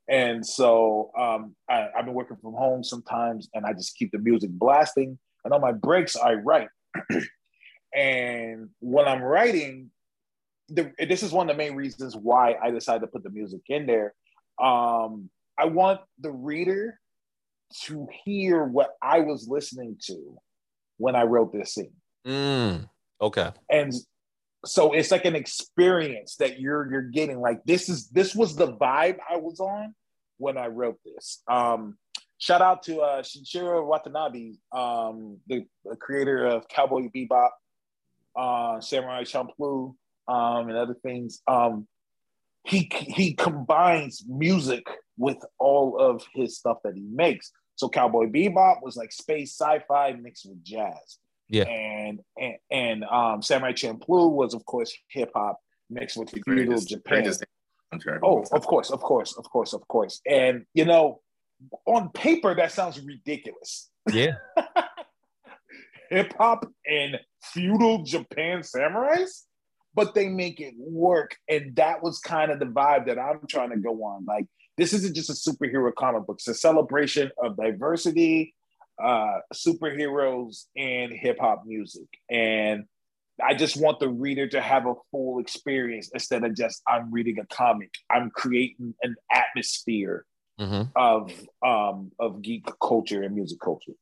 And 0.09 0.45
so 0.45 1.11
um, 1.17 1.55
I, 1.69 1.89
I've 1.97 2.05
been 2.05 2.15
working 2.15 2.37
from 2.37 2.55
home 2.55 2.83
sometimes, 2.83 3.49
and 3.55 3.65
I 3.65 3.73
just 3.73 3.97
keep 3.97 4.11
the 4.13 4.19
music 4.19 4.51
blasting. 4.51 5.19
And 5.45 5.55
on 5.55 5.61
my 5.61 5.73
breaks, 5.73 6.17
I 6.17 6.35
write. 6.35 6.69
and 7.95 8.69
when 8.81 9.07
I'm 9.07 9.23
writing, 9.23 9.91
the, 10.69 10.93
this 10.99 11.23
is 11.23 11.33
one 11.33 11.49
of 11.49 11.57
the 11.57 11.59
main 11.59 11.75
reasons 11.75 12.17
why 12.17 12.57
I 12.63 12.71
decided 12.71 13.01
to 13.01 13.07
put 13.07 13.23
the 13.23 13.31
music 13.31 13.63
in 13.69 13.87
there. 13.87 14.15
Um, 14.61 15.31
I 15.59 15.67
want 15.67 16.01
the 16.19 16.31
reader 16.31 16.99
to 17.85 18.07
hear 18.25 18.65
what 18.65 18.91
I 19.03 19.21
was 19.21 19.49
listening 19.49 19.97
to 20.07 20.37
when 20.99 21.17
I 21.17 21.23
wrote 21.23 21.53
this 21.53 21.75
scene 21.75 21.93
Mm, 22.27 22.89
okay. 23.21 23.51
and 23.71 23.93
so 24.65 24.93
it's 24.93 25.11
like 25.11 25.25
an 25.25 25.37
experience 25.37 26.37
that 26.37 26.61
you're 26.61 26.91
you're 26.91 27.03
getting 27.03 27.41
like 27.41 27.63
this 27.65 27.89
is 27.89 28.09
this 28.09 28.35
was 28.35 28.57
the 28.57 28.73
vibe 28.75 29.19
i 29.31 29.37
was 29.37 29.61
on 29.61 29.95
when 30.39 30.57
i 30.57 30.67
wrote 30.67 30.99
this 31.05 31.43
um 31.49 31.97
shout 32.39 32.63
out 32.63 32.83
to 32.83 33.01
uh 33.01 33.23
Shinichiro 33.23 33.87
watanabe 33.87 34.53
um 34.73 35.39
the, 35.47 35.67
the 35.85 35.97
creator 35.97 36.47
of 36.47 36.69
cowboy 36.69 37.09
bebop 37.15 37.51
uh 38.37 38.81
samurai 38.81 39.25
champloo 39.25 39.95
um 40.29 40.69
and 40.69 40.77
other 40.77 40.97
things 41.03 41.43
um 41.47 41.87
he 42.65 42.89
he 42.93 43.35
combines 43.35 44.23
music 44.29 44.85
with 45.17 45.39
all 45.59 45.99
of 45.99 46.25
his 46.35 46.57
stuff 46.57 46.79
that 46.85 46.95
he 46.95 47.07
makes. 47.13 47.51
So 47.77 47.89
Cowboy 47.89 48.27
Bebop 48.27 48.83
was 48.83 48.97
like 48.97 49.13
space 49.13 49.57
sci-fi 49.57 50.13
mixed 50.13 50.47
with 50.47 50.63
jazz. 50.65 51.19
Yeah. 51.53 51.65
And 51.65 52.21
and, 52.37 52.55
and 52.71 53.05
um, 53.05 53.43
Samurai 53.43 53.73
Champloo 53.73 54.33
was 54.33 54.55
of 54.55 54.65
course 54.65 54.93
hip 55.09 55.31
hop 55.35 55.59
mixed 55.91 56.17
with 56.17 56.31
feudal 56.31 56.55
Greatest- 56.55 56.89
Japan. 56.89 57.23
greatest 57.23 57.45
soundtrack 57.95 58.17
of 58.17 58.25
Oh, 58.25 58.45
of 58.57 58.63
course, 58.67 58.91
of 58.91 59.01
course, 59.01 59.37
of 59.37 59.45
course, 59.45 59.73
of 59.75 59.87
course. 59.87 60.21
And 60.29 60.65
you 60.75 60.85
know, 60.87 61.21
on 61.87 62.09
paper 62.11 62.55
that 62.55 62.73
sounds 62.73 62.99
ridiculous. 63.01 63.91
Yeah. 64.13 64.33
Hip 66.11 66.35
hop 66.37 66.67
and 66.87 67.19
feudal 67.43 68.03
Japan 68.03 68.61
samurais, 68.61 69.43
but 69.95 70.15
they 70.15 70.29
make 70.29 70.61
it 70.61 70.75
work. 70.77 71.37
And 71.49 71.75
that 71.77 72.03
was 72.03 72.19
kind 72.19 72.51
of 72.51 72.59
the 72.59 72.67
vibe 72.67 73.07
that 73.07 73.19
I'm 73.19 73.41
trying 73.49 73.71
to 73.71 73.79
go 73.79 73.93
on. 74.05 74.25
Like, 74.27 74.45
this 74.77 74.93
isn't 74.93 75.15
just 75.17 75.31
a 75.31 75.33
superhero 75.51 75.91
comic 75.95 76.27
book, 76.27 76.37
it's 76.39 76.49
a 76.49 76.55
celebration 76.55 77.31
of 77.43 77.57
diversity, 77.57 78.55
uh, 79.03 79.39
superheroes, 79.55 80.65
and 80.77 81.13
hip 81.13 81.39
hop 81.41 81.65
music. 81.67 82.09
And 82.31 82.85
I 83.43 83.55
just 83.55 83.77
want 83.77 83.99
the 84.01 84.09
reader 84.09 84.47
to 84.49 84.61
have 84.61 84.87
a 84.87 84.95
full 85.11 85.39
experience 85.41 86.11
instead 86.13 86.45
of 86.45 86.55
just 86.55 86.83
I'm 86.89 87.11
reading 87.13 87.39
a 87.39 87.47
comic. 87.47 87.91
I'm 88.11 88.31
creating 88.31 88.95
an 89.03 89.17
atmosphere 89.33 90.25
hmm 90.59 90.83
of 90.95 91.33
um 91.65 92.13
of 92.19 92.43
geek 92.43 92.67
culture 92.81 93.23
and 93.23 93.35
music 93.35 93.59
culture. 93.61 93.93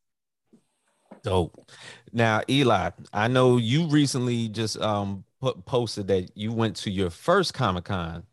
Dope. 1.23 1.71
Now, 2.13 2.43
Eli, 2.49 2.91
I 3.13 3.29
know 3.29 3.57
you 3.57 3.87
recently 3.87 4.49
just 4.49 4.81
um 4.81 5.25
put, 5.41 5.65
posted 5.65 6.09
that 6.09 6.31
you 6.37 6.53
went 6.53 6.77
to 6.77 6.91
your 6.91 7.11
first 7.11 7.55
Comic 7.55 7.85
Con 7.85 8.25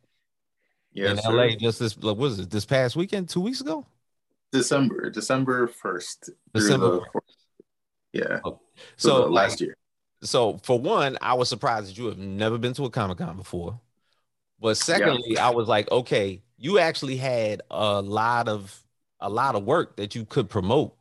Yes, 0.93 1.19
in 1.19 1.25
sir. 1.25 1.31
LA 1.33 1.55
just 1.55 1.79
this 1.79 1.95
what 1.97 2.17
was 2.17 2.39
it 2.39 2.49
this 2.49 2.65
past 2.65 2.95
weekend, 2.95 3.29
two 3.29 3.41
weeks 3.41 3.61
ago? 3.61 3.85
December, 4.51 5.09
December 5.09 5.67
first. 5.67 6.29
December 6.53 7.01
Yeah. 8.13 8.39
Oh. 8.43 8.59
So, 8.97 9.09
So 9.09 9.25
like, 9.27 9.49
last 9.49 9.61
year. 9.61 9.75
so 10.23 10.57
for 10.63 10.79
one, 10.79 11.17
I 11.21 11.33
was 11.33 11.49
surprised 11.49 11.89
that 11.89 11.97
you 11.97 12.05
have 12.07 12.17
never 12.17 12.57
been 12.57 12.73
to 12.73 12.85
a 12.85 12.89
Comic 12.89 13.17
Con 13.19 13.37
before. 13.37 13.79
But 14.59 14.77
secondly, 14.77 15.37
I 15.37 15.51
was 15.51 15.67
like, 15.67 15.89
okay, 15.91 16.41
you 16.57 16.79
actually 16.79 17.17
had 17.17 17.61
a 17.69 18.01
lot 18.01 18.47
of 18.47 18.83
a 19.19 19.29
lot 19.29 19.55
of 19.55 19.63
work 19.63 19.97
that 19.97 20.15
you 20.15 20.25
could 20.25 20.49
promote. 20.49 20.95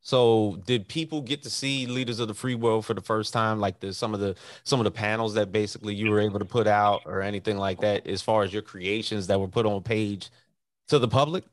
So 0.00 0.60
did 0.66 0.88
people 0.88 1.22
get 1.22 1.42
to 1.44 1.50
see 1.50 1.86
Leaders 1.86 2.18
of 2.20 2.28
the 2.28 2.34
Free 2.34 2.54
World 2.56 2.84
for 2.86 2.94
the 2.94 3.00
first 3.00 3.32
time? 3.32 3.60
Like 3.60 3.80
the 3.80 3.92
some 3.94 4.14
of 4.14 4.20
the 4.20 4.34
some 4.64 4.80
of 4.80 4.84
the 4.84 4.90
panels 4.90 5.34
that 5.34 5.52
basically 5.52 5.94
you 5.94 6.10
were 6.10 6.20
able 6.20 6.38
to 6.38 6.44
put 6.44 6.66
out 6.66 7.02
or 7.06 7.22
anything 7.22 7.58
like 7.58 7.80
that 7.80 8.06
as 8.06 8.22
far 8.22 8.42
as 8.42 8.52
your 8.52 8.62
creations 8.62 9.26
that 9.28 9.38
were 9.40 9.48
put 9.48 9.66
on 9.66 9.82
page 9.82 10.30
to 10.88 10.98
the 10.98 11.08
public? 11.08 11.44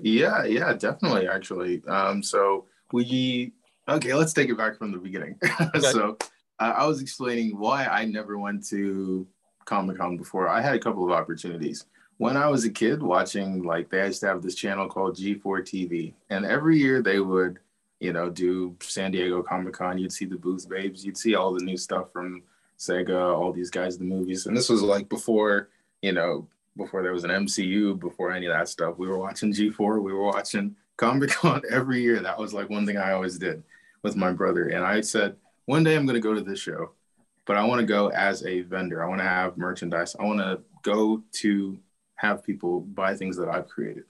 Yeah, 0.00 0.44
yeah, 0.44 0.72
definitely. 0.74 1.28
Actually, 1.28 1.82
um, 1.86 2.22
so 2.22 2.66
we 2.92 3.52
okay. 3.88 4.14
Let's 4.14 4.32
take 4.32 4.48
it 4.48 4.56
back 4.56 4.78
from 4.78 4.92
the 4.92 4.98
beginning. 4.98 5.38
so 5.80 6.16
uh, 6.58 6.74
I 6.76 6.86
was 6.86 7.00
explaining 7.00 7.58
why 7.58 7.86
I 7.86 8.04
never 8.04 8.38
went 8.38 8.66
to 8.68 9.26
Comic 9.64 9.98
Con 9.98 10.16
before. 10.16 10.48
I 10.48 10.60
had 10.60 10.74
a 10.74 10.78
couple 10.78 11.04
of 11.04 11.12
opportunities 11.12 11.86
when 12.18 12.36
I 12.36 12.48
was 12.48 12.64
a 12.64 12.70
kid 12.70 13.02
watching. 13.02 13.62
Like 13.62 13.90
they 13.90 14.04
used 14.06 14.20
to 14.20 14.28
have 14.28 14.42
this 14.42 14.54
channel 14.54 14.88
called 14.88 15.16
G4 15.16 15.42
TV, 15.42 16.14
and 16.30 16.44
every 16.44 16.78
year 16.78 17.02
they 17.02 17.20
would, 17.20 17.58
you 18.00 18.12
know, 18.12 18.30
do 18.30 18.76
San 18.80 19.10
Diego 19.10 19.42
Comic 19.42 19.74
Con. 19.74 19.98
You'd 19.98 20.12
see 20.12 20.26
the 20.26 20.36
Booth 20.36 20.68
Babes. 20.68 21.04
You'd 21.04 21.18
see 21.18 21.34
all 21.34 21.52
the 21.52 21.64
new 21.64 21.76
stuff 21.76 22.12
from 22.12 22.42
Sega, 22.78 23.36
all 23.36 23.52
these 23.52 23.70
guys, 23.70 23.98
the 23.98 24.04
movies, 24.04 24.46
and 24.46 24.56
this 24.56 24.68
was 24.68 24.82
like 24.82 25.08
before, 25.08 25.68
you 26.02 26.12
know, 26.12 26.46
before 26.78 27.02
there 27.02 27.12
was 27.12 27.24
an 27.24 27.30
MCU, 27.30 27.98
before 27.98 28.32
any 28.32 28.46
of 28.46 28.54
that 28.54 28.68
stuff. 28.68 28.96
We 28.96 29.08
were 29.08 29.18
watching 29.18 29.52
G4, 29.52 30.00
we 30.00 30.14
were 30.14 30.22
watching 30.22 30.74
Comic 30.96 31.30
Con 31.30 31.60
every 31.70 32.00
year. 32.00 32.20
That 32.20 32.38
was 32.38 32.54
like 32.54 32.70
one 32.70 32.86
thing 32.86 32.96
I 32.96 33.12
always 33.12 33.36
did 33.38 33.62
with 34.02 34.16
my 34.16 34.32
brother. 34.32 34.68
And 34.68 34.84
I 34.84 35.02
said, 35.02 35.36
one 35.66 35.84
day 35.84 35.96
I'm 35.96 36.06
going 36.06 36.14
to 36.14 36.20
go 36.20 36.34
to 36.34 36.40
this 36.40 36.60
show, 36.60 36.92
but 37.44 37.56
I 37.56 37.64
want 37.64 37.80
to 37.80 37.86
go 37.86 38.08
as 38.08 38.46
a 38.46 38.62
vendor. 38.62 39.04
I 39.04 39.08
want 39.08 39.20
to 39.20 39.28
have 39.28 39.58
merchandise. 39.58 40.16
I 40.18 40.24
want 40.24 40.38
to 40.38 40.60
go 40.82 41.22
to 41.32 41.78
have 42.14 42.44
people 42.44 42.80
buy 42.80 43.14
things 43.14 43.36
that 43.36 43.48
I've 43.48 43.68
created. 43.68 44.04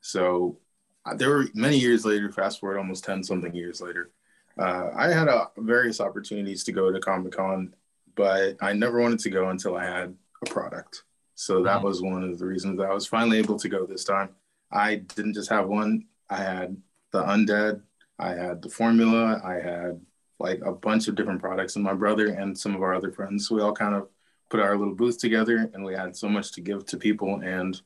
So 0.00 0.58
uh, 1.04 1.14
there 1.14 1.30
were 1.30 1.46
many 1.54 1.78
years 1.78 2.04
later, 2.04 2.32
fast 2.32 2.60
forward 2.60 2.78
almost 2.78 3.04
10 3.04 3.22
something 3.22 3.54
years 3.54 3.80
later, 3.80 4.10
uh, 4.58 4.90
I 4.96 5.08
had 5.12 5.28
uh, 5.28 5.46
various 5.58 6.00
opportunities 6.00 6.64
to 6.64 6.72
go 6.72 6.90
to 6.90 6.98
Comic 6.98 7.32
Con, 7.32 7.74
but 8.16 8.56
I 8.60 8.72
never 8.72 9.00
wanted 9.00 9.20
to 9.20 9.30
go 9.30 9.50
until 9.50 9.76
I 9.76 9.84
had 9.84 10.16
a 10.42 10.50
product. 10.50 11.04
So 11.38 11.62
that 11.62 11.78
Mhm. 11.80 11.84
was 11.84 12.02
one 12.02 12.24
of 12.24 12.36
the 12.36 12.44
reasons 12.46 12.78
that 12.78 12.90
I 12.90 12.92
was 12.92 13.06
finally 13.06 13.38
able 13.38 13.56
to 13.60 13.68
go 13.68 13.86
this 13.86 14.02
time. 14.02 14.30
I 14.72 14.96
didn't 14.96 15.34
just 15.34 15.48
have 15.50 15.68
one, 15.68 16.08
I 16.28 16.38
had 16.38 16.76
the 17.12 17.22
Undead, 17.22 17.80
I 18.18 18.30
had 18.30 18.60
the 18.60 18.68
formula, 18.68 19.40
I 19.44 19.54
had 19.54 20.04
like 20.40 20.60
a 20.62 20.72
bunch 20.72 21.06
of 21.06 21.14
different 21.14 21.40
products, 21.40 21.76
and 21.76 21.84
my 21.84 21.94
brother 21.94 22.26
and 22.26 22.58
some 22.58 22.74
of 22.74 22.82
our 22.82 22.92
other 22.92 23.12
friends, 23.12 23.48
we 23.52 23.60
all 23.60 23.72
kind 23.72 23.94
of 23.94 24.08
put 24.50 24.58
our 24.58 24.76
little 24.76 24.96
booth 24.96 25.18
together 25.18 25.70
and 25.72 25.84
we 25.84 25.94
had 25.94 26.16
so 26.16 26.28
much 26.28 26.50
to 26.52 26.60
give 26.60 26.84
to 26.86 26.96
people. 26.96 27.40
And 27.40 27.80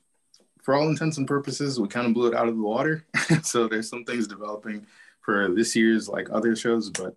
for 0.63 0.75
all 0.75 0.89
intents 0.89 1.19
and 1.19 1.29
purposes, 1.29 1.79
we 1.79 1.89
kind 1.89 2.07
of 2.07 2.15
blew 2.15 2.29
it 2.29 2.35
out 2.35 2.49
of 2.49 2.57
the 2.57 2.63
water. 2.63 3.05
so 3.43 3.69
there's 3.69 3.91
some 3.91 4.05
things 4.05 4.27
developing 4.27 4.87
for 5.21 5.49
this 5.53 5.77
year's 5.77 6.09
like 6.09 6.29
other 6.31 6.57
shows. 6.57 6.89
But 6.89 7.17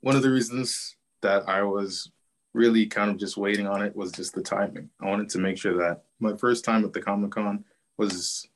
one 0.00 0.14
of 0.14 0.22
the 0.22 0.30
reasons 0.30 0.94
that 1.22 1.48
I 1.48 1.62
was 1.62 2.08
really 2.54 2.86
kind 2.86 3.10
of 3.10 3.16
just 3.18 3.36
waiting 3.36 3.66
on 3.66 3.82
it 3.82 3.96
was 3.96 4.12
just 4.12 4.34
the 4.34 4.42
timing. 4.42 4.90
I 5.00 5.06
wanted 5.08 5.28
to 5.30 5.38
make 5.38 5.58
sure 5.58 5.76
that 5.78 6.04
my 6.20 6.36
first 6.36 6.64
time 6.64 6.84
at 6.84 6.92
the 6.92 7.00
Comic 7.00 7.30
Con 7.32 7.64
was, 7.96 8.46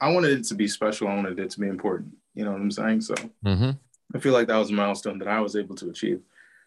I 0.00 0.10
wanted 0.10 0.38
it 0.38 0.44
to 0.44 0.54
be 0.54 0.68
special. 0.68 1.08
I 1.08 1.14
wanted 1.14 1.38
it 1.38 1.50
to 1.50 1.60
be 1.60 1.68
important. 1.68 2.14
You 2.34 2.44
know 2.44 2.52
what 2.52 2.60
I'm 2.60 2.70
saying? 2.70 3.02
So 3.02 3.14
Mm-hmm. 3.44 3.70
I 4.14 4.18
feel 4.18 4.32
like 4.32 4.46
that 4.48 4.56
was 4.56 4.70
a 4.70 4.74
milestone 4.74 5.18
that 5.18 5.28
I 5.28 5.40
was 5.40 5.56
able 5.56 5.74
to 5.76 5.90
achieve. 5.90 6.20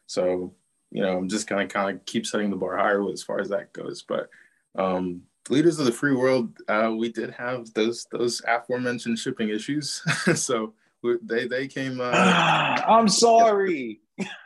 So, 0.08 0.54
you 0.92 1.02
know, 1.02 1.18
I'm 1.18 1.30
just 1.30 1.48
kind 1.48 1.62
of 1.62 1.70
kind 1.70 1.96
of 1.96 2.06
keep 2.06 2.26
setting 2.26 2.50
the 2.50 2.56
bar 2.56 2.78
higher 2.78 3.08
as 3.10 3.24
far 3.24 3.40
as 3.40 3.50
that 3.50 3.72
goes. 3.74 4.02
But 4.04 4.30
um, 4.76 5.22
leaders 5.50 5.80
of 5.80 5.86
the 5.86 5.92
free 5.92 6.16
world, 6.16 6.58
uh, 6.68 6.94
we 6.96 7.12
did 7.12 7.32
have 7.32 7.74
those 7.74 8.06
those 8.12 8.42
aforementioned 8.48 9.20
shipping 9.20 9.50
issues. 9.50 10.02
so 10.36 10.74
we, 11.02 11.18
they 11.24 11.48
they 11.48 11.68
came. 11.68 12.02
Uh, 12.02 12.12
I'm 12.88 13.08
sorry. 13.08 14.02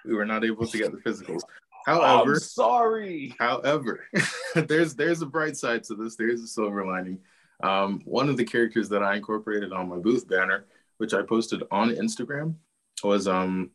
we 0.05 0.13
were 0.13 0.25
not 0.25 0.45
able 0.45 0.67
to 0.67 0.77
get 0.77 0.91
the 0.91 0.97
physicals. 0.99 1.41
I'm 1.87 1.95
However, 1.95 2.39
sorry. 2.39 3.35
However, 3.39 4.05
there's 4.55 4.95
there's 4.95 5.21
a 5.21 5.25
bright 5.25 5.57
side 5.57 5.83
to 5.85 5.95
this. 5.95 6.15
There's 6.15 6.41
a 6.41 6.47
silver 6.47 6.85
lining. 6.85 7.19
Um, 7.61 8.01
one 8.05 8.29
of 8.29 8.37
the 8.37 8.43
characters 8.43 8.89
that 8.89 9.03
I 9.03 9.15
incorporated 9.15 9.71
on 9.71 9.89
my 9.89 9.97
booth 9.97 10.27
banner, 10.27 10.65
which 10.97 11.13
I 11.13 11.21
posted 11.21 11.63
on 11.71 11.91
Instagram, 11.91 12.55
was 13.03 13.27
um, 13.27 13.71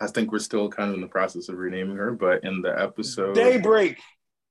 I 0.00 0.06
think 0.06 0.32
we're 0.32 0.38
still 0.38 0.68
kind 0.68 0.88
of 0.90 0.94
in 0.94 1.00
the 1.00 1.06
process 1.06 1.48
of 1.48 1.58
renaming 1.58 1.96
her, 1.96 2.12
but 2.12 2.44
in 2.44 2.62
the 2.62 2.78
episode 2.80 3.34
Daybreak. 3.34 3.98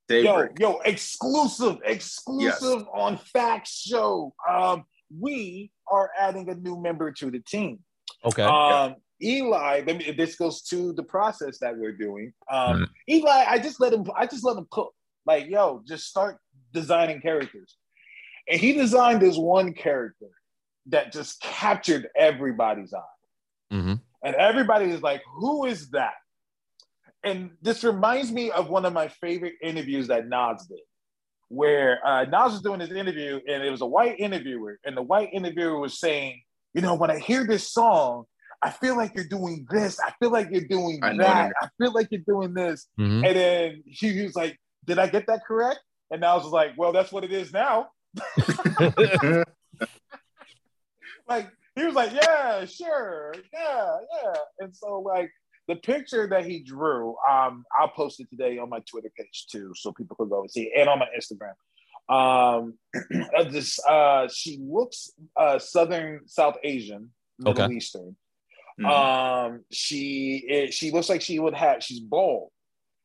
Daybreak, 0.08 0.60
Yo, 0.60 0.72
yo, 0.72 0.80
exclusive, 0.86 1.78
exclusive 1.86 2.84
on 2.92 3.20
FAQs 3.36 3.68
Show. 3.68 4.34
Um, 4.50 4.86
we 5.16 5.72
are 5.92 6.10
adding 6.18 6.50
a 6.50 6.56
new 6.56 6.82
member 6.82 7.12
to 7.12 7.30
the 7.30 7.40
team. 7.40 7.80
Okay. 8.26 8.42
Um, 8.42 8.96
Eli, 9.22 9.82
let 9.86 9.98
me, 9.98 10.12
this 10.12 10.36
goes 10.36 10.62
to 10.64 10.94
the 10.94 11.04
process 11.04 11.60
that 11.60 11.78
we're 11.78 11.92
doing. 11.92 12.34
Um, 12.50 12.82
Mhm. 12.82 12.90
Eli, 13.10 13.46
I 13.48 13.60
just 13.60 13.80
let 13.80 13.94
him. 13.94 14.06
I 14.16 14.26
just 14.26 14.44
let 14.46 14.58
him 14.58 14.68
cook. 14.72 14.94
Like, 15.26 15.48
yo, 15.48 15.84
just 15.86 16.08
start 16.08 16.38
designing 16.74 17.22
characters, 17.22 17.76
and 18.48 18.60
he 18.60 18.74
designed 18.74 19.22
this 19.22 19.38
one 19.38 19.74
character 19.74 20.30
that 20.88 21.12
just 21.12 21.42
captured 21.42 22.08
everybody's 22.16 22.94
eye, 22.94 23.74
mm-hmm. 23.74 23.96
and 24.24 24.36
everybody 24.36 24.86
is 24.86 25.02
like, 25.02 25.22
"Who 25.36 25.66
is 25.66 25.90
that?" 25.92 26.16
And 27.24 27.52
this 27.62 27.84
reminds 27.84 28.32
me 28.32 28.50
of 28.52 28.70
one 28.70 28.86
of 28.86 28.94
my 28.94 29.10
favorite 29.10 29.56
interviews 29.62 30.08
that 30.08 30.28
Nas 30.28 30.66
did, 30.68 30.80
where 31.50 32.00
uh, 32.08 32.24
Nas 32.24 32.54
was 32.54 32.62
doing 32.62 32.80
his 32.80 32.92
interview, 32.92 33.42
and 33.48 33.62
it 33.62 33.70
was 33.70 33.82
a 33.82 33.86
white 33.86 34.18
interviewer, 34.20 34.80
and 34.86 34.96
the 34.96 35.02
white 35.02 35.30
interviewer 35.34 35.78
was 35.78 36.00
saying, 36.00 36.42
"You 36.74 36.82
know, 36.82 36.96
when 36.96 37.12
I 37.12 37.20
hear 37.20 37.46
this 37.46 37.70
song." 37.70 38.26
I 38.62 38.72
feel 38.72 38.98
like 38.98 39.16
you're 39.16 39.28
doing 39.28 39.66
this. 39.70 40.00
I 40.00 40.12
feel 40.20 40.32
like 40.32 40.50
you're 40.52 40.68
doing 40.68 41.00
I 41.02 41.16
that. 41.18 41.54
I 41.62 41.70
feel 41.78 41.94
like 41.94 42.10
you're 42.12 42.22
doing 42.28 42.54
this. 42.54 42.88
Mm-hmm. 43.00 43.26
And 43.26 43.36
then 43.36 43.84
he, 43.86 44.14
he 44.14 44.24
was 44.24 44.36
like, 44.36 44.60
Did 44.86 45.00
I 45.00 45.08
get 45.08 45.28
that 45.28 45.42
correct? 45.48 45.80
And 46.12 46.26
I 46.26 46.36
was 46.36 46.46
like, 46.46 46.72
Well, 46.78 46.92
that's 46.92 47.12
what 47.12 47.24
it 47.24 47.32
is 47.32 47.54
now. 47.54 47.90
Like, 51.28 51.52
he 51.76 51.86
was 51.86 51.94
like, 51.94 52.12
Yeah, 52.12 52.66
sure. 52.66 53.36
Yeah, 53.54 53.98
yeah. 54.24 54.34
And 54.60 54.76
so, 54.76 55.00
like, 55.00 55.30
the 55.68 55.76
picture 55.76 56.28
that 56.28 56.44
he 56.44 56.64
drew, 56.64 57.16
um, 57.30 57.64
I'll 57.80 57.90
post 57.90 58.20
it 58.20 58.28
today 58.32 58.58
on 58.58 58.70
my 58.70 58.80
Twitter 58.90 59.12
page 59.16 59.46
too, 59.52 59.72
so 59.76 59.92
people 59.92 60.16
can 60.16 60.28
go 60.28 60.42
and 60.42 60.50
see 60.50 60.64
it, 60.64 60.72
and 60.80 60.90
on 60.90 60.98
my 60.98 61.08
Instagram. 61.16 61.54
Um, 62.10 62.74
of 63.38 63.54
this, 63.54 63.80
uh, 63.88 64.28
she 64.34 64.58
looks 64.60 65.12
uh, 65.38 65.60
Southern 65.60 66.22
South 66.26 66.56
Asian, 66.64 67.12
Middle 67.38 67.64
Okay. 67.64 67.76
Eastern. 67.76 68.16
Mhm. 68.80 68.86
Um, 68.90 69.66
she 69.72 70.70
she 70.72 70.92
looks 70.92 71.10
like 71.10 71.22
she 71.22 71.40
would 71.40 71.54
have. 71.54 71.84
She's 71.84 72.00
bald, 72.00 72.52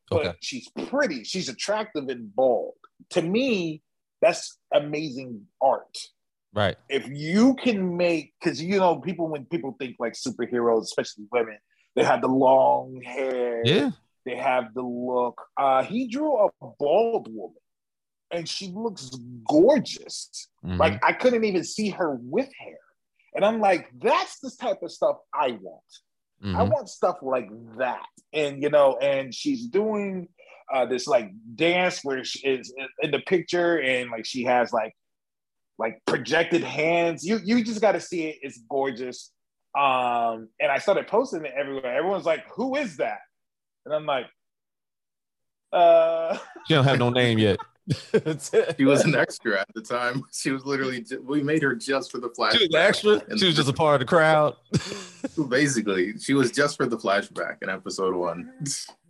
but 0.09 0.25
Okay. 0.27 0.37
she's 0.39 0.69
pretty. 0.87 1.23
She's 1.23 1.49
attractive 1.49 2.07
and 2.07 2.33
bald. 2.33 2.75
To 3.11 3.21
me, 3.21 3.81
that's 4.21 4.57
amazing 4.73 5.47
art. 5.61 5.97
Right. 6.53 6.77
If 6.87 7.07
you 7.09 7.55
can 7.55 7.97
make, 7.97 8.33
because 8.39 8.61
you 8.61 8.77
know, 8.79 8.97
people 9.01 9.27
when 9.27 9.45
people 9.45 9.75
think 9.77 9.97
like 9.99 10.13
superheroes, 10.13 10.83
especially 10.83 11.25
women, 11.31 11.57
they 11.95 12.03
have 12.03 12.21
the 12.21 12.29
long 12.29 13.01
hair. 13.01 13.61
Yeah. 13.65 13.91
They 14.25 14.37
have 14.37 14.73
the 14.73 14.81
look. 14.81 15.39
Uh, 15.57 15.83
he 15.83 16.07
drew 16.07 16.37
a 16.37 16.49
bald 16.79 17.27
woman, 17.29 17.57
and 18.31 18.47
she 18.47 18.67
looks 18.69 19.09
gorgeous. 19.47 20.47
Mhm. 20.63 20.77
Like 20.79 21.03
I 21.03 21.11
couldn't 21.13 21.43
even 21.43 21.63
see 21.65 21.89
her 21.89 22.15
with 22.21 22.49
hair, 22.57 22.79
and 23.35 23.45
I'm 23.45 23.59
like, 23.59 23.89
that's 23.99 24.39
the 24.39 24.51
type 24.59 24.81
of 24.81 24.91
stuff 24.91 25.17
I 25.33 25.51
want. 25.61 25.83
I 26.43 26.63
Mhm. 26.63 26.69
want 26.69 26.89
stuff 26.89 27.17
like 27.21 27.49
that. 27.77 28.05
And 28.33 28.61
you 28.61 28.69
know, 28.69 28.97
and 28.97 29.33
she's 29.33 29.67
doing 29.67 30.29
uh 30.73 30.85
this 30.85 31.05
like 31.05 31.31
dance 31.55 32.03
where 32.03 32.23
she 32.23 32.47
is 32.47 32.73
in 33.01 33.11
the 33.11 33.19
picture 33.19 33.79
and 33.79 34.09
like 34.09 34.25
she 34.25 34.43
has 34.43 34.71
like 34.73 34.93
like 35.77 35.99
projected 36.05 36.63
hands. 36.63 37.25
You 37.25 37.39
you 37.43 37.63
just 37.63 37.81
gotta 37.81 37.99
see 37.99 38.27
it. 38.29 38.37
It's 38.41 38.59
gorgeous. 38.69 39.31
Um, 39.77 40.47
and 40.61 40.71
I 40.71 40.77
started 40.77 41.07
posting 41.07 41.43
it 41.43 41.51
everywhere. 41.53 41.93
Everyone's 41.97 42.25
like, 42.25 42.45
who 42.55 42.75
is 42.77 42.95
that? 42.97 43.19
And 43.85 43.93
I'm 43.93 44.05
like, 44.05 44.27
uh 45.73 46.37
She 46.67 46.73
don't 46.73 46.85
have 46.85 46.99
no 46.99 47.09
name 47.21 47.37
yet. 47.37 47.59
She 48.77 48.85
was 48.85 49.03
an 49.03 49.15
extra 49.15 49.59
at 49.61 49.67
the 49.75 49.81
time. 49.81 50.23
She 50.31 50.51
was 50.51 50.65
literally, 50.65 51.05
we 51.23 51.43
made 51.43 51.61
her 51.61 51.75
just 51.75 52.11
for 52.11 52.17
the 52.19 52.29
flashback. 52.29 52.51
She 52.53 52.67
was 52.67 52.69
an 52.73 52.81
extra. 52.81 53.37
She 53.37 53.45
was 53.45 53.55
just 53.55 53.69
a 53.69 53.73
part 53.73 53.95
of 53.95 53.99
the 53.99 54.05
crowd. 54.05 54.55
Basically, 55.49 56.17
she 56.19 56.33
was 56.33 56.51
just 56.51 56.77
for 56.77 56.85
the 56.87 56.97
flashback 56.97 57.57
in 57.61 57.69
episode 57.69 58.15
one. 58.15 58.51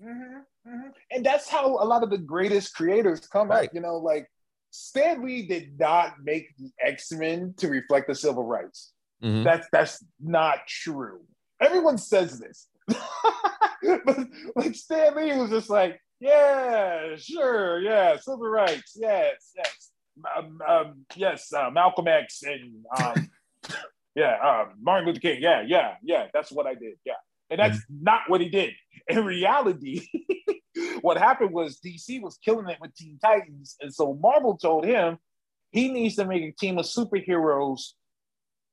Mhm, 0.04 0.42
mhm. 0.68 0.92
And 1.12 1.26
that's 1.26 1.48
how 1.50 1.68
a 1.68 1.86
lot 1.86 2.04
of 2.04 2.10
the 2.10 2.18
greatest 2.18 2.76
creators 2.76 3.22
come 3.22 3.50
Right. 3.50 3.70
up. 3.70 3.74
You 3.74 3.82
know, 3.82 3.98
like 3.98 4.30
Stan 4.72 5.24
Lee 5.26 5.48
did 5.48 5.80
not 5.80 6.16
make 6.24 6.56
the 6.58 6.70
X 6.84 7.12
Men 7.14 7.54
to 7.58 7.68
reflect 7.70 8.08
the 8.08 8.16
civil 8.16 8.44
rights. 8.44 8.92
Mhm. 9.24 9.44
That's 9.46 9.68
that's 9.72 10.04
not 10.20 10.68
true. 10.68 11.22
Everyone 11.62 11.98
says 11.98 12.38
this, 12.40 12.68
but 12.88 14.18
like 14.56 14.76
Stan 14.76 15.16
Lee 15.16 15.38
was 15.38 15.50
just 15.50 15.70
like, 15.70 16.00
yeah, 16.26 17.16
sure, 17.18 17.80
yeah, 17.82 18.18
civil 18.18 18.50
rights, 18.50 18.94
yes, 18.96 19.52
yes, 19.56 19.92
um, 20.36 20.60
um, 20.68 21.06
yes, 21.16 21.54
uh, 21.54 21.70
Malcolm 21.70 22.08
X 22.08 22.42
and 22.44 22.84
um, 23.00 23.30
yeah, 24.16 24.38
uh, 24.44 24.66
Martin 24.82 25.08
Luther 25.08 25.20
King, 25.20 25.38
yeah, 25.42 25.64
yeah, 25.66 25.96
yeah, 26.02 26.28
that's 26.34 26.52
what 26.52 26.66
I 26.66 26.74
did, 26.74 26.96
yeah, 27.06 27.14
and 27.50 27.60
that's 27.60 27.80
not 27.90 28.22
what 28.28 28.42
he 28.42 28.50
did. 28.50 28.74
In 29.08 29.24
reality, 29.24 30.08
what 31.02 31.18
happened 31.18 31.52
was 31.52 31.80
DC 31.80 32.22
was 32.22 32.40
killing 32.44 32.70
it 32.70 32.78
with 32.82 32.96
Teen 32.96 33.20
Titans, 33.22 33.76
and 33.80 33.94
so 33.94 34.18
Marvel 34.20 34.58
told 34.58 34.86
him 34.86 35.20
he 35.72 35.90
needs 35.90 36.16
to 36.16 36.26
make 36.26 36.42
a 36.42 36.52
team 36.52 36.80
of 36.80 36.86
superheroes 36.86 37.92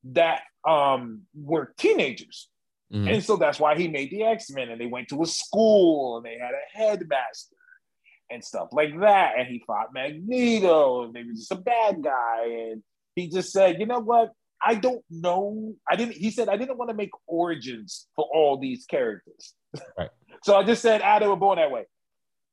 that 0.05 0.43
um 0.67 1.23
were 1.35 1.75
teenagers. 1.77 2.49
Mhm. 2.93 3.15
And 3.15 3.25
so 3.25 3.37
that's 3.37 3.59
why 3.59 3.77
he 3.77 3.89
made 3.89 4.11
the 4.11 4.23
X-Men 4.25 4.69
and 4.69 4.81
they 4.81 4.87
went 4.87 5.09
to 5.09 5.23
a 5.23 5.27
school 5.27 6.19
and 6.19 6.27
they 6.27 6.39
had 6.39 6.53
a 6.53 6.77
headmaster 6.79 7.57
and 8.31 8.45
stuff 8.45 8.69
like 8.73 8.99
that. 9.01 9.39
And 9.39 9.49
he 9.49 9.63
fought 9.67 9.95
Magneto 9.95 11.05
and 11.05 11.13
maybe 11.13 11.31
just 11.35 11.53
a 11.53 11.57
bad 11.57 12.03
guy. 12.03 12.45
And 12.47 12.83
he 13.15 13.29
just 13.29 13.53
said, 13.53 13.81
you 13.81 13.87
know 13.87 14.01
what? 14.01 14.33
I 14.65 14.75
don't 14.75 15.03
know. 15.11 15.75
I 15.91 15.97
didn't, 15.97 16.15
he 16.15 16.31
said, 16.31 16.49
I 16.49 16.57
didn't 16.57 16.79
want 16.79 16.91
to 16.91 16.97
make 16.97 17.11
origins 17.27 18.07
for 18.15 18.27
all 18.33 18.59
these 18.59 18.85
characters. 18.85 19.55
Right. 19.99 20.11
so 20.45 20.55
I 20.57 20.63
just 20.63 20.83
said, 20.83 21.01
ah, 21.03 21.19
they 21.19 21.27
were 21.27 21.37
born 21.37 21.57
that 21.57 21.71
way. 21.71 21.87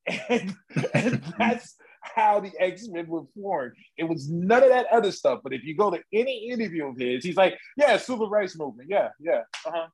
And, 0.30 0.56
and 0.94 1.22
that's 1.38 1.76
how 2.02 2.40
the 2.40 2.52
X-Men 2.60 3.08
were 3.08 3.26
formed. 3.36 3.74
It 3.98 4.06
was 4.06 4.30
none 4.30 4.64
of 4.64 4.70
that 4.70 4.88
other 4.92 5.12
stuff. 5.12 5.42
But 5.44 5.54
if 5.54 5.64
you 5.64 5.76
go 5.76 5.92
to 5.92 6.00
any 6.14 6.50
interview 6.50 6.88
of 6.88 6.98
his, 6.98 7.24
he's 7.24 7.36
like, 7.36 7.58
yeah, 7.78 7.98
civil 7.98 8.30
rights 8.30 8.58
movement. 8.58 8.90
Yeah, 8.90 9.10
yeah. 9.20 9.42
Uh-huh. 9.68 9.88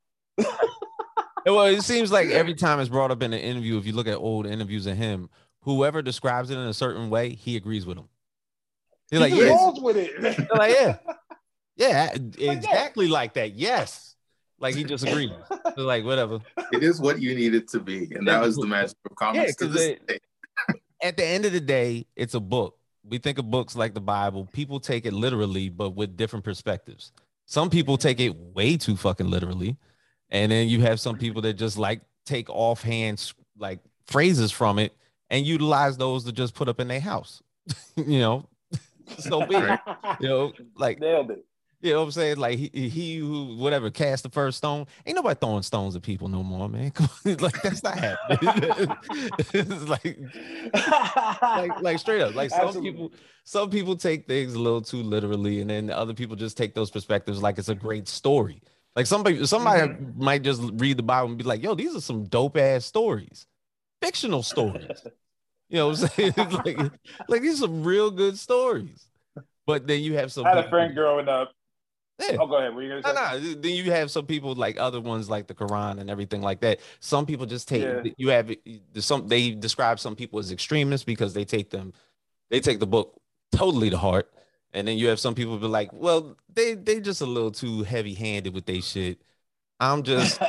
Well, 1.46 1.66
it 1.66 1.84
seems 1.84 2.12
like 2.12 2.30
every 2.30 2.56
time 2.56 2.80
it's 2.80 2.90
brought 2.90 3.12
up 3.12 3.22
in 3.22 3.32
an 3.32 3.40
interview, 3.40 3.78
if 3.78 3.86
you 3.86 3.94
look 3.94 4.08
at 4.08 4.16
old 4.16 4.48
interviews 4.48 4.88
of 4.88 4.98
him, 4.98 5.30
whoever 5.62 6.02
describes 6.02 6.50
it 6.50 6.56
in 6.58 6.66
a 6.68 6.74
certain 6.74 7.10
way, 7.12 7.36
he 7.36 7.56
agrees 7.56 7.86
with 7.86 7.98
them. 7.98 8.10
He's 9.12 9.20
like, 9.20 9.32
he 9.32 9.40
just 9.42 9.76
yeah, 9.78 9.84
with 9.84 9.98
it. 9.98 10.20
They're 10.22 10.48
like, 10.58 10.76
yeah, 10.76 10.98
yeah, 11.78 12.18
exactly 12.40 13.08
like 13.08 13.36
that. 13.36 13.54
Yes, 13.54 14.16
like 14.60 14.74
he 14.74 14.84
just 14.84 15.06
agrees. 15.08 15.30
Like, 15.78 16.04
whatever. 16.04 16.40
It 16.72 16.82
is 16.82 17.00
what 17.00 17.22
you 17.22 17.36
need 17.36 17.54
it 17.54 17.68
to 17.70 17.80
be, 17.80 18.12
and 18.16 18.28
that 18.28 18.42
was 18.42 18.56
the 18.56 18.66
magic 18.66 18.98
of 19.08 19.16
comics 19.16 19.56
to 19.58 19.66
'cause 19.66 19.74
this 19.74 19.84
it- 19.84 20.08
day. 20.08 20.20
At 21.04 21.18
the 21.18 21.26
end 21.26 21.46
of 21.46 21.52
the 21.52 21.60
day, 21.62 22.08
it's 22.16 22.34
a 22.34 22.40
book. 22.40 22.80
We 23.04 23.20
think 23.20 23.38
of 23.38 23.52
books 23.52 23.76
like 23.76 23.94
the 23.94 24.02
Bible. 24.02 24.50
People 24.52 24.80
take 24.80 25.06
it 25.06 25.14
literally, 25.14 25.70
but 25.70 25.92
with 25.92 26.18
different 26.18 26.44
perspectives. 26.44 27.12
Some 27.46 27.70
people 27.70 27.98
take 27.98 28.20
it 28.20 28.36
way 28.36 28.78
too 28.78 28.96
fucking 28.98 29.30
literally, 29.30 29.78
and 30.30 30.52
then 30.52 30.68
you 30.68 30.82
have 30.82 31.00
some 31.00 31.18
people 31.18 31.42
that 31.44 31.54
just 31.54 31.78
like 31.78 32.02
take 32.26 32.50
offhand 32.50 33.34
like 33.58 33.80
phrases 34.08 34.52
from 34.52 34.80
it 34.80 34.94
and 35.30 35.46
utilize 35.46 35.98
those 35.98 36.24
to 36.26 36.32
just 36.32 36.54
put 36.54 36.68
up 36.68 36.80
in 36.80 36.88
their 36.88 37.00
house. 37.00 37.42
you 37.96 38.20
know, 38.20 38.48
so 39.20 39.46
be 39.46 39.56
it. 39.56 39.80
You 40.20 40.28
know, 40.28 40.54
like 40.78 41.00
Nailed 41.00 41.32
it. 41.32 41.46
you 41.82 41.94
know 41.94 42.00
what 42.00 42.06
I'm 42.06 42.12
saying? 42.12 42.38
Like 42.38 42.58
he, 42.60 42.90
he 42.90 43.18
who 43.18 43.56
whatever 43.58 43.90
cast 43.90 44.24
the 44.24 44.30
first 44.30 44.60
stone. 44.60 44.86
Ain't 45.06 45.16
nobody 45.16 45.38
throwing 45.40 45.64
stones 45.64 45.96
at 45.96 46.02
people 46.02 46.28
no 46.28 46.44
more, 46.44 46.70
man. 46.70 46.92
Like 47.26 47.62
that's 47.62 47.84
not 47.84 47.98
happening. 47.98 48.96
it's 49.54 49.88
like 49.88 50.20
like 51.42 51.82
like 51.82 52.00
straight 52.00 52.22
up. 52.22 52.36
Like 52.36 52.52
some 52.52 52.68
Absolutely. 52.68 52.92
people 52.92 53.12
some 53.46 53.70
people 53.70 53.96
take 53.96 54.28
things 54.28 54.54
a 54.54 54.60
little 54.60 54.82
too 54.82 55.04
literally, 55.04 55.62
and 55.62 55.70
then 55.70 55.90
other 55.90 56.14
people 56.14 56.36
just 56.36 56.58
take 56.58 56.74
those 56.76 56.92
perspectives 56.92 57.42
like 57.42 57.58
it's 57.58 57.70
a 57.70 57.76
great 57.76 58.08
story. 58.08 58.62
Like 58.96 59.06
somebody 59.08 59.46
somebody 59.46 59.82
Mm-hmm. 59.89 60.24
might 60.24 60.41
just 60.43 60.62
read 60.76 60.98
the 60.98 61.04
Bible 61.04 61.30
and 61.30 61.38
be 61.38 61.43
like, 61.43 61.62
yo, 61.62 61.76
these 61.76 61.96
are 61.96 62.02
some 62.02 62.26
dope 62.26 62.58
ass 62.58 62.86
stories. 62.86 63.46
Fictional 64.02 64.43
stories. 64.43 65.06
You 65.68 65.78
know 65.80 65.88
what 65.89 66.02
I'm 66.04 66.10
saying? 66.10 66.34
Like, 66.38 66.91
like 67.28 67.41
these 67.41 67.56
are 67.56 67.66
some 67.66 67.84
real 67.84 68.12
good 68.12 68.38
stories. 68.38 69.08
But 69.66 69.88
then 69.88 70.02
you 70.02 70.14
have 70.14 70.32
some 70.32 70.46
I 70.46 70.50
had 70.50 70.66
a 70.66 70.70
friend 70.70 70.93
growing 70.93 71.28
up. 71.28 71.54
Yeah. 72.22 72.38
Oh, 72.39 72.46
go 72.46 72.58
ahead. 72.58 72.76
What 72.76 72.82
you 72.82 72.89
No, 72.89 73.02
gonna 73.02 73.39
say? 73.39 73.41
no. 73.50 73.54
Then 73.56 73.72
you 73.72 73.89
have 73.91 74.12
some 74.12 74.28
people 74.28 74.54
like 74.54 74.80
other 74.80 75.02
ones 75.02 75.28
like 75.28 75.48
the 75.48 75.56
Quran 75.56 76.00
and 76.00 76.08
everything 76.12 76.43
like 76.43 76.60
that. 76.62 76.82
Some 77.00 77.26
people 77.26 77.48
just 77.48 77.68
take 77.68 77.82
Yeah. 77.82 78.04
you 78.16 78.30
have 78.30 78.56
some 79.00 79.28
they 79.28 79.52
describe 79.52 80.00
some 80.00 80.16
people 80.16 80.38
as 80.38 80.52
extremists 80.52 81.04
because 81.04 81.34
they 81.34 81.46
take 81.46 81.72
them 81.72 81.91
they 82.52 82.60
take 82.60 82.80
the 82.80 82.88
book 82.88 83.20
totally 83.52 83.89
to 83.89 83.98
heart. 83.98 84.32
And 84.76 84.88
then 84.88 84.98
you 85.00 85.08
have 85.10 85.20
some 85.22 85.36
people 85.36 85.58
be 85.58 85.68
like, 85.68 85.92
well, 85.94 86.38
they 86.54 86.76
they 86.76 87.02
just 87.02 87.22
a 87.22 87.26
little 87.28 87.52
too 87.52 87.84
heavy 87.84 88.14
handed 88.16 88.54
with 88.54 88.66
they 88.68 88.82
shit. 88.82 89.22
I'm 89.80 90.04
just 90.04 90.40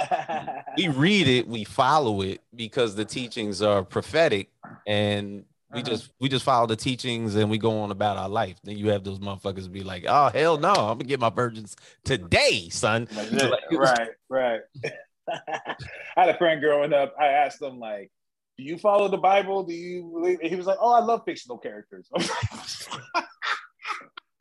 we 0.76 0.88
read 0.88 1.28
it, 1.28 1.48
we 1.48 1.64
follow 1.64 2.22
it 2.22 2.42
because 2.54 2.94
the 2.96 3.04
teachings 3.04 3.62
are 3.62 3.84
prophetic 3.84 4.50
and 4.86 5.44
we 5.72 5.82
Uh-huh. 5.82 5.90
just 5.90 6.12
we 6.20 6.28
just 6.28 6.44
follow 6.44 6.66
the 6.66 6.76
teachings 6.76 7.34
and 7.36 7.50
we 7.50 7.58
go 7.58 7.80
on 7.80 7.90
about 7.90 8.16
our 8.16 8.28
life. 8.28 8.56
Then 8.64 8.78
you 8.78 8.88
have 8.90 9.04
those 9.04 9.18
motherfuckers 9.20 9.70
be 9.70 9.82
like, 9.84 10.04
oh 10.08 10.28
hell 10.30 10.58
no, 10.58 10.72
I'm 10.72 10.98
gonna 10.98 11.04
get 11.04 11.20
my 11.20 11.30
virgins 11.30 11.76
today, 12.04 12.68
son. 12.70 13.08
Like 13.10 13.62
right, 13.72 14.10
right. 14.28 14.60
I 15.28 15.76
had 16.16 16.28
a 16.30 16.38
friend 16.38 16.60
growing 16.60 16.92
up. 16.92 17.14
I 17.20 17.26
asked 17.28 17.60
him 17.60 17.78
like, 17.80 18.12
"Do 18.56 18.64
you 18.64 18.78
follow 18.78 19.08
the 19.08 19.18
Bible? 19.18 19.64
Do 19.64 19.74
you 19.74 20.02
believe?" 20.12 20.40
And 20.40 20.48
he 20.50 20.56
was 20.56 20.66
like, 20.66 20.78
"Oh, 20.80 20.92
I 20.92 21.00
love 21.00 21.22
fictional 21.24 21.58
characters." 21.58 22.08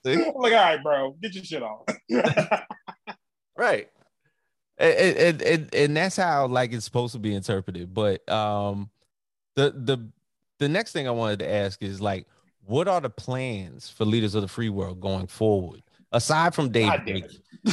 See? 0.05 0.17
like, 0.17 0.35
all 0.35 0.49
right, 0.51 0.83
bro, 0.83 1.11
get 1.21 1.33
your 1.33 1.43
shit 1.43 1.63
off. 1.63 1.85
Right. 3.57 3.89
And, 4.77 5.17
and, 5.17 5.41
and, 5.41 5.75
and 5.75 5.97
that's 5.97 6.17
how 6.17 6.47
like 6.47 6.73
it's 6.73 6.85
supposed 6.85 7.13
to 7.13 7.19
be 7.19 7.33
interpreted. 7.33 7.93
But 7.93 8.27
um 8.29 8.89
the 9.55 9.71
the 9.71 10.09
the 10.59 10.67
next 10.67 10.91
thing 10.91 11.07
I 11.07 11.11
wanted 11.11 11.39
to 11.39 11.49
ask 11.49 11.81
is 11.81 12.01
like, 12.01 12.27
what 12.65 12.87
are 12.87 12.99
the 12.99 13.09
plans 13.09 13.89
for 13.89 14.05
leaders 14.05 14.35
of 14.35 14.41
the 14.41 14.47
free 14.47 14.69
world 14.69 14.99
going 14.99 15.27
forward? 15.27 15.81
Aside 16.11 16.53
from 16.53 16.69
Daybreak, 16.69 17.25
you 17.63 17.71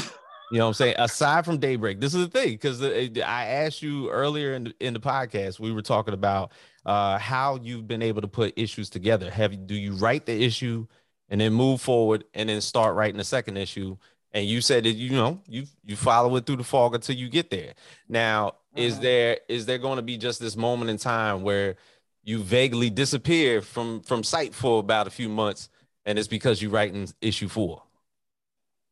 know 0.59 0.64
what 0.64 0.68
I'm 0.68 0.74
saying? 0.74 0.95
Aside 0.99 1.45
from 1.45 1.59
Daybreak, 1.59 2.01
this 2.01 2.14
is 2.14 2.24
the 2.24 2.30
thing 2.30 2.51
because 2.51 2.83
I 2.83 3.47
asked 3.47 3.83
you 3.83 4.11
earlier 4.11 4.55
in 4.55 4.64
the, 4.64 4.74
in 4.80 4.95
the 4.95 5.01
podcast, 5.01 5.61
we 5.61 5.72
were 5.72 5.83
talking 5.83 6.14
about 6.14 6.53
uh, 6.85 7.18
how 7.18 7.59
you've 7.62 7.87
been 7.87 8.03
able 8.03 8.20
to 8.20 8.28
put 8.28 8.53
issues 8.57 8.91
together. 8.91 9.30
Have 9.30 9.53
you, 9.53 9.59
do 9.59 9.74
you 9.74 9.93
write 9.95 10.26
the 10.26 10.45
issue 10.45 10.87
and 11.33 11.43
then 11.43 11.55
move 11.55 11.83
forward 11.83 12.26
and 12.35 12.51
then 12.51 12.62
start 12.62 12.97
writing 12.97 13.18
the 13.18 13.24
second 13.24 13.59
issue? 13.59 13.99
And 14.33 14.47
you 14.47 14.62
said 14.62 14.85
that 14.85 14.93
you 14.93 15.12
know 15.12 15.43
you 15.49 15.66
you 15.85 15.97
follow 15.97 16.37
it 16.37 16.47
through 16.47 16.59
the 16.59 16.64
fog 16.64 16.95
until 16.95 17.16
you 17.16 17.30
get 17.30 17.51
there. 17.51 17.74
Now, 18.09 18.57
is 18.76 19.01
Mhm. 19.01 19.03
there 19.03 19.41
is 19.49 19.66
there 19.66 19.78
going 19.78 19.97
to 19.99 20.03
be 20.03 20.18
just 20.18 20.41
this 20.41 20.57
moment 20.57 20.91
in 20.91 20.99
time 20.99 21.43
where 21.45 21.76
you 22.24 22.41
vaguely 22.43 22.91
disappear 22.91 23.62
from 23.62 24.03
from 24.03 24.24
sight 24.24 24.55
for 24.55 24.80
about 24.80 25.09
a 25.09 25.11
few 25.11 25.30
months, 25.30 25.70
and 26.07 26.18
it's 26.18 26.28
because 26.28 26.62
you're 26.62 26.70
writing 26.72 27.09
issue 27.22 27.49
four? 27.49 27.85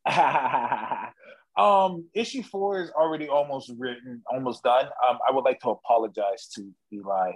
um, 1.57 2.09
issue 2.15 2.43
four 2.43 2.81
is 2.83 2.91
already 2.93 3.29
almost 3.29 3.73
written, 3.79 4.23
almost 4.33 4.63
done. 4.63 4.87
Um, 5.09 5.19
I 5.29 5.33
would 5.33 5.45
like 5.45 5.61
to 5.61 5.71
apologize 5.71 6.49
to 6.57 6.71
Eli 6.93 7.33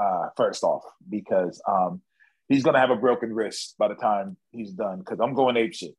uh, 0.00 0.28
first 0.36 0.62
off 0.64 0.82
because 1.08 1.60
um, 1.68 2.02
he's 2.48 2.62
gonna 2.62 2.80
have 2.80 2.90
a 2.90 2.96
broken 2.96 3.32
wrist 3.32 3.74
by 3.78 3.88
the 3.88 3.94
time 3.94 4.36
he's 4.52 4.72
done 4.72 5.00
because 5.00 5.20
I'm 5.20 5.34
going 5.34 5.56
ape 5.56 5.74
shit. 5.74 5.94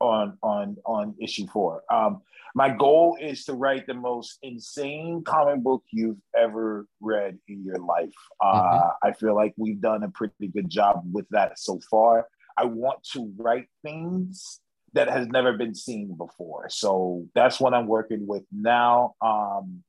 on 0.00 0.38
on 0.42 0.76
on 0.84 1.14
issue 1.20 1.46
four. 1.46 1.82
Um, 1.92 2.22
my 2.54 2.68
goal 2.68 3.16
is 3.20 3.44
to 3.44 3.52
write 3.52 3.86
the 3.86 3.94
most 3.94 4.38
insane 4.42 5.22
comic 5.24 5.62
book 5.62 5.84
you've 5.92 6.18
ever 6.36 6.86
read 7.00 7.38
in 7.46 7.64
your 7.64 7.78
life. 7.78 8.14
Uh, 8.42 8.62
mm-hmm. 8.62 9.08
I 9.08 9.12
feel 9.12 9.34
like 9.36 9.54
we've 9.56 9.80
done 9.80 10.02
a 10.02 10.08
pretty 10.10 10.48
good 10.48 10.68
job 10.68 11.02
with 11.12 11.28
that 11.30 11.58
so 11.58 11.80
far. 11.90 12.26
I 12.56 12.64
want 12.64 13.04
to 13.12 13.32
write 13.36 13.68
things 13.84 14.60
that 14.94 15.08
has 15.08 15.28
never 15.28 15.52
been 15.52 15.74
seen 15.74 16.16
before. 16.16 16.68
So 16.68 17.26
that's 17.34 17.60
what 17.60 17.74
I'm 17.74 17.86
working 17.86 18.26
with 18.26 18.42
now. 18.50 19.14
Um, 19.22 19.84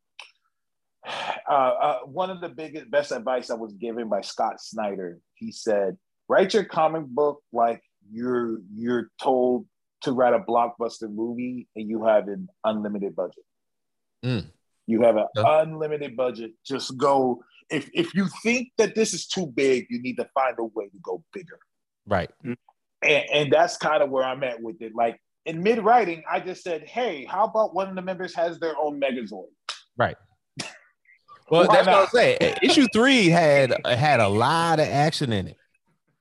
uh, 1.49 1.52
uh, 1.52 1.99
one 2.06 2.30
of 2.30 2.41
the 2.41 2.49
biggest, 2.49 2.91
best 2.91 3.12
advice 3.12 3.49
I 3.49 3.56
was 3.56 3.74
given 3.74 4.10
by 4.10 4.22
Scott 4.22 4.62
Snyder. 4.62 5.20
He 5.36 5.52
said, 5.52 5.97
"Write 6.28 6.54
your 6.54 6.66
comic 6.66 7.06
book 7.08 7.41
like 7.52 7.82
you're 8.12 8.60
you're 8.74 9.10
told 9.22 9.66
to 10.02 10.12
write 10.12 10.34
a 10.34 10.39
blockbuster 10.39 11.12
movie 11.12 11.68
and 11.76 11.89
you 11.89 12.06
have 12.06 12.28
an 12.28 12.49
unlimited 12.64 13.16
budget. 13.16 13.43
Mm. 14.26 14.45
You 14.88 15.04
have 15.04 15.16
an 15.16 15.28
yeah. 15.36 15.62
unlimited 15.62 16.16
budget. 16.16 16.52
Just 16.66 16.97
go. 16.97 17.43
If 17.70 17.89
if 17.93 18.14
you 18.14 18.28
think 18.43 18.70
that 18.78 18.95
this 18.95 19.14
is 19.14 19.28
too 19.28 19.47
big, 19.47 19.88
you 19.89 20.02
need 20.02 20.18
to 20.18 20.28
find 20.34 20.56
a 20.60 20.66
way 20.66 20.86
to 20.86 20.97
go 21.02 21.24
bigger. 21.34 21.60
Right. 22.06 22.30
And, 22.43 22.58
and 23.04 23.52
that's 23.52 23.78
kind 23.78 24.04
of 24.04 24.10
where 24.10 24.24
I'm 24.24 24.43
at 24.43 24.62
with 24.62 24.82
it. 24.82 24.93
Like 24.93 25.20
in 25.45 25.64
mid 25.64 25.80
writing, 25.80 26.24
I 26.30 26.39
just 26.39 26.64
said, 26.64 26.88
"Hey, 26.88 27.26
how 27.26 27.45
about 27.45 27.74
one 27.74 27.88
of 27.88 27.95
the 27.95 28.02
members 28.02 28.36
has 28.36 28.60
their 28.60 28.76
own 28.78 28.99
Megazord?" 28.99 29.47
Right. 29.97 30.18
Well, 31.52 31.68
that's 31.70 31.86
not? 31.86 31.93
what 31.93 32.04
I'm 32.04 32.08
saying. 32.08 32.38
Issue 32.64 32.88
three 32.93 33.28
had 33.28 33.76
had 33.86 34.22
a 34.22 34.30
lot 34.30 34.80
of 34.80 34.88
action 34.88 35.34
in 35.34 35.47
it. 35.47 35.58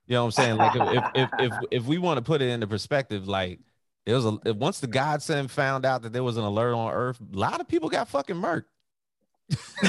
You 0.05 0.15
know 0.15 0.25
what 0.25 0.37
I'm 0.37 0.43
saying? 0.43 0.57
Like 0.57 0.75
if 0.75 1.03
if 1.15 1.29
if, 1.39 1.53
if 1.71 1.85
we 1.85 1.97
want 1.97 2.17
to 2.17 2.21
put 2.21 2.41
it 2.41 2.49
into 2.49 2.67
perspective, 2.67 3.29
like 3.29 3.61
it 4.05 4.13
was 4.13 4.25
a 4.25 4.53
once 4.53 4.81
the 4.81 4.87
godsend 4.87 5.49
found 5.49 5.85
out 5.85 6.01
that 6.01 6.11
there 6.11 6.23
was 6.23 6.35
an 6.35 6.43
alert 6.43 6.73
on 6.73 6.91
Earth, 6.91 7.17
a 7.21 7.37
lot 7.37 7.61
of 7.61 7.67
people 7.69 7.87
got 7.87 8.09
fucking 8.09 8.35
murked. 8.35 8.65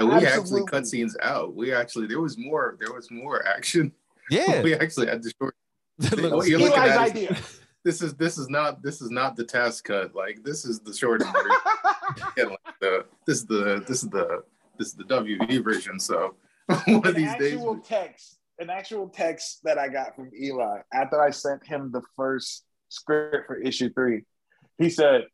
and 0.00 0.08
we 0.08 0.14
Absolutely. 0.14 0.26
actually 0.26 0.64
cut 0.64 0.86
scenes 0.86 1.16
out. 1.22 1.54
We 1.54 1.72
actually 1.72 2.08
there 2.08 2.20
was 2.20 2.36
more 2.36 2.76
there 2.80 2.92
was 2.92 3.10
more 3.10 3.46
action. 3.46 3.92
Yeah, 4.30 4.62
we 4.62 4.74
actually 4.74 5.08
had 5.08 5.22
to 5.22 5.30
short. 5.38 5.54
look, 5.98 6.48
you're 6.48 6.58
looking 6.58 6.82
at 6.82 6.96
idea. 6.96 7.36
This 7.84 8.00
is 8.02 8.14
this 8.14 8.38
is 8.38 8.48
not 8.48 8.82
this 8.82 9.00
is 9.00 9.10
not 9.10 9.36
the 9.36 9.44
task 9.44 9.84
cut. 9.84 10.14
Like 10.14 10.42
this 10.42 10.64
is 10.64 10.80
the 10.80 10.94
short. 10.94 11.22
yeah, 12.36 12.44
like 12.44 12.58
the 12.80 13.04
this 13.26 13.38
is 13.38 13.46
the 13.46 13.84
this 13.86 14.02
is 14.02 14.10
the 14.10 14.42
this 14.78 14.88
is 14.88 14.94
the 14.94 15.04
WV 15.04 15.62
version. 15.62 16.00
So 16.00 16.34
one 16.86 17.06
of 17.06 17.14
these 17.14 17.34
days, 17.36 17.54
Actual 17.54 17.78
text 17.78 18.38
an 18.58 18.70
actual 18.70 19.08
text 19.08 19.60
that 19.64 19.78
I 19.78 19.88
got 19.88 20.14
from 20.14 20.30
Eli 20.38 20.78
after 20.92 21.20
I 21.20 21.30
sent 21.30 21.66
him 21.66 21.90
the 21.92 22.02
first 22.16 22.64
script 22.88 23.46
for 23.46 23.56
issue 23.56 23.92
three. 23.92 24.22
He 24.78 24.90
said, 24.90 25.26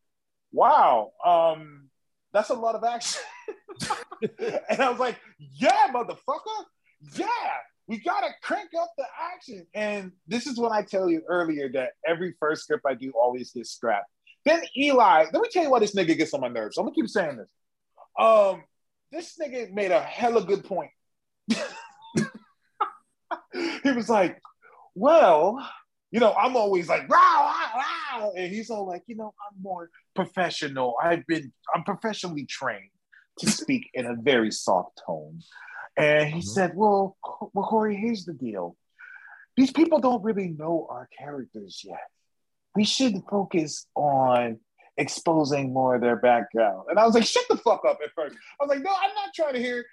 Wow, 0.52 1.12
um, 1.24 1.88
that's 2.32 2.50
a 2.50 2.54
lot 2.54 2.74
of 2.74 2.84
action. 2.84 3.22
and 4.40 4.80
I 4.80 4.90
was 4.90 4.98
like, 4.98 5.18
Yeah, 5.38 5.88
motherfucker. 5.92 6.64
Yeah, 7.14 7.26
we 7.90 7.98
gotta 7.98 8.28
crank 8.40 8.70
up 8.80 8.92
the 8.96 9.04
action. 9.34 9.66
And 9.74 10.12
this 10.28 10.46
is 10.46 10.56
when 10.56 10.70
I 10.70 10.82
tell 10.82 11.10
you 11.10 11.22
earlier 11.28 11.68
that 11.72 11.90
every 12.06 12.34
first 12.38 12.62
script 12.62 12.84
I 12.88 12.94
do 12.94 13.12
always 13.20 13.50
gets 13.50 13.72
scrapped. 13.72 14.08
Then 14.44 14.62
Eli, 14.76 15.24
let 15.32 15.42
me 15.42 15.48
tell 15.50 15.64
you 15.64 15.70
why 15.70 15.80
this 15.80 15.96
nigga 15.96 16.16
gets 16.16 16.32
on 16.32 16.40
my 16.40 16.46
nerves. 16.46 16.78
I'm 16.78 16.84
gonna 16.84 16.94
keep 16.94 17.08
saying 17.08 17.38
this. 17.38 17.48
Um, 18.16 18.62
this 19.10 19.36
nigga 19.42 19.72
made 19.72 19.90
a 19.90 20.00
hella 20.00 20.44
good 20.44 20.64
point. 20.64 20.92
he 21.48 21.56
was 23.90 24.08
like, 24.08 24.40
well, 24.94 25.58
you 26.12 26.20
know, 26.20 26.32
I'm 26.32 26.54
always 26.54 26.88
like, 26.88 27.10
wow, 27.10 27.16
wow, 27.18 27.82
wow. 28.20 28.32
And 28.36 28.52
he's 28.52 28.70
all 28.70 28.86
like, 28.86 29.02
you 29.08 29.16
know, 29.16 29.34
I'm 29.50 29.60
more 29.60 29.90
professional. 30.14 30.94
I've 31.02 31.26
been, 31.26 31.52
I'm 31.74 31.82
professionally 31.82 32.46
trained 32.46 32.90
to 33.40 33.50
speak 33.50 33.90
in 33.94 34.06
a 34.06 34.14
very 34.14 34.52
soft 34.52 35.02
tone. 35.04 35.40
And 35.96 36.28
he 36.28 36.40
mm-hmm. 36.40 36.48
said, 36.48 36.72
well, 36.74 37.16
well, 37.52 37.66
Corey, 37.68 37.96
here's 37.96 38.24
the 38.24 38.32
deal. 38.32 38.76
These 39.56 39.72
people 39.72 39.98
don't 39.98 40.22
really 40.22 40.48
know 40.48 40.86
our 40.88 41.08
characters 41.18 41.82
yet. 41.84 42.00
We 42.74 42.84
should 42.84 43.22
focus 43.28 43.86
on 43.94 44.60
exposing 44.96 45.72
more 45.72 45.96
of 45.96 46.00
their 46.00 46.16
background. 46.16 46.84
And 46.88 46.98
I 46.98 47.04
was 47.04 47.14
like, 47.14 47.24
shut 47.24 47.44
the 47.48 47.56
fuck 47.56 47.82
up 47.86 47.98
at 48.02 48.10
first. 48.14 48.36
I 48.60 48.64
was 48.64 48.68
like, 48.68 48.82
no, 48.82 48.90
I'm 48.90 49.14
not 49.14 49.34
trying 49.34 49.54
to 49.54 49.60
hear 49.60 49.84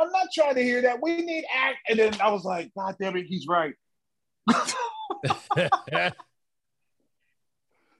I'm 0.00 0.10
not 0.10 0.26
trying 0.34 0.54
to 0.56 0.62
hear 0.62 0.82
that. 0.82 1.00
We 1.02 1.22
need 1.22 1.44
act. 1.54 1.78
And 1.88 1.98
then 1.98 2.20
I 2.20 2.30
was 2.30 2.44
like, 2.44 2.72
God 2.76 2.96
damn 3.00 3.16
it, 3.16 3.26
he's 3.26 3.46
right. 3.46 3.74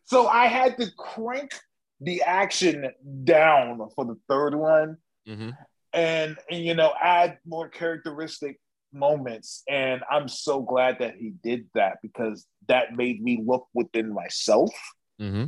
so 0.05 0.27
I 0.27 0.47
had 0.47 0.77
to 0.79 0.91
crank 0.97 1.53
the 2.01 2.23
action 2.23 2.91
down 3.25 3.89
for 3.95 4.05
the 4.05 4.17
third 4.29 4.55
one 4.55 4.99
mm-hmm. 5.27 5.51
And, 5.93 6.37
and, 6.51 6.65
you 6.65 6.75
know, 6.75 6.93
add 7.01 7.39
more 7.47 7.69
characteristic 7.69 8.61
moments. 8.93 9.63
And 9.69 10.03
I'm 10.11 10.29
so 10.29 10.61
glad 10.61 10.99
that 11.01 11.17
he 11.17 11.31
did 11.43 11.69
that 11.75 11.99
because 12.03 12.47
that 12.69 12.97
made 12.97 13.23
me 13.23 13.43
look 13.45 13.67
within 13.75 14.13
myself 14.13 14.71
mm-hmm. 15.21 15.47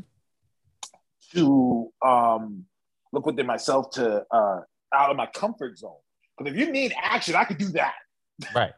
to 1.35 1.93
um, 2.05 2.65
look 3.13 3.27
within 3.27 3.47
myself 3.47 3.91
to 3.93 4.25
uh, 4.31 4.61
out 4.95 5.11
of 5.11 5.17
my 5.17 5.27
comfort 5.27 5.79
zone. 5.79 5.99
But 6.39 6.49
if 6.49 6.57
you 6.57 6.71
need 6.71 6.95
action, 7.01 7.35
I 7.35 7.45
could 7.45 7.59
do 7.59 7.69
that. 7.71 7.95
Right. 8.55 8.73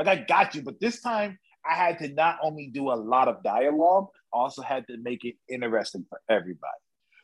like 0.00 0.08
I 0.08 0.16
got 0.16 0.56
you. 0.56 0.62
But 0.62 0.80
this 0.80 1.00
time 1.00 1.38
I 1.64 1.74
had 1.76 2.00
to 2.00 2.08
not 2.08 2.38
only 2.42 2.66
do 2.66 2.90
a 2.90 2.98
lot 2.98 3.28
of 3.28 3.40
dialogue, 3.44 4.08
also 4.32 4.62
had 4.62 4.84
to 4.88 4.96
make 4.96 5.24
it 5.24 5.36
interesting 5.48 6.04
for 6.08 6.20
everybody. 6.28 6.58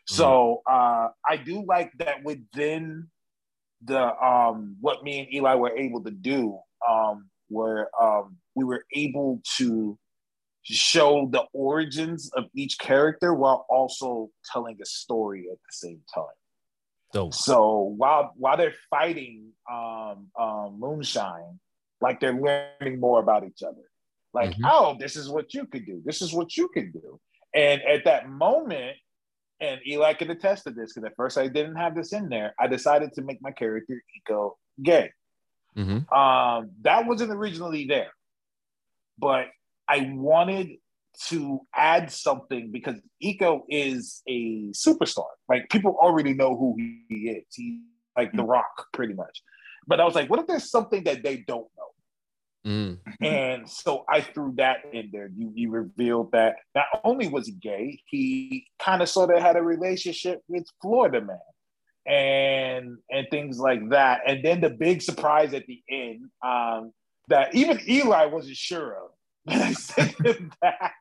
Mm-hmm. 0.08 0.14
So 0.14 0.62
uh, 0.70 1.08
I 1.28 1.36
do 1.44 1.64
like 1.66 1.90
that 1.98 2.22
within 2.22 3.08
the 3.84 4.24
um, 4.24 4.76
what 4.80 5.02
me 5.02 5.20
and 5.20 5.34
Eli 5.34 5.54
were 5.54 5.76
able 5.76 6.02
to 6.04 6.10
do, 6.10 6.58
um, 6.88 7.28
where 7.48 7.88
um, 8.00 8.36
we 8.54 8.64
were 8.64 8.84
able 8.94 9.40
to 9.56 9.98
show 10.64 11.28
the 11.30 11.44
origins 11.52 12.30
of 12.34 12.44
each 12.54 12.78
character 12.78 13.34
while 13.34 13.66
also 13.68 14.30
telling 14.52 14.78
a 14.80 14.86
story 14.86 15.48
at 15.50 15.58
the 15.58 15.72
same 15.72 16.00
time. 16.14 16.24
Dope. 17.12 17.34
So 17.34 17.94
while 17.96 18.32
while 18.36 18.56
they're 18.56 18.74
fighting 18.88 19.48
um, 19.70 20.28
um, 20.38 20.76
Moonshine, 20.78 21.58
like 22.00 22.20
they're 22.20 22.32
learning 22.32 23.00
more 23.00 23.20
about 23.20 23.44
each 23.44 23.62
other. 23.62 23.82
Like, 24.34 24.50
mm-hmm. 24.50 24.64
oh, 24.64 24.96
this 24.98 25.16
is 25.16 25.28
what 25.28 25.52
you 25.52 25.66
could 25.66 25.84
do. 25.84 26.00
This 26.04 26.22
is 26.22 26.32
what 26.32 26.56
you 26.56 26.68
can 26.68 26.90
do. 26.90 27.20
And 27.54 27.82
at 27.82 28.04
that 28.04 28.30
moment, 28.30 28.96
and 29.62 29.80
Eli 29.86 30.12
can 30.14 30.30
attest 30.30 30.64
to 30.64 30.70
this 30.70 30.92
because 30.92 31.06
at 31.06 31.16
first 31.16 31.38
I 31.38 31.46
didn't 31.46 31.76
have 31.76 31.94
this 31.94 32.12
in 32.12 32.28
there. 32.28 32.52
I 32.58 32.66
decided 32.66 33.12
to 33.14 33.22
make 33.22 33.40
my 33.40 33.52
character 33.52 34.02
Iko 34.28 34.54
gay. 34.82 35.10
Mm-hmm. 35.76 36.12
Um, 36.12 36.70
that 36.82 37.06
wasn't 37.06 37.30
originally 37.30 37.86
there, 37.86 38.10
but 39.18 39.46
I 39.88 40.10
wanted 40.12 40.72
to 41.28 41.60
add 41.74 42.10
something 42.10 42.72
because 42.72 42.96
Iko 43.22 43.62
is 43.68 44.22
a 44.28 44.72
superstar. 44.72 45.26
Like 45.48 45.68
people 45.70 45.96
already 46.02 46.34
know 46.34 46.56
who 46.56 46.76
he 47.08 47.14
is. 47.14 47.44
He's 47.54 47.80
like 48.16 48.32
the 48.32 48.44
rock 48.44 48.88
pretty 48.92 49.14
much. 49.14 49.42
But 49.86 50.00
I 50.00 50.04
was 50.04 50.14
like, 50.14 50.28
what 50.28 50.40
if 50.40 50.46
there's 50.46 50.70
something 50.70 51.04
that 51.04 51.22
they 51.22 51.44
don't 51.46 51.68
know? 51.76 51.91
Mm. 52.66 52.98
And 53.20 53.68
so 53.68 54.04
I 54.08 54.20
threw 54.20 54.52
that 54.56 54.78
in 54.92 55.10
there. 55.12 55.28
You, 55.34 55.52
you 55.54 55.70
revealed 55.70 56.30
that 56.32 56.56
not 56.74 56.86
only 57.02 57.28
was 57.28 57.46
he 57.46 57.52
gay, 57.52 58.00
he 58.06 58.66
kind 58.78 59.02
of 59.02 59.08
sort 59.08 59.34
of 59.34 59.42
had 59.42 59.56
a 59.56 59.62
relationship 59.62 60.42
with 60.48 60.64
Florida 60.80 61.20
Man 61.20 61.38
and 62.06 62.98
and 63.10 63.26
things 63.30 63.58
like 63.58 63.90
that. 63.90 64.20
And 64.26 64.44
then 64.44 64.60
the 64.60 64.70
big 64.70 65.02
surprise 65.02 65.54
at 65.54 65.66
the 65.66 65.82
end 65.90 66.26
um, 66.44 66.92
that 67.28 67.54
even 67.54 67.80
Eli 67.88 68.26
wasn't 68.26 68.56
sure 68.56 68.96
of. 68.96 69.10
I 69.48 69.72
said 69.72 70.14
that 70.62 70.92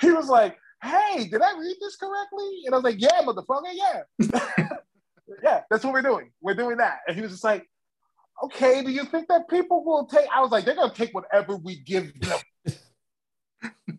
he 0.00 0.12
was 0.12 0.28
like, 0.28 0.56
hey, 0.82 1.28
did 1.28 1.42
I 1.42 1.58
read 1.58 1.76
this 1.80 1.96
correctly? 1.96 2.62
And 2.66 2.74
I 2.74 2.78
was 2.78 2.84
like, 2.84 3.00
yeah, 3.00 3.22
motherfucker, 3.22 3.72
yeah. 3.72 4.76
yeah, 5.42 5.62
that's 5.70 5.84
what 5.84 5.92
we're 5.92 6.02
doing. 6.02 6.30
We're 6.40 6.54
doing 6.54 6.76
that. 6.78 7.00
And 7.06 7.16
he 7.16 7.22
was 7.22 7.32
just 7.32 7.44
like, 7.44 7.68
okay, 8.44 8.82
do 8.82 8.90
you 8.90 9.04
think 9.04 9.28
that 9.28 9.48
people 9.48 9.84
will 9.84 10.06
take? 10.06 10.26
I 10.34 10.40
was 10.40 10.50
like, 10.50 10.64
they're 10.64 10.74
going 10.74 10.90
to 10.90 10.96
take 10.96 11.12
whatever 11.12 11.56
we 11.56 11.76
give 11.80 12.12
them. 12.20 12.38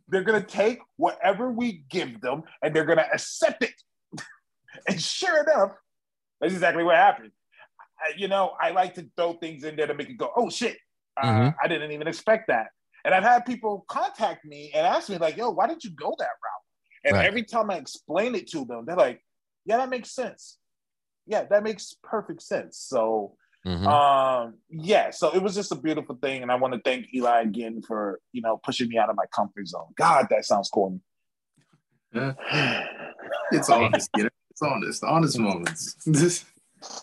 they're 0.07 0.23
going 0.23 0.41
to 0.41 0.47
take 0.47 0.79
whatever 0.97 1.51
we 1.51 1.83
give 1.89 2.21
them 2.21 2.43
and 2.61 2.75
they're 2.75 2.85
going 2.85 2.97
to 2.97 3.11
accept 3.11 3.63
it. 3.63 3.73
and 4.87 5.01
sure 5.01 5.43
enough, 5.43 5.71
that's 6.39 6.53
exactly 6.53 6.83
what 6.83 6.95
happened. 6.95 7.31
I, 7.99 8.17
you 8.17 8.27
know, 8.27 8.53
I 8.59 8.71
like 8.71 8.95
to 8.95 9.09
throw 9.17 9.33
things 9.33 9.63
in 9.63 9.75
there 9.75 9.87
to 9.87 9.93
make 9.93 10.09
it 10.09 10.17
go, 10.17 10.31
oh 10.35 10.49
shit, 10.49 10.77
uh, 11.21 11.27
mm-hmm. 11.27 11.49
I 11.61 11.67
didn't 11.67 11.91
even 11.91 12.07
expect 12.07 12.47
that. 12.47 12.67
And 13.05 13.13
I've 13.13 13.23
had 13.23 13.45
people 13.45 13.85
contact 13.87 14.45
me 14.45 14.71
and 14.73 14.85
ask 14.85 15.09
me, 15.09 15.17
like, 15.17 15.37
yo, 15.37 15.49
why 15.51 15.67
did 15.67 15.83
you 15.83 15.91
go 15.91 16.15
that 16.17 16.25
route? 16.25 17.05
And 17.05 17.13
right. 17.15 17.25
every 17.25 17.43
time 17.43 17.69
I 17.71 17.75
explain 17.75 18.35
it 18.35 18.49
to 18.51 18.65
them, 18.65 18.85
they're 18.85 18.95
like, 18.95 19.21
yeah, 19.65 19.77
that 19.77 19.89
makes 19.89 20.11
sense. 20.11 20.57
Yeah, 21.25 21.43
that 21.49 21.63
makes 21.63 21.95
perfect 22.03 22.41
sense. 22.41 22.77
So 22.77 23.35
Mm-hmm. 23.65 23.87
Um, 23.87 24.53
yeah, 24.69 25.09
so 25.09 25.35
it 25.35 25.43
was 25.43 25.53
just 25.53 25.71
a 25.71 25.75
beautiful 25.75 26.15
thing, 26.15 26.41
and 26.41 26.51
I 26.51 26.55
want 26.55 26.73
to 26.73 26.81
thank 26.83 27.13
Eli 27.13 27.41
again 27.41 27.81
for 27.81 28.19
you 28.31 28.41
know 28.41 28.57
pushing 28.63 28.87
me 28.87 28.97
out 28.97 29.09
of 29.09 29.15
my 29.15 29.25
comfort 29.35 29.67
zone. 29.67 29.93
God, 29.97 30.27
that 30.29 30.45
sounds 30.45 30.69
corny. 30.69 31.01
Yeah. 32.13 32.33
it's 33.51 33.69
honest, 33.69 34.09
you 34.15 34.23
know? 34.23 34.29
it's 34.49 34.61
honest, 34.61 35.03
honest 35.03 35.39
moments. 35.39 35.95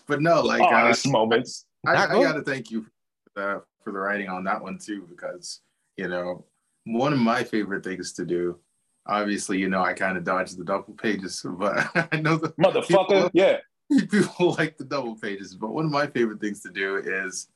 but 0.07 0.21
no, 0.21 0.41
like 0.41 0.61
honest 0.61 1.07
uh, 1.07 1.11
moments. 1.11 1.65
I, 1.85 1.93
I, 1.93 2.17
I 2.17 2.23
got 2.23 2.33
to 2.33 2.41
thank 2.41 2.71
you 2.71 2.81
for 2.81 2.89
the, 3.35 3.63
for 3.83 3.93
the 3.93 3.99
writing 3.99 4.29
on 4.29 4.43
that 4.45 4.61
one 4.61 4.79
too, 4.79 5.07
because 5.09 5.61
you 5.95 6.07
know 6.07 6.45
one 6.85 7.13
of 7.13 7.19
my 7.19 7.43
favorite 7.43 7.83
things 7.83 8.13
to 8.13 8.25
do. 8.25 8.59
Obviously, 9.05 9.57
you 9.57 9.69
know 9.69 9.81
I 9.81 9.93
kind 9.93 10.17
of 10.17 10.23
dodged 10.23 10.57
the 10.57 10.65
double 10.65 10.93
pages, 10.93 11.45
but 11.57 11.87
I 12.11 12.19
know 12.19 12.37
the 12.37 12.49
motherfucker. 12.53 13.07
People, 13.07 13.29
yeah, 13.33 13.57
people 14.11 14.55
like 14.57 14.77
the 14.77 14.85
double 14.85 15.15
pages, 15.15 15.55
but 15.55 15.73
one 15.73 15.85
of 15.85 15.91
my 15.91 16.07
favorite 16.07 16.41
things 16.41 16.61
to 16.61 16.69
do 16.69 16.97
is 16.97 17.47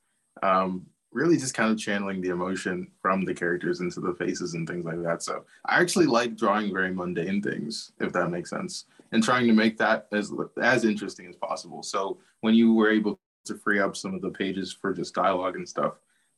um, 0.44 0.86
really 1.12 1.38
just 1.38 1.54
kind 1.54 1.72
of 1.72 1.78
channeling 1.78 2.22
the 2.22 2.30
emotion 2.30 2.90
from 3.02 3.26
the 3.26 3.34
characters 3.34 3.82
into 3.82 4.00
the 4.00 4.14
faces 4.14 4.54
and 4.54 4.68
things 4.68 4.86
like 4.86 5.02
that. 5.04 5.22
So 5.22 5.44
I 5.66 5.82
actually 5.82 6.06
like 6.06 6.38
drawing 6.38 6.74
very 6.74 6.94
mundane 6.94 7.42
things, 7.42 7.92
if 8.00 8.14
that 8.14 8.30
makes 8.30 8.50
sense, 8.50 8.86
and 9.12 9.24
trying 9.24 9.48
to 9.48 9.54
make 9.54 9.78
that 9.78 10.08
as 10.12 10.32
as 10.62 10.86
interesting 10.86 11.28
as 11.28 11.36
possible. 11.36 11.84
So 11.84 12.18
when 12.42 12.54
you 12.54 12.74
were 12.74 12.90
able 12.90 13.20
to 13.46 13.56
free 13.56 13.80
up 13.80 13.98
some 13.98 14.14
of 14.14 14.22
the 14.22 14.30
pages 14.30 14.72
for 14.72 14.94
just 14.94 15.14
dialogue 15.14 15.56
and 15.58 15.68
stuff, 15.68 15.96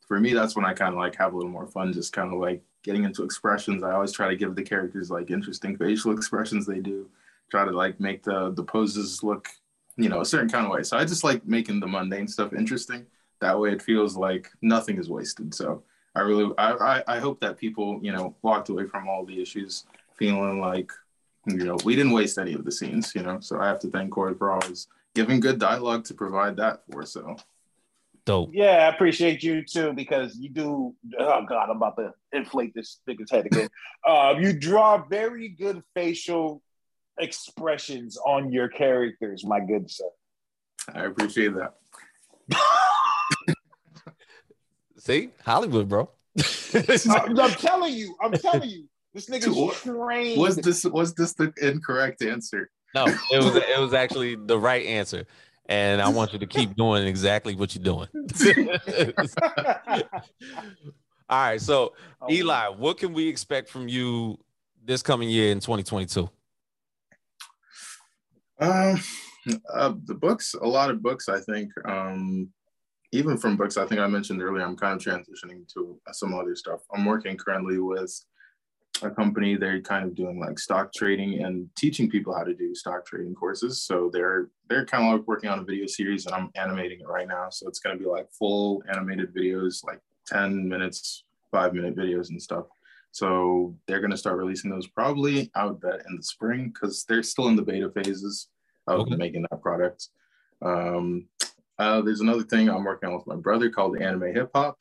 for 0.08 0.20
me 0.20 0.34
that's 0.34 0.56
when 0.56 0.66
I 0.66 0.74
kind 0.74 0.94
of 0.94 1.00
like 1.00 1.16
have 1.16 1.34
a 1.34 1.36
little 1.36 1.52
more 1.52 1.68
fun, 1.68 1.94
just 1.94 2.14
kind 2.14 2.34
of 2.34 2.40
like 2.40 2.64
getting 2.84 3.04
into 3.04 3.24
expressions. 3.24 3.84
I 3.84 3.92
always 3.92 4.12
try 4.12 4.28
to 4.28 4.36
give 4.36 4.56
the 4.56 4.64
characters 4.64 5.12
like 5.12 5.30
interesting 5.30 5.78
facial 5.78 6.12
expressions 6.18 6.66
they 6.66 6.80
do. 6.80 7.10
Try 7.52 7.66
to 7.66 7.72
like 7.72 8.00
make 8.00 8.24
the 8.24 8.52
the 8.52 8.64
poses 8.64 9.22
look 9.22 9.50
you 9.98 10.10
know, 10.10 10.22
a 10.22 10.26
certain 10.26 10.50
kind 10.50 10.66
of 10.66 10.72
way. 10.72 10.84
So 10.84 10.98
I 10.98 11.06
just 11.06 11.24
like 11.24 11.46
making 11.46 11.80
the 11.80 11.88
mundane 11.88 12.28
stuff 12.28 12.54
interesting. 12.54 13.06
That 13.42 13.60
way 13.60 13.72
it 13.72 13.82
feels 13.82 14.16
like 14.16 14.50
nothing 14.62 14.98
is 14.98 15.10
wasted. 15.10 15.54
So 15.54 15.84
I 16.16 16.22
really, 16.22 16.54
I, 16.58 16.72
I, 16.72 17.04
I 17.16 17.20
hope 17.20 17.40
that 17.42 17.58
people, 17.58 18.00
you 18.02 18.12
know, 18.12 18.36
walked 18.42 18.70
away 18.70 18.86
from 18.88 19.08
all 19.08 19.26
the 19.26 19.42
issues 19.42 19.86
feeling 20.16 20.60
like, 20.60 20.92
you 21.46 21.66
know, 21.66 21.78
we 21.84 21.96
didn't 21.96 22.14
waste 22.14 22.38
any 22.38 22.54
of 22.54 22.64
the 22.64 22.72
scenes, 22.72 23.14
you 23.16 23.22
know. 23.22 23.40
So 23.42 23.60
I 23.60 23.68
have 23.68 23.80
to 23.82 23.90
thank 23.90 24.12
Corey 24.12 24.34
for 24.36 24.52
always 24.52 24.88
giving 25.14 25.40
good 25.40 25.60
dialogue 25.60 26.06
to 26.06 26.14
provide 26.14 26.58
that 26.58 26.84
for. 26.90 27.06
So 27.06 27.36
dope. 28.26 28.52
Yeah, 28.54 28.88
I 28.88 28.96
appreciate 28.96 29.44
you 29.44 29.64
too 29.64 29.94
because 29.94 30.38
you 30.38 30.50
do. 30.50 30.96
Oh 31.20 31.46
God, 31.48 31.70
I'm 31.70 31.78
about 31.78 31.98
to 31.98 32.14
inflate 32.32 32.74
this 32.74 33.00
nigga's 33.10 33.32
head 33.32 33.46
again. 33.46 33.70
uh, 34.08 34.36
you 34.40 34.58
draw 34.58 35.06
very 35.06 35.50
good 35.50 35.84
facial 35.94 36.62
expressions 37.20 38.18
on 38.26 38.52
your 38.52 38.68
characters, 38.68 39.46
my 39.46 39.60
good 39.60 39.90
sir. 39.90 40.06
I 40.94 41.06
appreciate 41.06 41.54
that. 41.56 41.76
See, 44.98 45.30
Hollywood, 45.46 45.90
bro. 45.90 46.10
I'm, 46.74 47.40
I'm, 47.40 47.52
telling 47.52 47.94
you, 47.94 48.16
I'm 48.22 48.32
telling 48.32 48.70
you, 48.70 48.86
this 49.14 49.30
nigga's 49.30 49.82
trained. 49.82 50.40
Was 50.40 50.56
this 50.56 50.84
was 50.86 51.14
this 51.14 51.34
the 51.34 51.54
incorrect 51.62 52.24
answer? 52.24 52.70
No, 52.96 53.06
it 53.06 53.44
was 53.44 53.56
it 53.56 53.80
was 53.80 53.94
actually 53.94 54.36
the 54.36 54.58
right 54.58 54.86
answer. 54.86 55.26
And 55.68 56.02
I 56.02 56.10
want 56.10 56.34
you 56.34 56.40
to 56.40 56.48
keep 56.48 56.76
doing 56.76 57.08
exactly 57.08 57.56
what 57.56 57.74
you're 57.74 57.84
doing. 57.84 58.10
All 61.30 61.40
right. 61.40 61.62
So, 61.62 61.94
oh, 62.22 62.30
Eli, 62.30 62.68
what 62.68 62.98
can 62.98 63.14
we 63.14 63.30
expect 63.30 63.70
from 63.70 63.88
you 63.88 64.38
this 64.84 65.02
coming 65.02 65.30
year 65.30 65.52
in 65.52 65.62
2022? 65.62 66.30
Um, 68.60 69.00
uh, 69.74 69.94
the 70.06 70.16
books, 70.16 70.54
a 70.54 70.68
lot 70.68 70.90
of 70.90 71.02
books, 71.02 71.30
I 71.30 71.40
think. 71.40 71.72
Um, 71.86 72.50
even 73.12 73.38
from 73.38 73.58
books, 73.58 73.78
I 73.78 73.86
think 73.86 74.02
I 74.02 74.08
mentioned 74.08 74.42
earlier, 74.42 74.66
I'm 74.66 74.76
kind 74.76 74.96
of 74.96 75.06
transitioning 75.06 75.72
to 75.74 76.00
some 76.12 76.34
other 76.34 76.56
stuff. 76.56 76.82
I'm 76.94 77.06
working 77.06 77.38
currently 77.38 77.78
with 77.78 78.12
a 79.04 79.10
company. 79.10 79.56
They're 79.56 79.82
kind 79.82 80.06
of 80.06 80.16
doing 80.16 80.40
like 80.40 80.58
stock 80.58 80.92
trading 80.94 81.44
and 81.44 81.70
teaching 81.76 82.10
people 82.10 82.36
how 82.36 82.44
to 82.44 82.54
do 82.54 82.74
stock 82.74 83.06
trading 83.06 83.36
courses. 83.36 83.84
So 83.84 84.10
they're 84.12 84.50
they're 84.70 84.86
kind 84.86 85.06
of 85.06 85.20
like 85.20 85.28
working 85.28 85.50
on 85.50 85.60
a 85.60 85.64
video 85.64 85.86
series, 85.86 86.26
and 86.26 86.34
I'm 86.34 86.50
animating 86.56 87.02
it 87.02 87.08
right 87.08 87.28
now. 87.28 87.50
So 87.50 87.68
it's 87.68 87.80
going 87.80 87.98
to 87.98 88.04
be 88.04 88.10
like 88.10 88.32
full 88.32 88.82
animated 88.90 89.34
videos, 89.36 89.84
like 89.86 90.00
10 90.28 90.68
minutes, 90.68 91.26
five 91.52 91.74
minute 91.74 91.96
videos 91.96 92.30
and 92.30 92.42
stuff. 92.42 92.66
So 93.14 93.76
they're 93.88 94.00
going 94.00 94.12
to 94.12 94.18
start 94.18 94.38
releasing 94.38 94.72
those 94.72 94.88
probably, 94.88 95.52
I 95.56 95.68
would 95.68 95.80
bet, 95.80 96.02
in 96.10 96.18
the 96.18 96.24
spring 96.24 96.74
because 96.74 97.06
they're 97.08 97.22
still 97.22 97.48
in 97.48 97.56
the 97.56 97.62
beta 97.62 97.92
phases 97.92 98.48
of 98.88 99.02
okay. 99.02 99.16
making 99.16 99.46
that 99.52 99.62
product. 99.62 100.08
Um, 100.64 101.28
uh, 101.78 102.02
there's 102.02 102.22
another 102.22 102.42
thing 102.42 102.70
I'm 102.70 102.84
working 102.84 103.10
on 103.10 103.16
with 103.16 103.28
my 103.28 103.36
brother 103.36 103.70
called 103.70 104.02
Anime 104.02 104.34
Hip 104.34 104.50
Hop. 104.56 104.80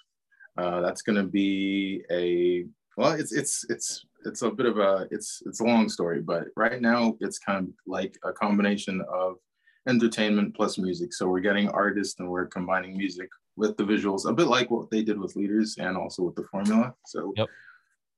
Uh, 0.57 0.81
that's 0.81 1.03
going 1.03 1.17
to 1.17 1.25
be 1.25 2.05
a 2.11 2.65
well, 2.97 3.13
it's 3.13 3.33
it's 3.33 3.67
it's 3.69 4.07
it's 4.25 4.41
a 4.41 4.51
bit 4.51 4.67
of 4.67 4.79
a 4.79 5.09
it's 5.11 5.43
it's 5.45 5.61
a 5.61 5.65
long 5.65 5.91
story, 5.91 6.23
but 6.23 6.45
right 6.57 6.81
now 6.81 7.17
it's 7.21 7.39
kind 7.39 7.69
of 7.69 7.75
like 7.87 8.17
a 8.25 8.33
combination 8.33 9.03
of 9.13 9.37
entertainment 9.87 10.57
plus 10.57 10.79
music. 10.79 11.13
So 11.13 11.29
we're 11.29 11.41
getting 11.41 11.69
artists 11.69 12.19
and 12.19 12.31
we're 12.31 12.47
combining 12.47 12.97
music 12.97 13.29
with 13.57 13.77
the 13.77 13.85
visuals, 13.85 14.27
a 14.27 14.33
bit 14.33 14.47
like 14.47 14.71
what 14.71 14.91
they 14.91 15.03
did 15.03 15.19
with 15.19 15.37
leaders 15.37 15.77
and 15.79 15.99
also 15.99 16.23
with 16.23 16.35
the 16.35 16.45
formula. 16.45 16.95
So 17.05 17.35
yep 17.37 17.49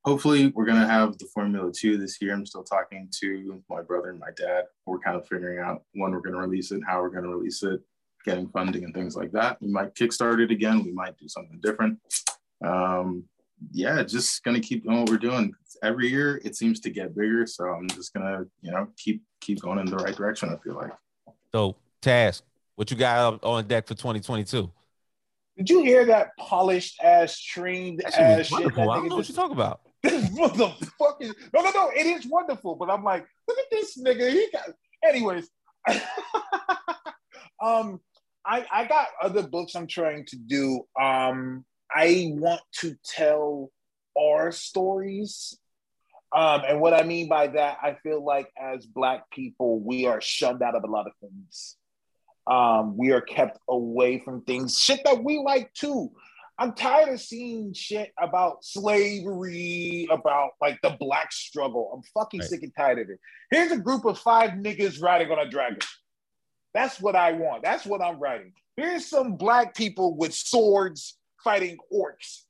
hopefully 0.05 0.49
we're 0.55 0.67
going 0.67 0.81
to 0.81 0.87
have 0.87 1.17
the 1.19 1.27
formula 1.27 1.73
2 1.73 1.97
this 1.97 2.21
year. 2.21 2.35
I'm 2.35 2.47
still 2.47 2.65
talking 2.65 3.09
to 3.21 3.63
my 3.71 3.83
brother 3.83 4.11
and 4.11 4.21
my 4.21 4.31
dad. 4.37 4.65
We're 4.87 4.99
kind 4.99 5.17
of 5.17 5.27
figuring 5.27 5.59
out 5.59 5.83
when 5.95 6.13
we're 6.13 6.21
going 6.21 6.35
to 6.35 6.41
release 6.41 6.71
it 6.73 6.83
how 6.87 7.01
we're 7.01 7.11
going 7.11 7.25
to 7.25 7.31
release 7.31 7.63
it 7.63 7.81
getting 8.25 8.49
funding 8.49 8.85
and 8.85 8.95
things 8.95 9.17
like 9.17 9.33
that. 9.33 9.61
We 9.61 9.69
might 9.69 9.95
kickstart 9.95 10.43
it 10.43 10.51
again. 10.51 10.83
We 10.83 10.93
might 10.93 11.17
do 11.19 11.29
something 11.29 11.61
different. 11.61 11.99
Um, 12.65 13.25
yeah 13.73 14.03
just 14.03 14.43
going 14.45 14.61
to 14.61 14.67
keep 14.67 14.85
doing 14.85 15.01
what 15.01 15.11
we're 15.11 15.17
doing. 15.17 15.55
Every 15.83 16.09
year 16.09 16.41
it 16.45 16.57
seems 16.57 16.81
to 16.81 16.91
get 16.91 17.17
bigger 17.17 17.47
so 17.47 17.65
i'm 17.65 17.89
just 17.89 18.15
going 18.15 18.27
to 18.27 18.47
you 18.63 18.71
know 18.71 18.89
keep 18.97 19.23
keep 19.41 19.61
going 19.61 19.79
in 19.79 19.87
the 19.87 19.97
right 19.97 20.17
direction 20.17 20.49
i 20.51 20.57
feel 20.63 20.75
like. 20.75 20.93
So 21.53 21.77
task 22.01 22.45
what 22.77 22.91
you 22.91 22.97
got 22.97 23.43
on 23.43 23.67
deck 23.67 23.87
for 23.87 23.95
2022 23.95 24.71
did 25.57 25.71
you 25.71 25.83
hear 25.85 26.05
that 26.07 26.31
polished 26.37 27.01
ass, 27.01 27.39
trained 27.41 28.05
ass 28.05 28.47
shit? 28.47 28.59
I 28.59 28.69
don't 28.71 29.09
know 29.09 29.17
what 29.17 29.29
you 29.29 29.35
talk 29.35 29.53
about 29.53 29.83
what 30.33 30.55
the 30.55 30.69
fuck 30.99 31.17
is 31.21 31.35
no 31.53 31.63
no 31.63 31.71
no 31.71 31.91
it 31.91 32.07
is 32.07 32.27
wonderful 32.27 32.77
but 32.77 32.91
i'm 32.91 33.03
like 33.03 33.27
look 33.49 33.59
at 33.59 33.65
this 33.71 33.99
nigga 33.99 34.31
he 34.31 34.49
got 34.53 34.69
anyways. 35.05 35.49
Um 37.63 38.01
i 38.45 38.67
i 38.71 38.85
got 38.85 39.07
other 39.23 39.43
books 39.43 39.75
i'm 39.75 39.87
trying 39.87 40.27
to 40.27 40.37
do. 40.37 40.83
Um 41.01 41.65
i 41.91 42.33
want 42.35 42.61
to 42.81 42.95
tell 43.05 43.71
our 44.19 44.53
stories. 44.53 45.57
Um 46.37 46.63
and 46.69 46.81
what 46.81 46.93
i 46.93 47.05
mean 47.05 47.29
by 47.29 47.47
that 47.47 47.79
i 47.83 47.95
feel 48.03 48.23
like 48.23 48.53
as 48.61 48.85
black 48.85 49.31
people 49.31 49.81
we 49.81 50.05
are 50.05 50.21
shunned 50.21 50.63
out 50.63 50.75
of 50.75 50.85
a 50.85 50.91
lot 50.91 51.07
of 51.07 51.13
things. 51.23 51.77
Um 52.51 52.99
we 52.99 53.13
are 53.13 53.23
kept 53.23 53.59
away 53.69 54.19
from 54.19 54.43
things. 54.43 54.79
Shit 54.79 55.01
that 55.05 55.25
we 55.25 55.39
like 55.39 55.73
too 55.73 56.11
I'm 56.59 56.73
tired 56.75 57.09
of 57.09 57.21
seeing 57.21 57.73
shit 57.73 58.13
about 58.21 58.65
slavery, 58.65 60.07
about 60.11 60.51
like 60.61 60.81
the 60.83 60.97
black 61.01 61.33
struggle. 61.33 61.91
I'm 61.95 62.03
fucking 62.15 62.41
right. 62.41 62.49
sick 62.49 62.63
and 62.63 62.73
tired 62.77 63.01
of 63.01 63.11
it. 63.11 63.19
Here's 63.51 63.73
a 63.73 63.79
group 63.79 64.05
of 64.05 64.19
five 64.19 64.51
niggas 64.51 65.03
riding 65.03 65.31
on 65.31 65.39
a 65.41 65.49
dragon. 65.49 65.79
That's 66.73 67.01
what 67.01 67.17
I 67.17 67.33
want. 67.33 67.63
That's 67.63 67.87
what 67.87 68.01
I'm 68.01 68.21
writing. 68.21 68.53
Here's 68.77 69.07
some 69.07 69.37
black 69.37 69.75
people 69.75 70.17
with 70.17 70.35
swords 70.35 71.19
fighting 71.43 71.79
orcs. 71.93 72.43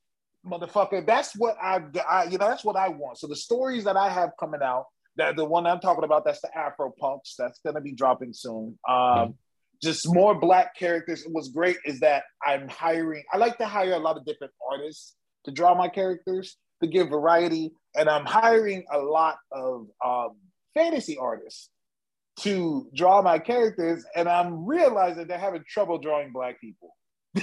Motherfucker, 0.47 1.07
that's 1.07 1.35
what 1.35 1.57
I, 1.63 1.81
I 2.09 2.25
you 2.25 2.37
know, 2.37 2.49
that's 2.49 2.65
what 2.65 2.77
I 2.77 2.89
want. 2.89 3.19
So 3.19 3.27
the 3.27 3.37
stories 3.37 3.85
that 3.85 3.97
I 3.97 4.11
have 4.11 4.31
coming 4.39 4.61
out, 4.63 4.87
that 5.17 5.37
the 5.37 5.45
one 5.45 5.67
I'm 5.67 5.81
talking 5.81 6.05
about, 6.05 6.25
that's 6.25 6.41
the 6.43 6.57
Afro 6.57 6.93
Punks. 6.99 7.35
That's 7.39 7.61
gonna 7.65 7.81
be 7.81 7.93
dropping 7.93 8.35
soon. 8.35 8.79
Um, 8.87 9.37
just 9.83 10.13
more 10.13 10.35
black 10.35 10.77
characters. 10.77 11.25
What's 11.31 11.49
great 11.49 11.77
is 11.85 12.01
that 12.01 12.25
I'm 12.45 12.69
hiring, 12.69 13.23
I 13.33 13.37
like 13.37 13.59
to 13.59 13.67
hire 13.67 13.93
a 13.93 13.99
lot 13.99 14.17
of 14.17 14.25
different 14.25 14.53
artists 14.71 15.15
to 15.45 15.51
draw 15.51 15.75
my 15.75 15.89
characters 15.89 16.57
to 16.83 16.89
give 16.89 17.09
variety. 17.09 17.73
And 17.95 18.09
I'm 18.09 18.25
hiring 18.25 18.85
a 18.91 18.99
lot 18.99 19.37
of 19.53 19.87
um, 20.05 20.37
fantasy 20.75 21.17
artists 21.19 21.71
to 22.41 22.89
draw 22.95 23.23
my 23.23 23.39
characters. 23.39 24.05
And 24.17 24.29
I'm 24.29 24.67
realizing 24.67 25.27
they're 25.27 25.39
having 25.39 25.65
trouble 25.69 25.99
drawing 25.99 26.33
black 26.33 26.61
people. 26.61 26.97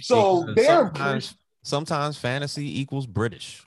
so 0.00 0.46
they're 0.54 0.66
sometimes, 0.66 1.34
sometimes 1.62 2.18
fantasy 2.18 2.80
equals 2.80 3.06
British. 3.06 3.66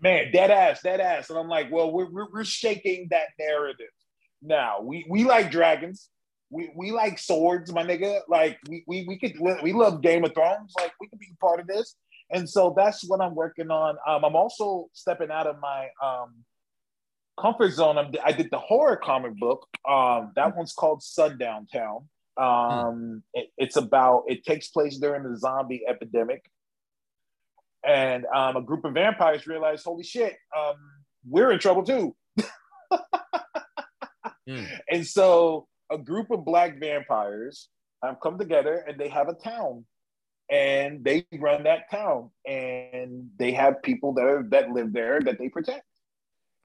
Man, 0.00 0.32
dead 0.32 0.50
ass, 0.50 0.80
dead 0.82 1.00
ass. 1.00 1.30
And 1.30 1.38
I'm 1.38 1.48
like, 1.48 1.70
well, 1.70 1.92
we're, 1.92 2.08
we're 2.10 2.44
shaking 2.44 3.08
that 3.10 3.28
narrative 3.38 3.88
now 4.42 4.80
we 4.80 5.06
we 5.08 5.24
like 5.24 5.50
dragons. 5.50 6.08
We 6.50 6.70
we 6.74 6.90
like 6.90 7.18
swords, 7.18 7.72
my 7.72 7.84
nigga. 7.84 8.20
Like 8.28 8.58
we 8.68 8.84
we 8.86 9.06
we 9.06 9.18
could 9.18 9.34
we 9.62 9.72
love 9.72 10.02
Game 10.02 10.24
of 10.24 10.34
Thrones. 10.34 10.72
Like 10.78 10.92
we 11.00 11.08
could 11.08 11.18
be 11.18 11.32
part 11.40 11.60
of 11.60 11.66
this. 11.66 11.94
And 12.32 12.48
so 12.48 12.72
that's 12.76 13.02
what 13.08 13.20
I'm 13.20 13.34
working 13.34 13.70
on. 13.70 13.96
Um, 14.06 14.24
I'm 14.24 14.36
also 14.36 14.88
stepping 14.92 15.30
out 15.30 15.46
of 15.46 15.56
my 15.60 15.88
um, 16.02 16.44
comfort 17.40 17.72
zone. 17.72 17.98
I'm, 17.98 18.12
i 18.24 18.32
did 18.32 18.50
the 18.50 18.58
horror 18.58 18.96
comic 18.96 19.36
book. 19.36 19.66
Um, 19.88 20.32
that 20.36 20.56
one's 20.56 20.72
called 20.72 21.02
Sundown 21.02 21.66
Town. 21.72 22.08
Um, 22.36 23.22
it, 23.34 23.48
it's 23.58 23.76
about 23.76 24.24
it 24.28 24.44
takes 24.44 24.68
place 24.68 24.98
during 24.98 25.24
the 25.24 25.36
zombie 25.36 25.82
epidemic, 25.86 26.42
and 27.84 28.24
um, 28.26 28.56
a 28.56 28.62
group 28.62 28.84
of 28.84 28.94
vampires 28.94 29.46
realize, 29.46 29.82
holy 29.82 30.04
shit, 30.04 30.36
um, 30.56 30.76
we're 31.28 31.50
in 31.50 31.58
trouble 31.58 31.82
too. 31.82 32.14
Mm. 34.48 34.66
And 34.90 35.06
so 35.06 35.66
a 35.90 35.98
group 35.98 36.30
of 36.30 36.44
black 36.44 36.78
vampires 36.78 37.68
have 38.02 38.20
come 38.22 38.38
together 38.38 38.84
and 38.86 38.98
they 38.98 39.08
have 39.08 39.28
a 39.28 39.34
town. 39.34 39.84
And 40.50 41.04
they 41.04 41.26
run 41.32 41.62
that 41.64 41.90
town. 41.90 42.30
And 42.46 43.30
they 43.38 43.52
have 43.52 43.82
people 43.82 44.14
that 44.14 44.24
are, 44.24 44.46
that 44.50 44.70
live 44.70 44.92
there 44.92 45.20
that 45.20 45.38
they 45.38 45.48
protect. 45.48 45.84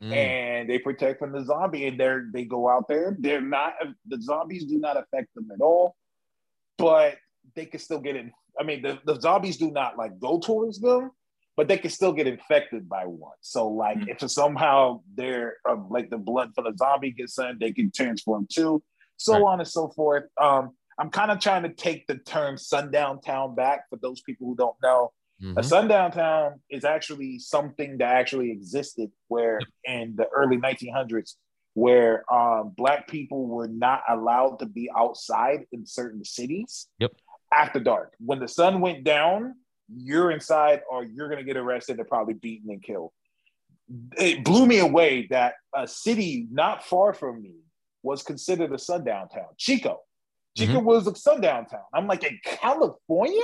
Mm. 0.03 0.11
and 0.11 0.69
they 0.69 0.77
protect 0.77 1.19
from 1.19 1.31
the 1.31 1.45
zombie. 1.45 1.87
And 1.87 1.97
they're 1.97 2.25
they 2.33 2.43
go 2.43 2.67
out 2.69 2.87
there. 2.89 3.15
They're 3.17 3.39
not 3.39 3.75
the 4.05 4.21
zombies 4.21 4.65
do 4.65 4.77
not 4.77 4.97
affect 4.97 5.33
them 5.35 5.49
at 5.53 5.61
all. 5.61 5.95
But 6.77 7.15
they 7.55 7.65
can 7.65 7.79
still 7.79 8.01
get 8.01 8.17
in. 8.17 8.31
I 8.59 8.63
mean 8.63 8.81
the, 8.81 8.99
the 9.05 9.19
zombies 9.21 9.55
do 9.57 9.71
not 9.71 9.97
like 9.97 10.19
go 10.19 10.39
towards 10.39 10.81
them 10.81 11.11
but 11.57 11.67
they 11.67 11.77
can 11.77 11.89
still 11.89 12.11
get 12.13 12.27
infected 12.27 12.87
by 12.89 13.05
one 13.05 13.37
so 13.41 13.67
like 13.67 13.97
Mhm. 13.99 14.09
if 14.21 14.29
somehow 14.31 15.01
they're 15.15 15.57
um, 15.69 15.87
like 15.89 16.09
the 16.09 16.17
blood 16.17 16.51
from 16.55 16.65
the 16.65 16.77
zombie 16.77 17.11
gets 17.11 17.37
in 17.39 17.57
they 17.59 17.71
can 17.71 17.91
transform 17.91 18.47
too 18.51 18.83
so 19.17 19.33
Right. 19.33 19.41
on 19.53 19.59
and 19.59 19.67
so 19.67 19.87
forth 19.89 20.25
um 20.41 20.71
i'm 20.99 21.09
kind 21.09 21.31
of 21.31 21.39
trying 21.39 21.63
to 21.63 21.69
take 21.73 22.07
the 22.07 22.17
term 22.17 22.57
sundown 22.57 23.21
town 23.21 23.55
back 23.55 23.89
for 23.89 23.97
those 23.97 24.21
people 24.21 24.47
who 24.47 24.55
don't 24.55 24.75
know 24.83 25.11
a 25.57 25.61
Mhm. 25.61 25.65
sundown 25.65 26.11
town 26.11 26.61
is 26.69 26.83
actually 26.85 27.39
something 27.39 27.97
that 27.99 28.15
actually 28.15 28.51
existed 28.51 29.11
where 29.27 29.59
in 29.83 30.15
the 30.15 30.27
early 30.29 30.57
1900s 30.57 31.35
where 31.73 32.23
um, 32.33 32.71
black 32.77 33.05
people 33.09 33.45
were 33.47 33.67
not 33.67 34.01
allowed 34.09 34.57
to 34.59 34.65
be 34.65 34.89
outside 34.97 35.65
in 35.73 35.85
certain 35.85 36.23
cities 36.23 36.87
Yep. 36.99 37.11
after 37.53 37.79
dark 37.81 38.13
when 38.19 38.39
the 38.39 38.47
sun 38.47 38.79
went 38.81 39.03
down 39.03 39.55
you're 39.93 40.31
inside 40.31 40.81
or 40.89 41.03
you're 41.03 41.27
going 41.27 41.39
to 41.39 41.45
get 41.45 41.57
arrested 41.57 41.99
and 41.99 42.07
probably 42.07 42.33
beaten 42.33 42.69
and 42.69 42.81
killed. 42.81 43.11
It 44.17 44.43
blew 44.43 44.65
me 44.65 44.79
away 44.79 45.27
that 45.29 45.55
a 45.75 45.87
city 45.87 46.47
not 46.51 46.83
far 46.83 47.13
from 47.13 47.41
me 47.41 47.55
was 48.01 48.23
considered 48.23 48.71
a 48.73 48.79
sundown 48.79 49.29
town 49.29 49.45
chico. 49.57 50.01
Chico 50.57 50.79
was 50.79 51.05
a 51.05 51.15
sundown 51.15 51.65
town. 51.65 51.83
I'm 51.93 52.07
like 52.07 52.23
in 52.23 52.39
california? 52.43 53.41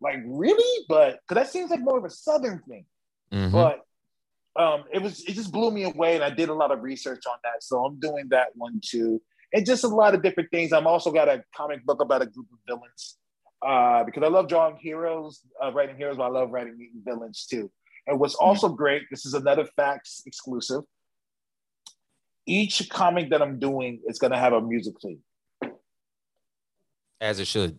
Like 0.00 0.20
really? 0.24 0.84
But 0.88 1.18
because 1.28 1.42
that 1.42 1.52
seems 1.52 1.70
like 1.70 1.80
more 1.80 1.98
of 1.98 2.04
a 2.04 2.10
southern 2.10 2.62
thing. 2.68 2.84
Mhm. 3.32 3.52
but 3.52 3.80
um 4.56 4.84
it 4.90 5.02
was 5.02 5.20
it 5.24 5.34
just 5.34 5.52
blew 5.52 5.70
me 5.70 5.84
away 5.84 6.14
and 6.14 6.24
i 6.24 6.30
did 6.30 6.48
a 6.48 6.54
lot 6.54 6.70
of 6.70 6.82
research 6.82 7.24
on 7.26 7.36
that. 7.44 7.62
So 7.62 7.84
i'm 7.84 8.00
doing 8.00 8.28
that 8.30 8.48
one 8.54 8.80
too. 8.82 9.20
And 9.52 9.66
just 9.66 9.84
a 9.84 9.88
lot 9.88 10.14
of 10.14 10.22
different 10.22 10.50
things. 10.50 10.72
I'm 10.72 10.86
also 10.86 11.10
got 11.10 11.28
a 11.28 11.42
comic 11.54 11.84
book 11.84 12.00
about 12.00 12.22
a 12.22 12.26
group 12.26 12.46
of 12.52 12.58
villains 12.66 13.18
uh 13.62 14.04
because 14.04 14.22
i 14.22 14.28
love 14.28 14.48
drawing 14.48 14.76
heroes 14.76 15.40
uh, 15.62 15.72
writing 15.72 15.96
heroes 15.96 16.16
but 16.16 16.24
i 16.24 16.28
love 16.28 16.50
writing 16.50 16.76
villains 17.04 17.46
too 17.50 17.70
and 18.06 18.18
what's 18.20 18.34
also 18.36 18.68
great 18.68 19.02
this 19.10 19.26
is 19.26 19.34
another 19.34 19.66
FAQs 19.78 20.26
exclusive 20.26 20.82
each 22.46 22.88
comic 22.88 23.30
that 23.30 23.42
i'm 23.42 23.58
doing 23.58 24.00
is 24.06 24.18
going 24.18 24.30
to 24.32 24.38
have 24.38 24.52
a 24.52 24.60
music 24.60 24.94
theme 25.02 25.20
As 27.20 27.40
it 27.40 27.46
should. 27.46 27.78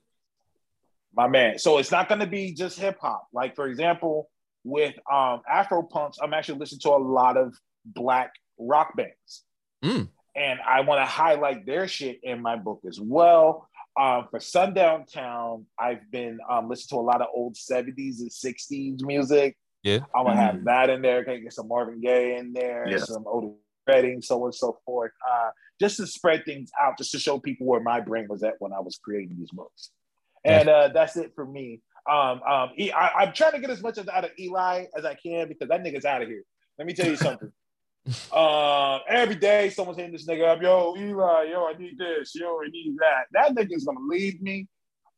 my 1.16 1.28
man. 1.28 1.58
So 1.60 1.78
it's 1.78 1.92
not 1.92 2.08
going 2.10 2.20
to 2.20 2.28
be 2.28 2.54
just 2.54 2.78
hip 2.78 2.98
hop. 3.00 3.28
Like 3.34 3.56
for 3.56 3.68
example, 3.68 4.30
with 4.66 4.94
um, 5.12 5.42
Afro 5.50 5.82
punks, 5.84 6.18
I'm 6.22 6.34
actually 6.34 6.60
listening 6.60 6.82
to 6.82 6.90
a 6.90 7.00
lot 7.00 7.38
of 7.38 7.56
black 7.86 8.32
rock 8.60 8.96
bands, 8.98 9.44
Mm. 9.84 10.10
and 10.36 10.60
I 10.68 10.82
want 10.82 11.00
to 11.00 11.06
highlight 11.06 11.66
their 11.66 11.88
shit 11.88 12.20
in 12.22 12.42
my 12.42 12.58
book 12.58 12.82
as 12.86 13.00
well. 13.00 13.69
Um, 14.00 14.28
for 14.32 14.40
Sundown 14.40 15.06
Town, 15.06 15.66
I've 15.78 16.10
been 16.10 16.40
um, 16.50 16.70
listening 16.70 16.98
to 16.98 17.02
a 17.02 17.06
lot 17.06 17.22
of 17.22 17.28
old 17.36 17.56
70s 17.56 18.22
and 18.22 18.32
60s 18.32 19.04
music. 19.04 19.58
Yeah. 19.84 20.00
I'm 20.16 20.26
gonna 20.26 20.38
have 20.38 20.56
Mhm. 20.56 20.64
that 20.66 20.90
in 20.90 21.02
there. 21.02 21.24
Can 21.26 21.44
get 21.44 21.52
some 21.52 21.68
Marvin 21.68 22.00
Gaye 22.00 22.38
in 22.38 22.54
there, 22.54 22.88
Yeah. 22.88 23.00
some 23.00 23.26
Otis 23.28 23.58
Redding, 23.88 24.22
so 24.22 24.38
on 24.42 24.46
and 24.46 24.56
so 24.56 24.80
forth. 24.86 25.12
Uh, 25.30 25.50
just 25.82 25.98
to 25.98 26.08
spread 26.08 26.46
things 26.46 26.72
out, 26.80 26.98
just 26.98 27.12
to 27.12 27.20
show 27.20 27.40
people 27.40 27.68
where 27.68 27.82
my 27.82 28.00
brain 28.00 28.28
was 28.30 28.42
at 28.44 28.56
when 28.60 28.72
I 28.72 28.80
was 28.80 28.98
creating 28.98 29.38
these 29.38 29.52
books. 29.52 29.92
And 30.46 30.70
uh, 30.70 30.90
that's 30.90 31.18
it 31.18 31.34
for 31.36 31.46
me. 31.46 31.82
Um, 32.10 32.42
um, 32.44 32.72
I, 32.78 33.26
am 33.26 33.34
trying 33.34 33.52
to 33.54 33.60
get 33.60 33.70
as 33.70 33.82
much 33.82 33.98
as 33.98 34.08
out 34.08 34.24
of 34.24 34.32
Eli 34.40 34.86
as 34.96 35.04
I 35.04 35.16
can 35.16 35.50
because 35.50 35.68
that 35.68 35.84
nigga's 35.84 36.06
out 36.06 36.22
of 36.22 36.30
here. 36.30 36.44
Let 36.78 36.88
me 36.88 36.94
tell 36.94 37.08
you 37.08 37.18
something. 37.18 37.52
Uh, 38.32 39.00
every 39.08 39.36
day 39.36 39.70
someone's 39.70 39.98
hitting 39.98 40.12
this 40.14 40.28
nigga 40.28 40.48
up. 40.48 40.62
Yo, 40.62 40.96
Eli, 40.98 41.44
yo, 41.52 41.68
I 41.68 41.74
need 41.78 41.98
this. 41.98 42.34
Yo, 42.36 42.60
I 42.64 42.68
need 42.70 42.96
that. 43.00 43.26
That 43.32 43.56
nigga's 43.56 43.86
gonna 43.86 44.00
leave 44.08 44.42
me. 44.42 44.68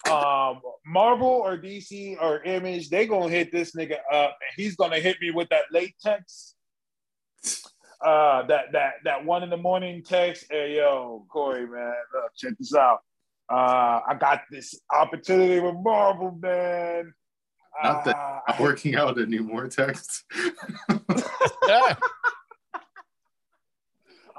Um, 0.10 0.62
Marvel 0.86 1.28
or 1.28 1.58
DC 1.58 2.18
or 2.22 2.42
Image, 2.44 2.90
they 2.90 3.06
gonna 3.06 3.30
hit 3.30 3.52
this 3.52 3.76
nigga 3.76 3.98
up, 4.12 4.38
and 4.42 4.56
he's 4.58 4.76
gonna 4.76 5.00
hit 5.00 5.18
me 5.22 5.32
with 5.32 5.50
that 5.50 5.64
latex. 5.72 6.56
Uh, 8.04 8.42
that 8.48 8.72
that 8.72 8.94
that 9.04 9.24
one 9.26 9.44
in 9.44 9.50
the 9.52 9.58
morning 9.58 10.04
text. 10.04 10.46
Hey, 10.50 10.78
yo, 10.78 11.26
Corey, 11.30 11.68
man, 11.68 11.94
look, 12.14 12.32
check 12.36 12.54
this 12.58 12.74
out. 12.74 13.00
Uh, 13.48 14.00
I 14.08 14.16
got 14.20 14.42
this 14.50 14.80
opportunity 14.92 15.60
with 15.60 15.76
Marvel, 15.76 16.32
man. 16.42 17.14
Not 17.84 18.06
that- 18.06 18.16
Uh, 18.16 18.40
Not 18.48 18.60
working 18.60 18.96
out 18.96 19.20
anymore, 19.20 19.68
text. 19.68 20.24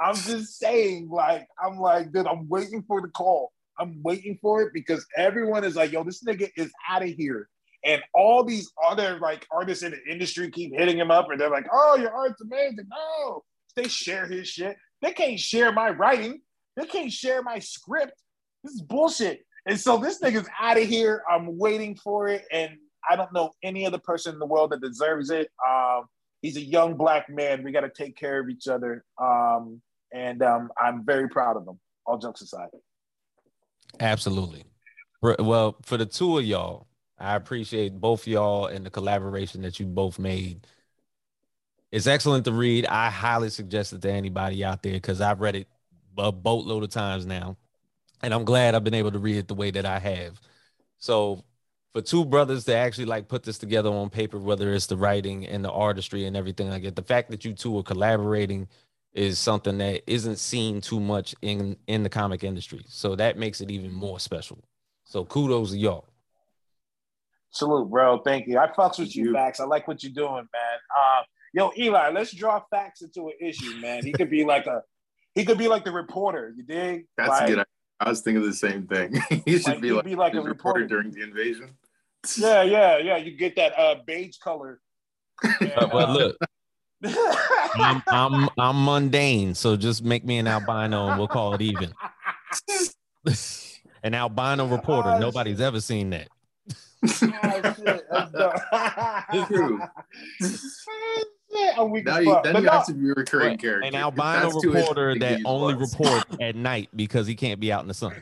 I'm 0.03 0.15
just 0.15 0.59
saying, 0.59 1.09
like, 1.11 1.47
I'm 1.63 1.79
like, 1.79 2.13
dude, 2.13 2.27
I'm 2.27 2.49
waiting 2.49 2.83
for 2.83 3.01
the 3.01 3.09
call. 3.09 3.53
I'm 3.79 4.03
waiting 4.03 4.39
for 4.41 4.63
it 4.63 4.73
because 4.75 5.07
everyone 5.17 5.65
is 5.65 5.77
like, 5.77 5.93
yo, 5.93 6.05
this 6.05 6.23
nigga 6.23 6.51
is 6.57 6.73
out 6.89 7.03
of 7.03 7.09
here. 7.09 7.49
And 7.85 8.03
all 8.15 8.45
these 8.45 8.71
other 8.85 9.19
like 9.21 9.47
artists 9.51 9.83
in 9.83 9.93
the 9.93 10.13
industry 10.13 10.51
keep 10.51 10.73
hitting 10.73 10.99
him 10.99 11.11
up 11.11 11.31
and 11.31 11.41
they're 11.41 11.51
like, 11.51 11.67
oh, 11.73 11.97
your 11.97 12.13
art's 12.13 12.41
amazing. 12.41 12.87
No, 12.89 13.43
they 13.75 13.89
share 13.89 14.27
his 14.27 14.49
shit. 14.49 14.77
They 15.01 15.13
can't 15.13 15.39
share 15.39 15.73
my 15.73 15.91
writing. 15.91 16.43
They 16.77 16.87
can't 16.87 17.13
share 17.13 17.43
my 17.43 17.59
script. 17.59 18.15
This 18.63 18.75
is 18.75 18.83
bullshit. 18.83 19.45
And 19.67 19.79
so 19.79 19.99
this 19.99 20.21
nigga's 20.21 20.49
out 20.61 20.79
of 20.79 20.85
here. 20.85 21.23
I'm 21.31 21.59
waiting 21.59 21.97
for 21.97 22.29
it. 22.29 22.45
And 22.53 22.77
I 23.09 23.17
don't 23.17 23.33
know 23.33 23.51
any 23.63 23.87
other 23.87 23.99
person 23.99 24.35
in 24.35 24.39
the 24.39 24.47
world 24.47 24.71
that 24.71 24.81
deserves 24.81 25.31
it. 25.31 25.51
Um, 25.69 26.05
he's 26.41 26.57
a 26.57 26.63
young 26.63 26.97
black 26.97 27.29
man. 27.29 27.65
We 27.65 27.73
got 27.73 27.81
to 27.81 27.91
take 27.91 28.17
care 28.17 28.41
of 28.41 28.49
each 28.49 28.69
other. 28.69 29.05
Um, 29.21 29.81
and 30.13 30.43
um, 30.43 30.71
I'm 30.81 31.05
very 31.05 31.29
proud 31.29 31.57
of 31.57 31.65
them. 31.65 31.79
All 32.07 32.19
jokes 32.19 32.43
aside. 32.43 32.69
Absolutely. 34.01 34.65
Well, 35.21 35.77
for 35.83 35.97
the 35.97 36.07
two 36.07 36.39
of 36.39 36.45
y'all, 36.45 36.87
I 37.19 37.37
appreciate 37.37 38.01
both 38.01 38.27
y'all 38.27 38.67
and 38.67 38.85
the 38.85 38.91
collaboration 38.91 39.63
that 39.63 39.79
you 39.79 39.87
both 39.87 40.19
made. 40.19 40.67
It's 41.93 42.07
excellent 42.07 42.45
to 42.47 42.53
read. 42.53 42.87
I 42.87 43.11
highly 43.11 43.51
suggest 43.51 43.93
it 43.93 44.03
to 44.03 44.11
anybody 44.11 44.65
out 44.65 44.83
there 44.83 44.95
because 44.95 45.21
I've 45.21 45.41
read 45.41 45.55
it 45.55 45.69
a 46.19 46.33
boatload 46.33 46.83
of 46.83 46.91
times 46.91 47.27
now. 47.27 47.57
And 48.23 48.33
I'm 48.33 48.45
glad 48.45 48.75
I've 48.75 48.85
been 48.85 48.95
able 48.95 49.13
to 49.13 49.19
read 49.19 49.37
it 49.37 49.49
the 49.49 49.55
way 49.55 49.71
that 49.71 49.85
I 49.85 49.99
have. 49.99 50.41
So 50.99 51.45
for 51.93 52.01
two 52.01 52.25
brothers 52.25 52.65
to 52.65 52.75
actually 52.75 53.05
like 53.05 53.29
put 53.29 53.43
this 53.43 53.59
together 53.59 53.91
on 53.91 54.11
paper, 54.11 54.39
whether 54.39 54.73
it's 54.73 54.87
the 54.87 54.97
writing 54.97 55.47
and 55.47 55.65
the 55.65 55.71
artistry 55.71 56.25
and 56.25 56.37
everything 56.37 56.71
like 56.71 56.83
that, 56.85 56.97
the 56.97 57.03
fact 57.03 57.31
that 57.31 57.45
you 57.45 57.53
two 57.53 57.79
are 57.79 57.83
collaborating 57.83 58.69
is 59.15 59.39
something 59.39 59.79
that 59.79 60.03
isn't 60.11 60.37
seen 60.37 60.81
too 60.81 60.99
much 61.01 61.35
in 61.43 61.77
in 61.87 62.03
the 62.03 62.09
comic 62.09 62.43
industry. 62.45 62.85
So 62.89 63.15
that 63.17 63.37
makes 63.39 63.61
it 63.61 63.71
even 63.71 63.93
more 63.93 64.19
special. 64.19 64.59
So 65.05 65.25
kudos 65.25 65.71
to 65.73 65.77
y'all. 65.79 66.09
Salute, 67.51 67.91
bro. 67.91 68.19
Thank 68.19 68.47
you. 68.47 68.59
I 68.59 68.69
fucks 68.69 68.99
with 68.99 69.15
you, 69.15 69.27
You- 69.27 69.33
Facts. 69.35 69.61
I 69.61 69.65
like 69.65 69.87
what 69.87 70.03
you're 70.03 70.13
doing, 70.13 70.35
man. 70.37 70.79
Uh, 70.99 71.23
yo, 71.53 71.71
Eli, 71.77 72.09
let's 72.11 72.33
draw 72.35 72.63
FAQs 72.73 73.03
into 73.03 73.27
an 73.29 73.35
issue, 73.41 73.77
man. 73.77 74.05
He 74.05 74.13
could 74.13 74.31
be 74.31 74.45
like 74.45 74.67
a, 74.67 74.83
he 75.35 75.45
could 75.45 75.59
be 75.59 75.69
like 75.69 75.85
the 75.85 75.93
reporter. 75.93 76.53
You 76.57 76.63
dig? 76.63 77.07
That's 77.19 77.29
like, 77.29 77.49
good. 77.49 77.65
I 78.01 78.09
was 78.09 78.23
thinking 78.23 78.43
the 78.43 78.55
same 78.55 78.87
thing. 78.87 79.15
he 79.45 79.59
should 79.59 79.67
Like, 79.75 79.81
be 79.83 79.93
like, 79.93 80.05
be 80.07 80.15
like 80.15 80.33
a 80.35 80.41
reporter 80.41 80.81
reporter. 80.81 80.87
during 80.87 81.11
the 81.11 81.23
invasion. 81.23 81.77
Yeah, 82.39 82.63
yeah, 82.63 82.97
yeah. 82.99 83.17
You 83.19 83.37
get 83.37 83.55
that 83.57 83.79
uh, 83.79 83.97
beige 84.07 84.39
color. 84.39 84.81
And, 85.43 85.73
But, 85.77 85.91
but 85.93 86.09
uh, 86.09 86.13
look, 86.13 86.37
I'm, 87.05 88.03
I'm 88.09 88.49
I'm 88.59 88.85
mundane, 88.85 89.55
so 89.55 89.77
just 89.77 90.05
make 90.05 90.25
me 90.25 90.39
an 90.39 90.47
albino 90.47 91.09
and 91.09 91.19
we'll 91.19 91.29
call 91.29 91.55
it 91.55 91.63
even. 91.63 91.93
an 94.05 94.15
albino 94.15 94.67
reporter. 94.67 95.11
Oh, 95.11 95.19
Nobody's 95.19 95.61
ever 95.61 95.81
seen 95.81 96.11
that. 96.11 96.29
Oh, 97.05 97.75
shit, 97.77 98.05
that's 98.11 98.31
dope. 98.31 99.49
True. 99.49 99.81
Shit, 100.41 101.79
I'm 101.79 101.91
weak 101.91 102.07
now 102.07 102.19
you, 102.19 102.39
then 102.45 102.53
But 102.53 102.61
you 102.61 102.67
no, 102.67 102.73
have 102.73 102.87
to 102.87 102.95
be 102.95 103.11
a 103.11 103.15
recurring 103.15 103.49
Right. 103.49 103.61
character. 103.61 103.89
An 103.89 103.95
albino 103.97 104.53
that's 104.53 104.65
reporter 104.65 105.19
that 105.19 105.41
only 105.45 105.75
use 105.75 105.93
reports 105.93 106.25
at 106.41 106.55
night 106.55 106.91
because 106.95 107.27
he 107.27 107.35
can't 107.35 107.59
be 107.61 107.73
out 107.73 107.83
in 107.83 107.89
the 107.89 107.95
sun. 107.95 108.15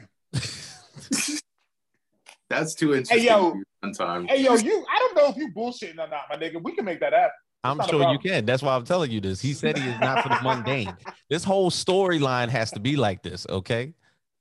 That's 2.49 2.75
too 2.75 2.95
interesting. 2.95 3.19
Hey 3.19 3.27
yo. 3.27 3.55
One 3.81 3.93
time. 3.93 4.27
hey, 4.27 4.43
yo, 4.43 4.55
you, 4.57 4.85
I 4.93 4.99
don't 4.99 5.17
know 5.17 5.29
if 5.29 5.37
you 5.37 5.53
bullshitting 5.53 5.99
or 5.99 6.09
not, 6.09 6.23
my 6.29 6.37
nigga. 6.37 6.63
We 6.63 6.75
can 6.75 6.85
make 6.85 7.01
that 7.01 7.13
happen. 7.13 7.31
I'm 7.63 7.81
sure 7.89 8.11
you 8.11 8.19
can. 8.19 8.47
That's 8.47 8.63
why 8.63 8.75
I'm 8.75 8.85
telling 8.85 9.11
you 9.11 9.21
this. 9.21 9.41
He 9.41 9.53
said 9.53 9.77
he 9.77 9.89
is 9.89 10.01
not 10.01 10.23
for 10.23 10.29
the 10.31 10.39
mundane. 10.43 10.97
This 11.29 11.45
whole 11.45 11.71
storyline 11.71 12.49
has 12.49 12.73
to 12.73 12.81
be 12.81 12.97
like 12.97 13.23
this, 13.23 13.47
okay? 13.49 13.95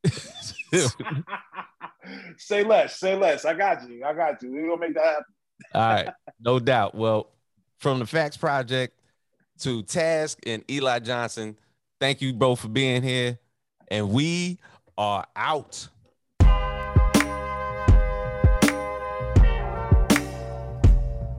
say 2.37 2.63
less, 2.63 2.99
say 2.99 3.15
less. 3.15 3.45
I 3.45 3.53
got 3.53 3.87
you. 3.87 4.03
I 4.03 4.13
got 4.13 4.41
you. 4.41 4.51
We're 4.51 4.69
gonna 4.69 4.79
make 4.79 4.95
that 4.95 5.05
happen. 5.05 5.25
All 5.75 5.81
right, 5.81 6.09
no 6.39 6.59
doubt. 6.59 6.95
Well, 6.95 7.29
from 7.77 7.99
the 7.99 8.05
FAQs 8.05 8.39
Project 8.39 8.99
to 9.59 9.83
Task 9.83 10.39
and 10.47 10.63
Eli 10.71 10.97
Johnson, 10.97 11.57
thank 11.99 12.23
you 12.23 12.33
both 12.33 12.61
for 12.61 12.69
being 12.69 13.03
here. 13.03 13.37
And 13.89 14.09
we 14.09 14.57
are 14.97 15.27
out. 15.35 15.89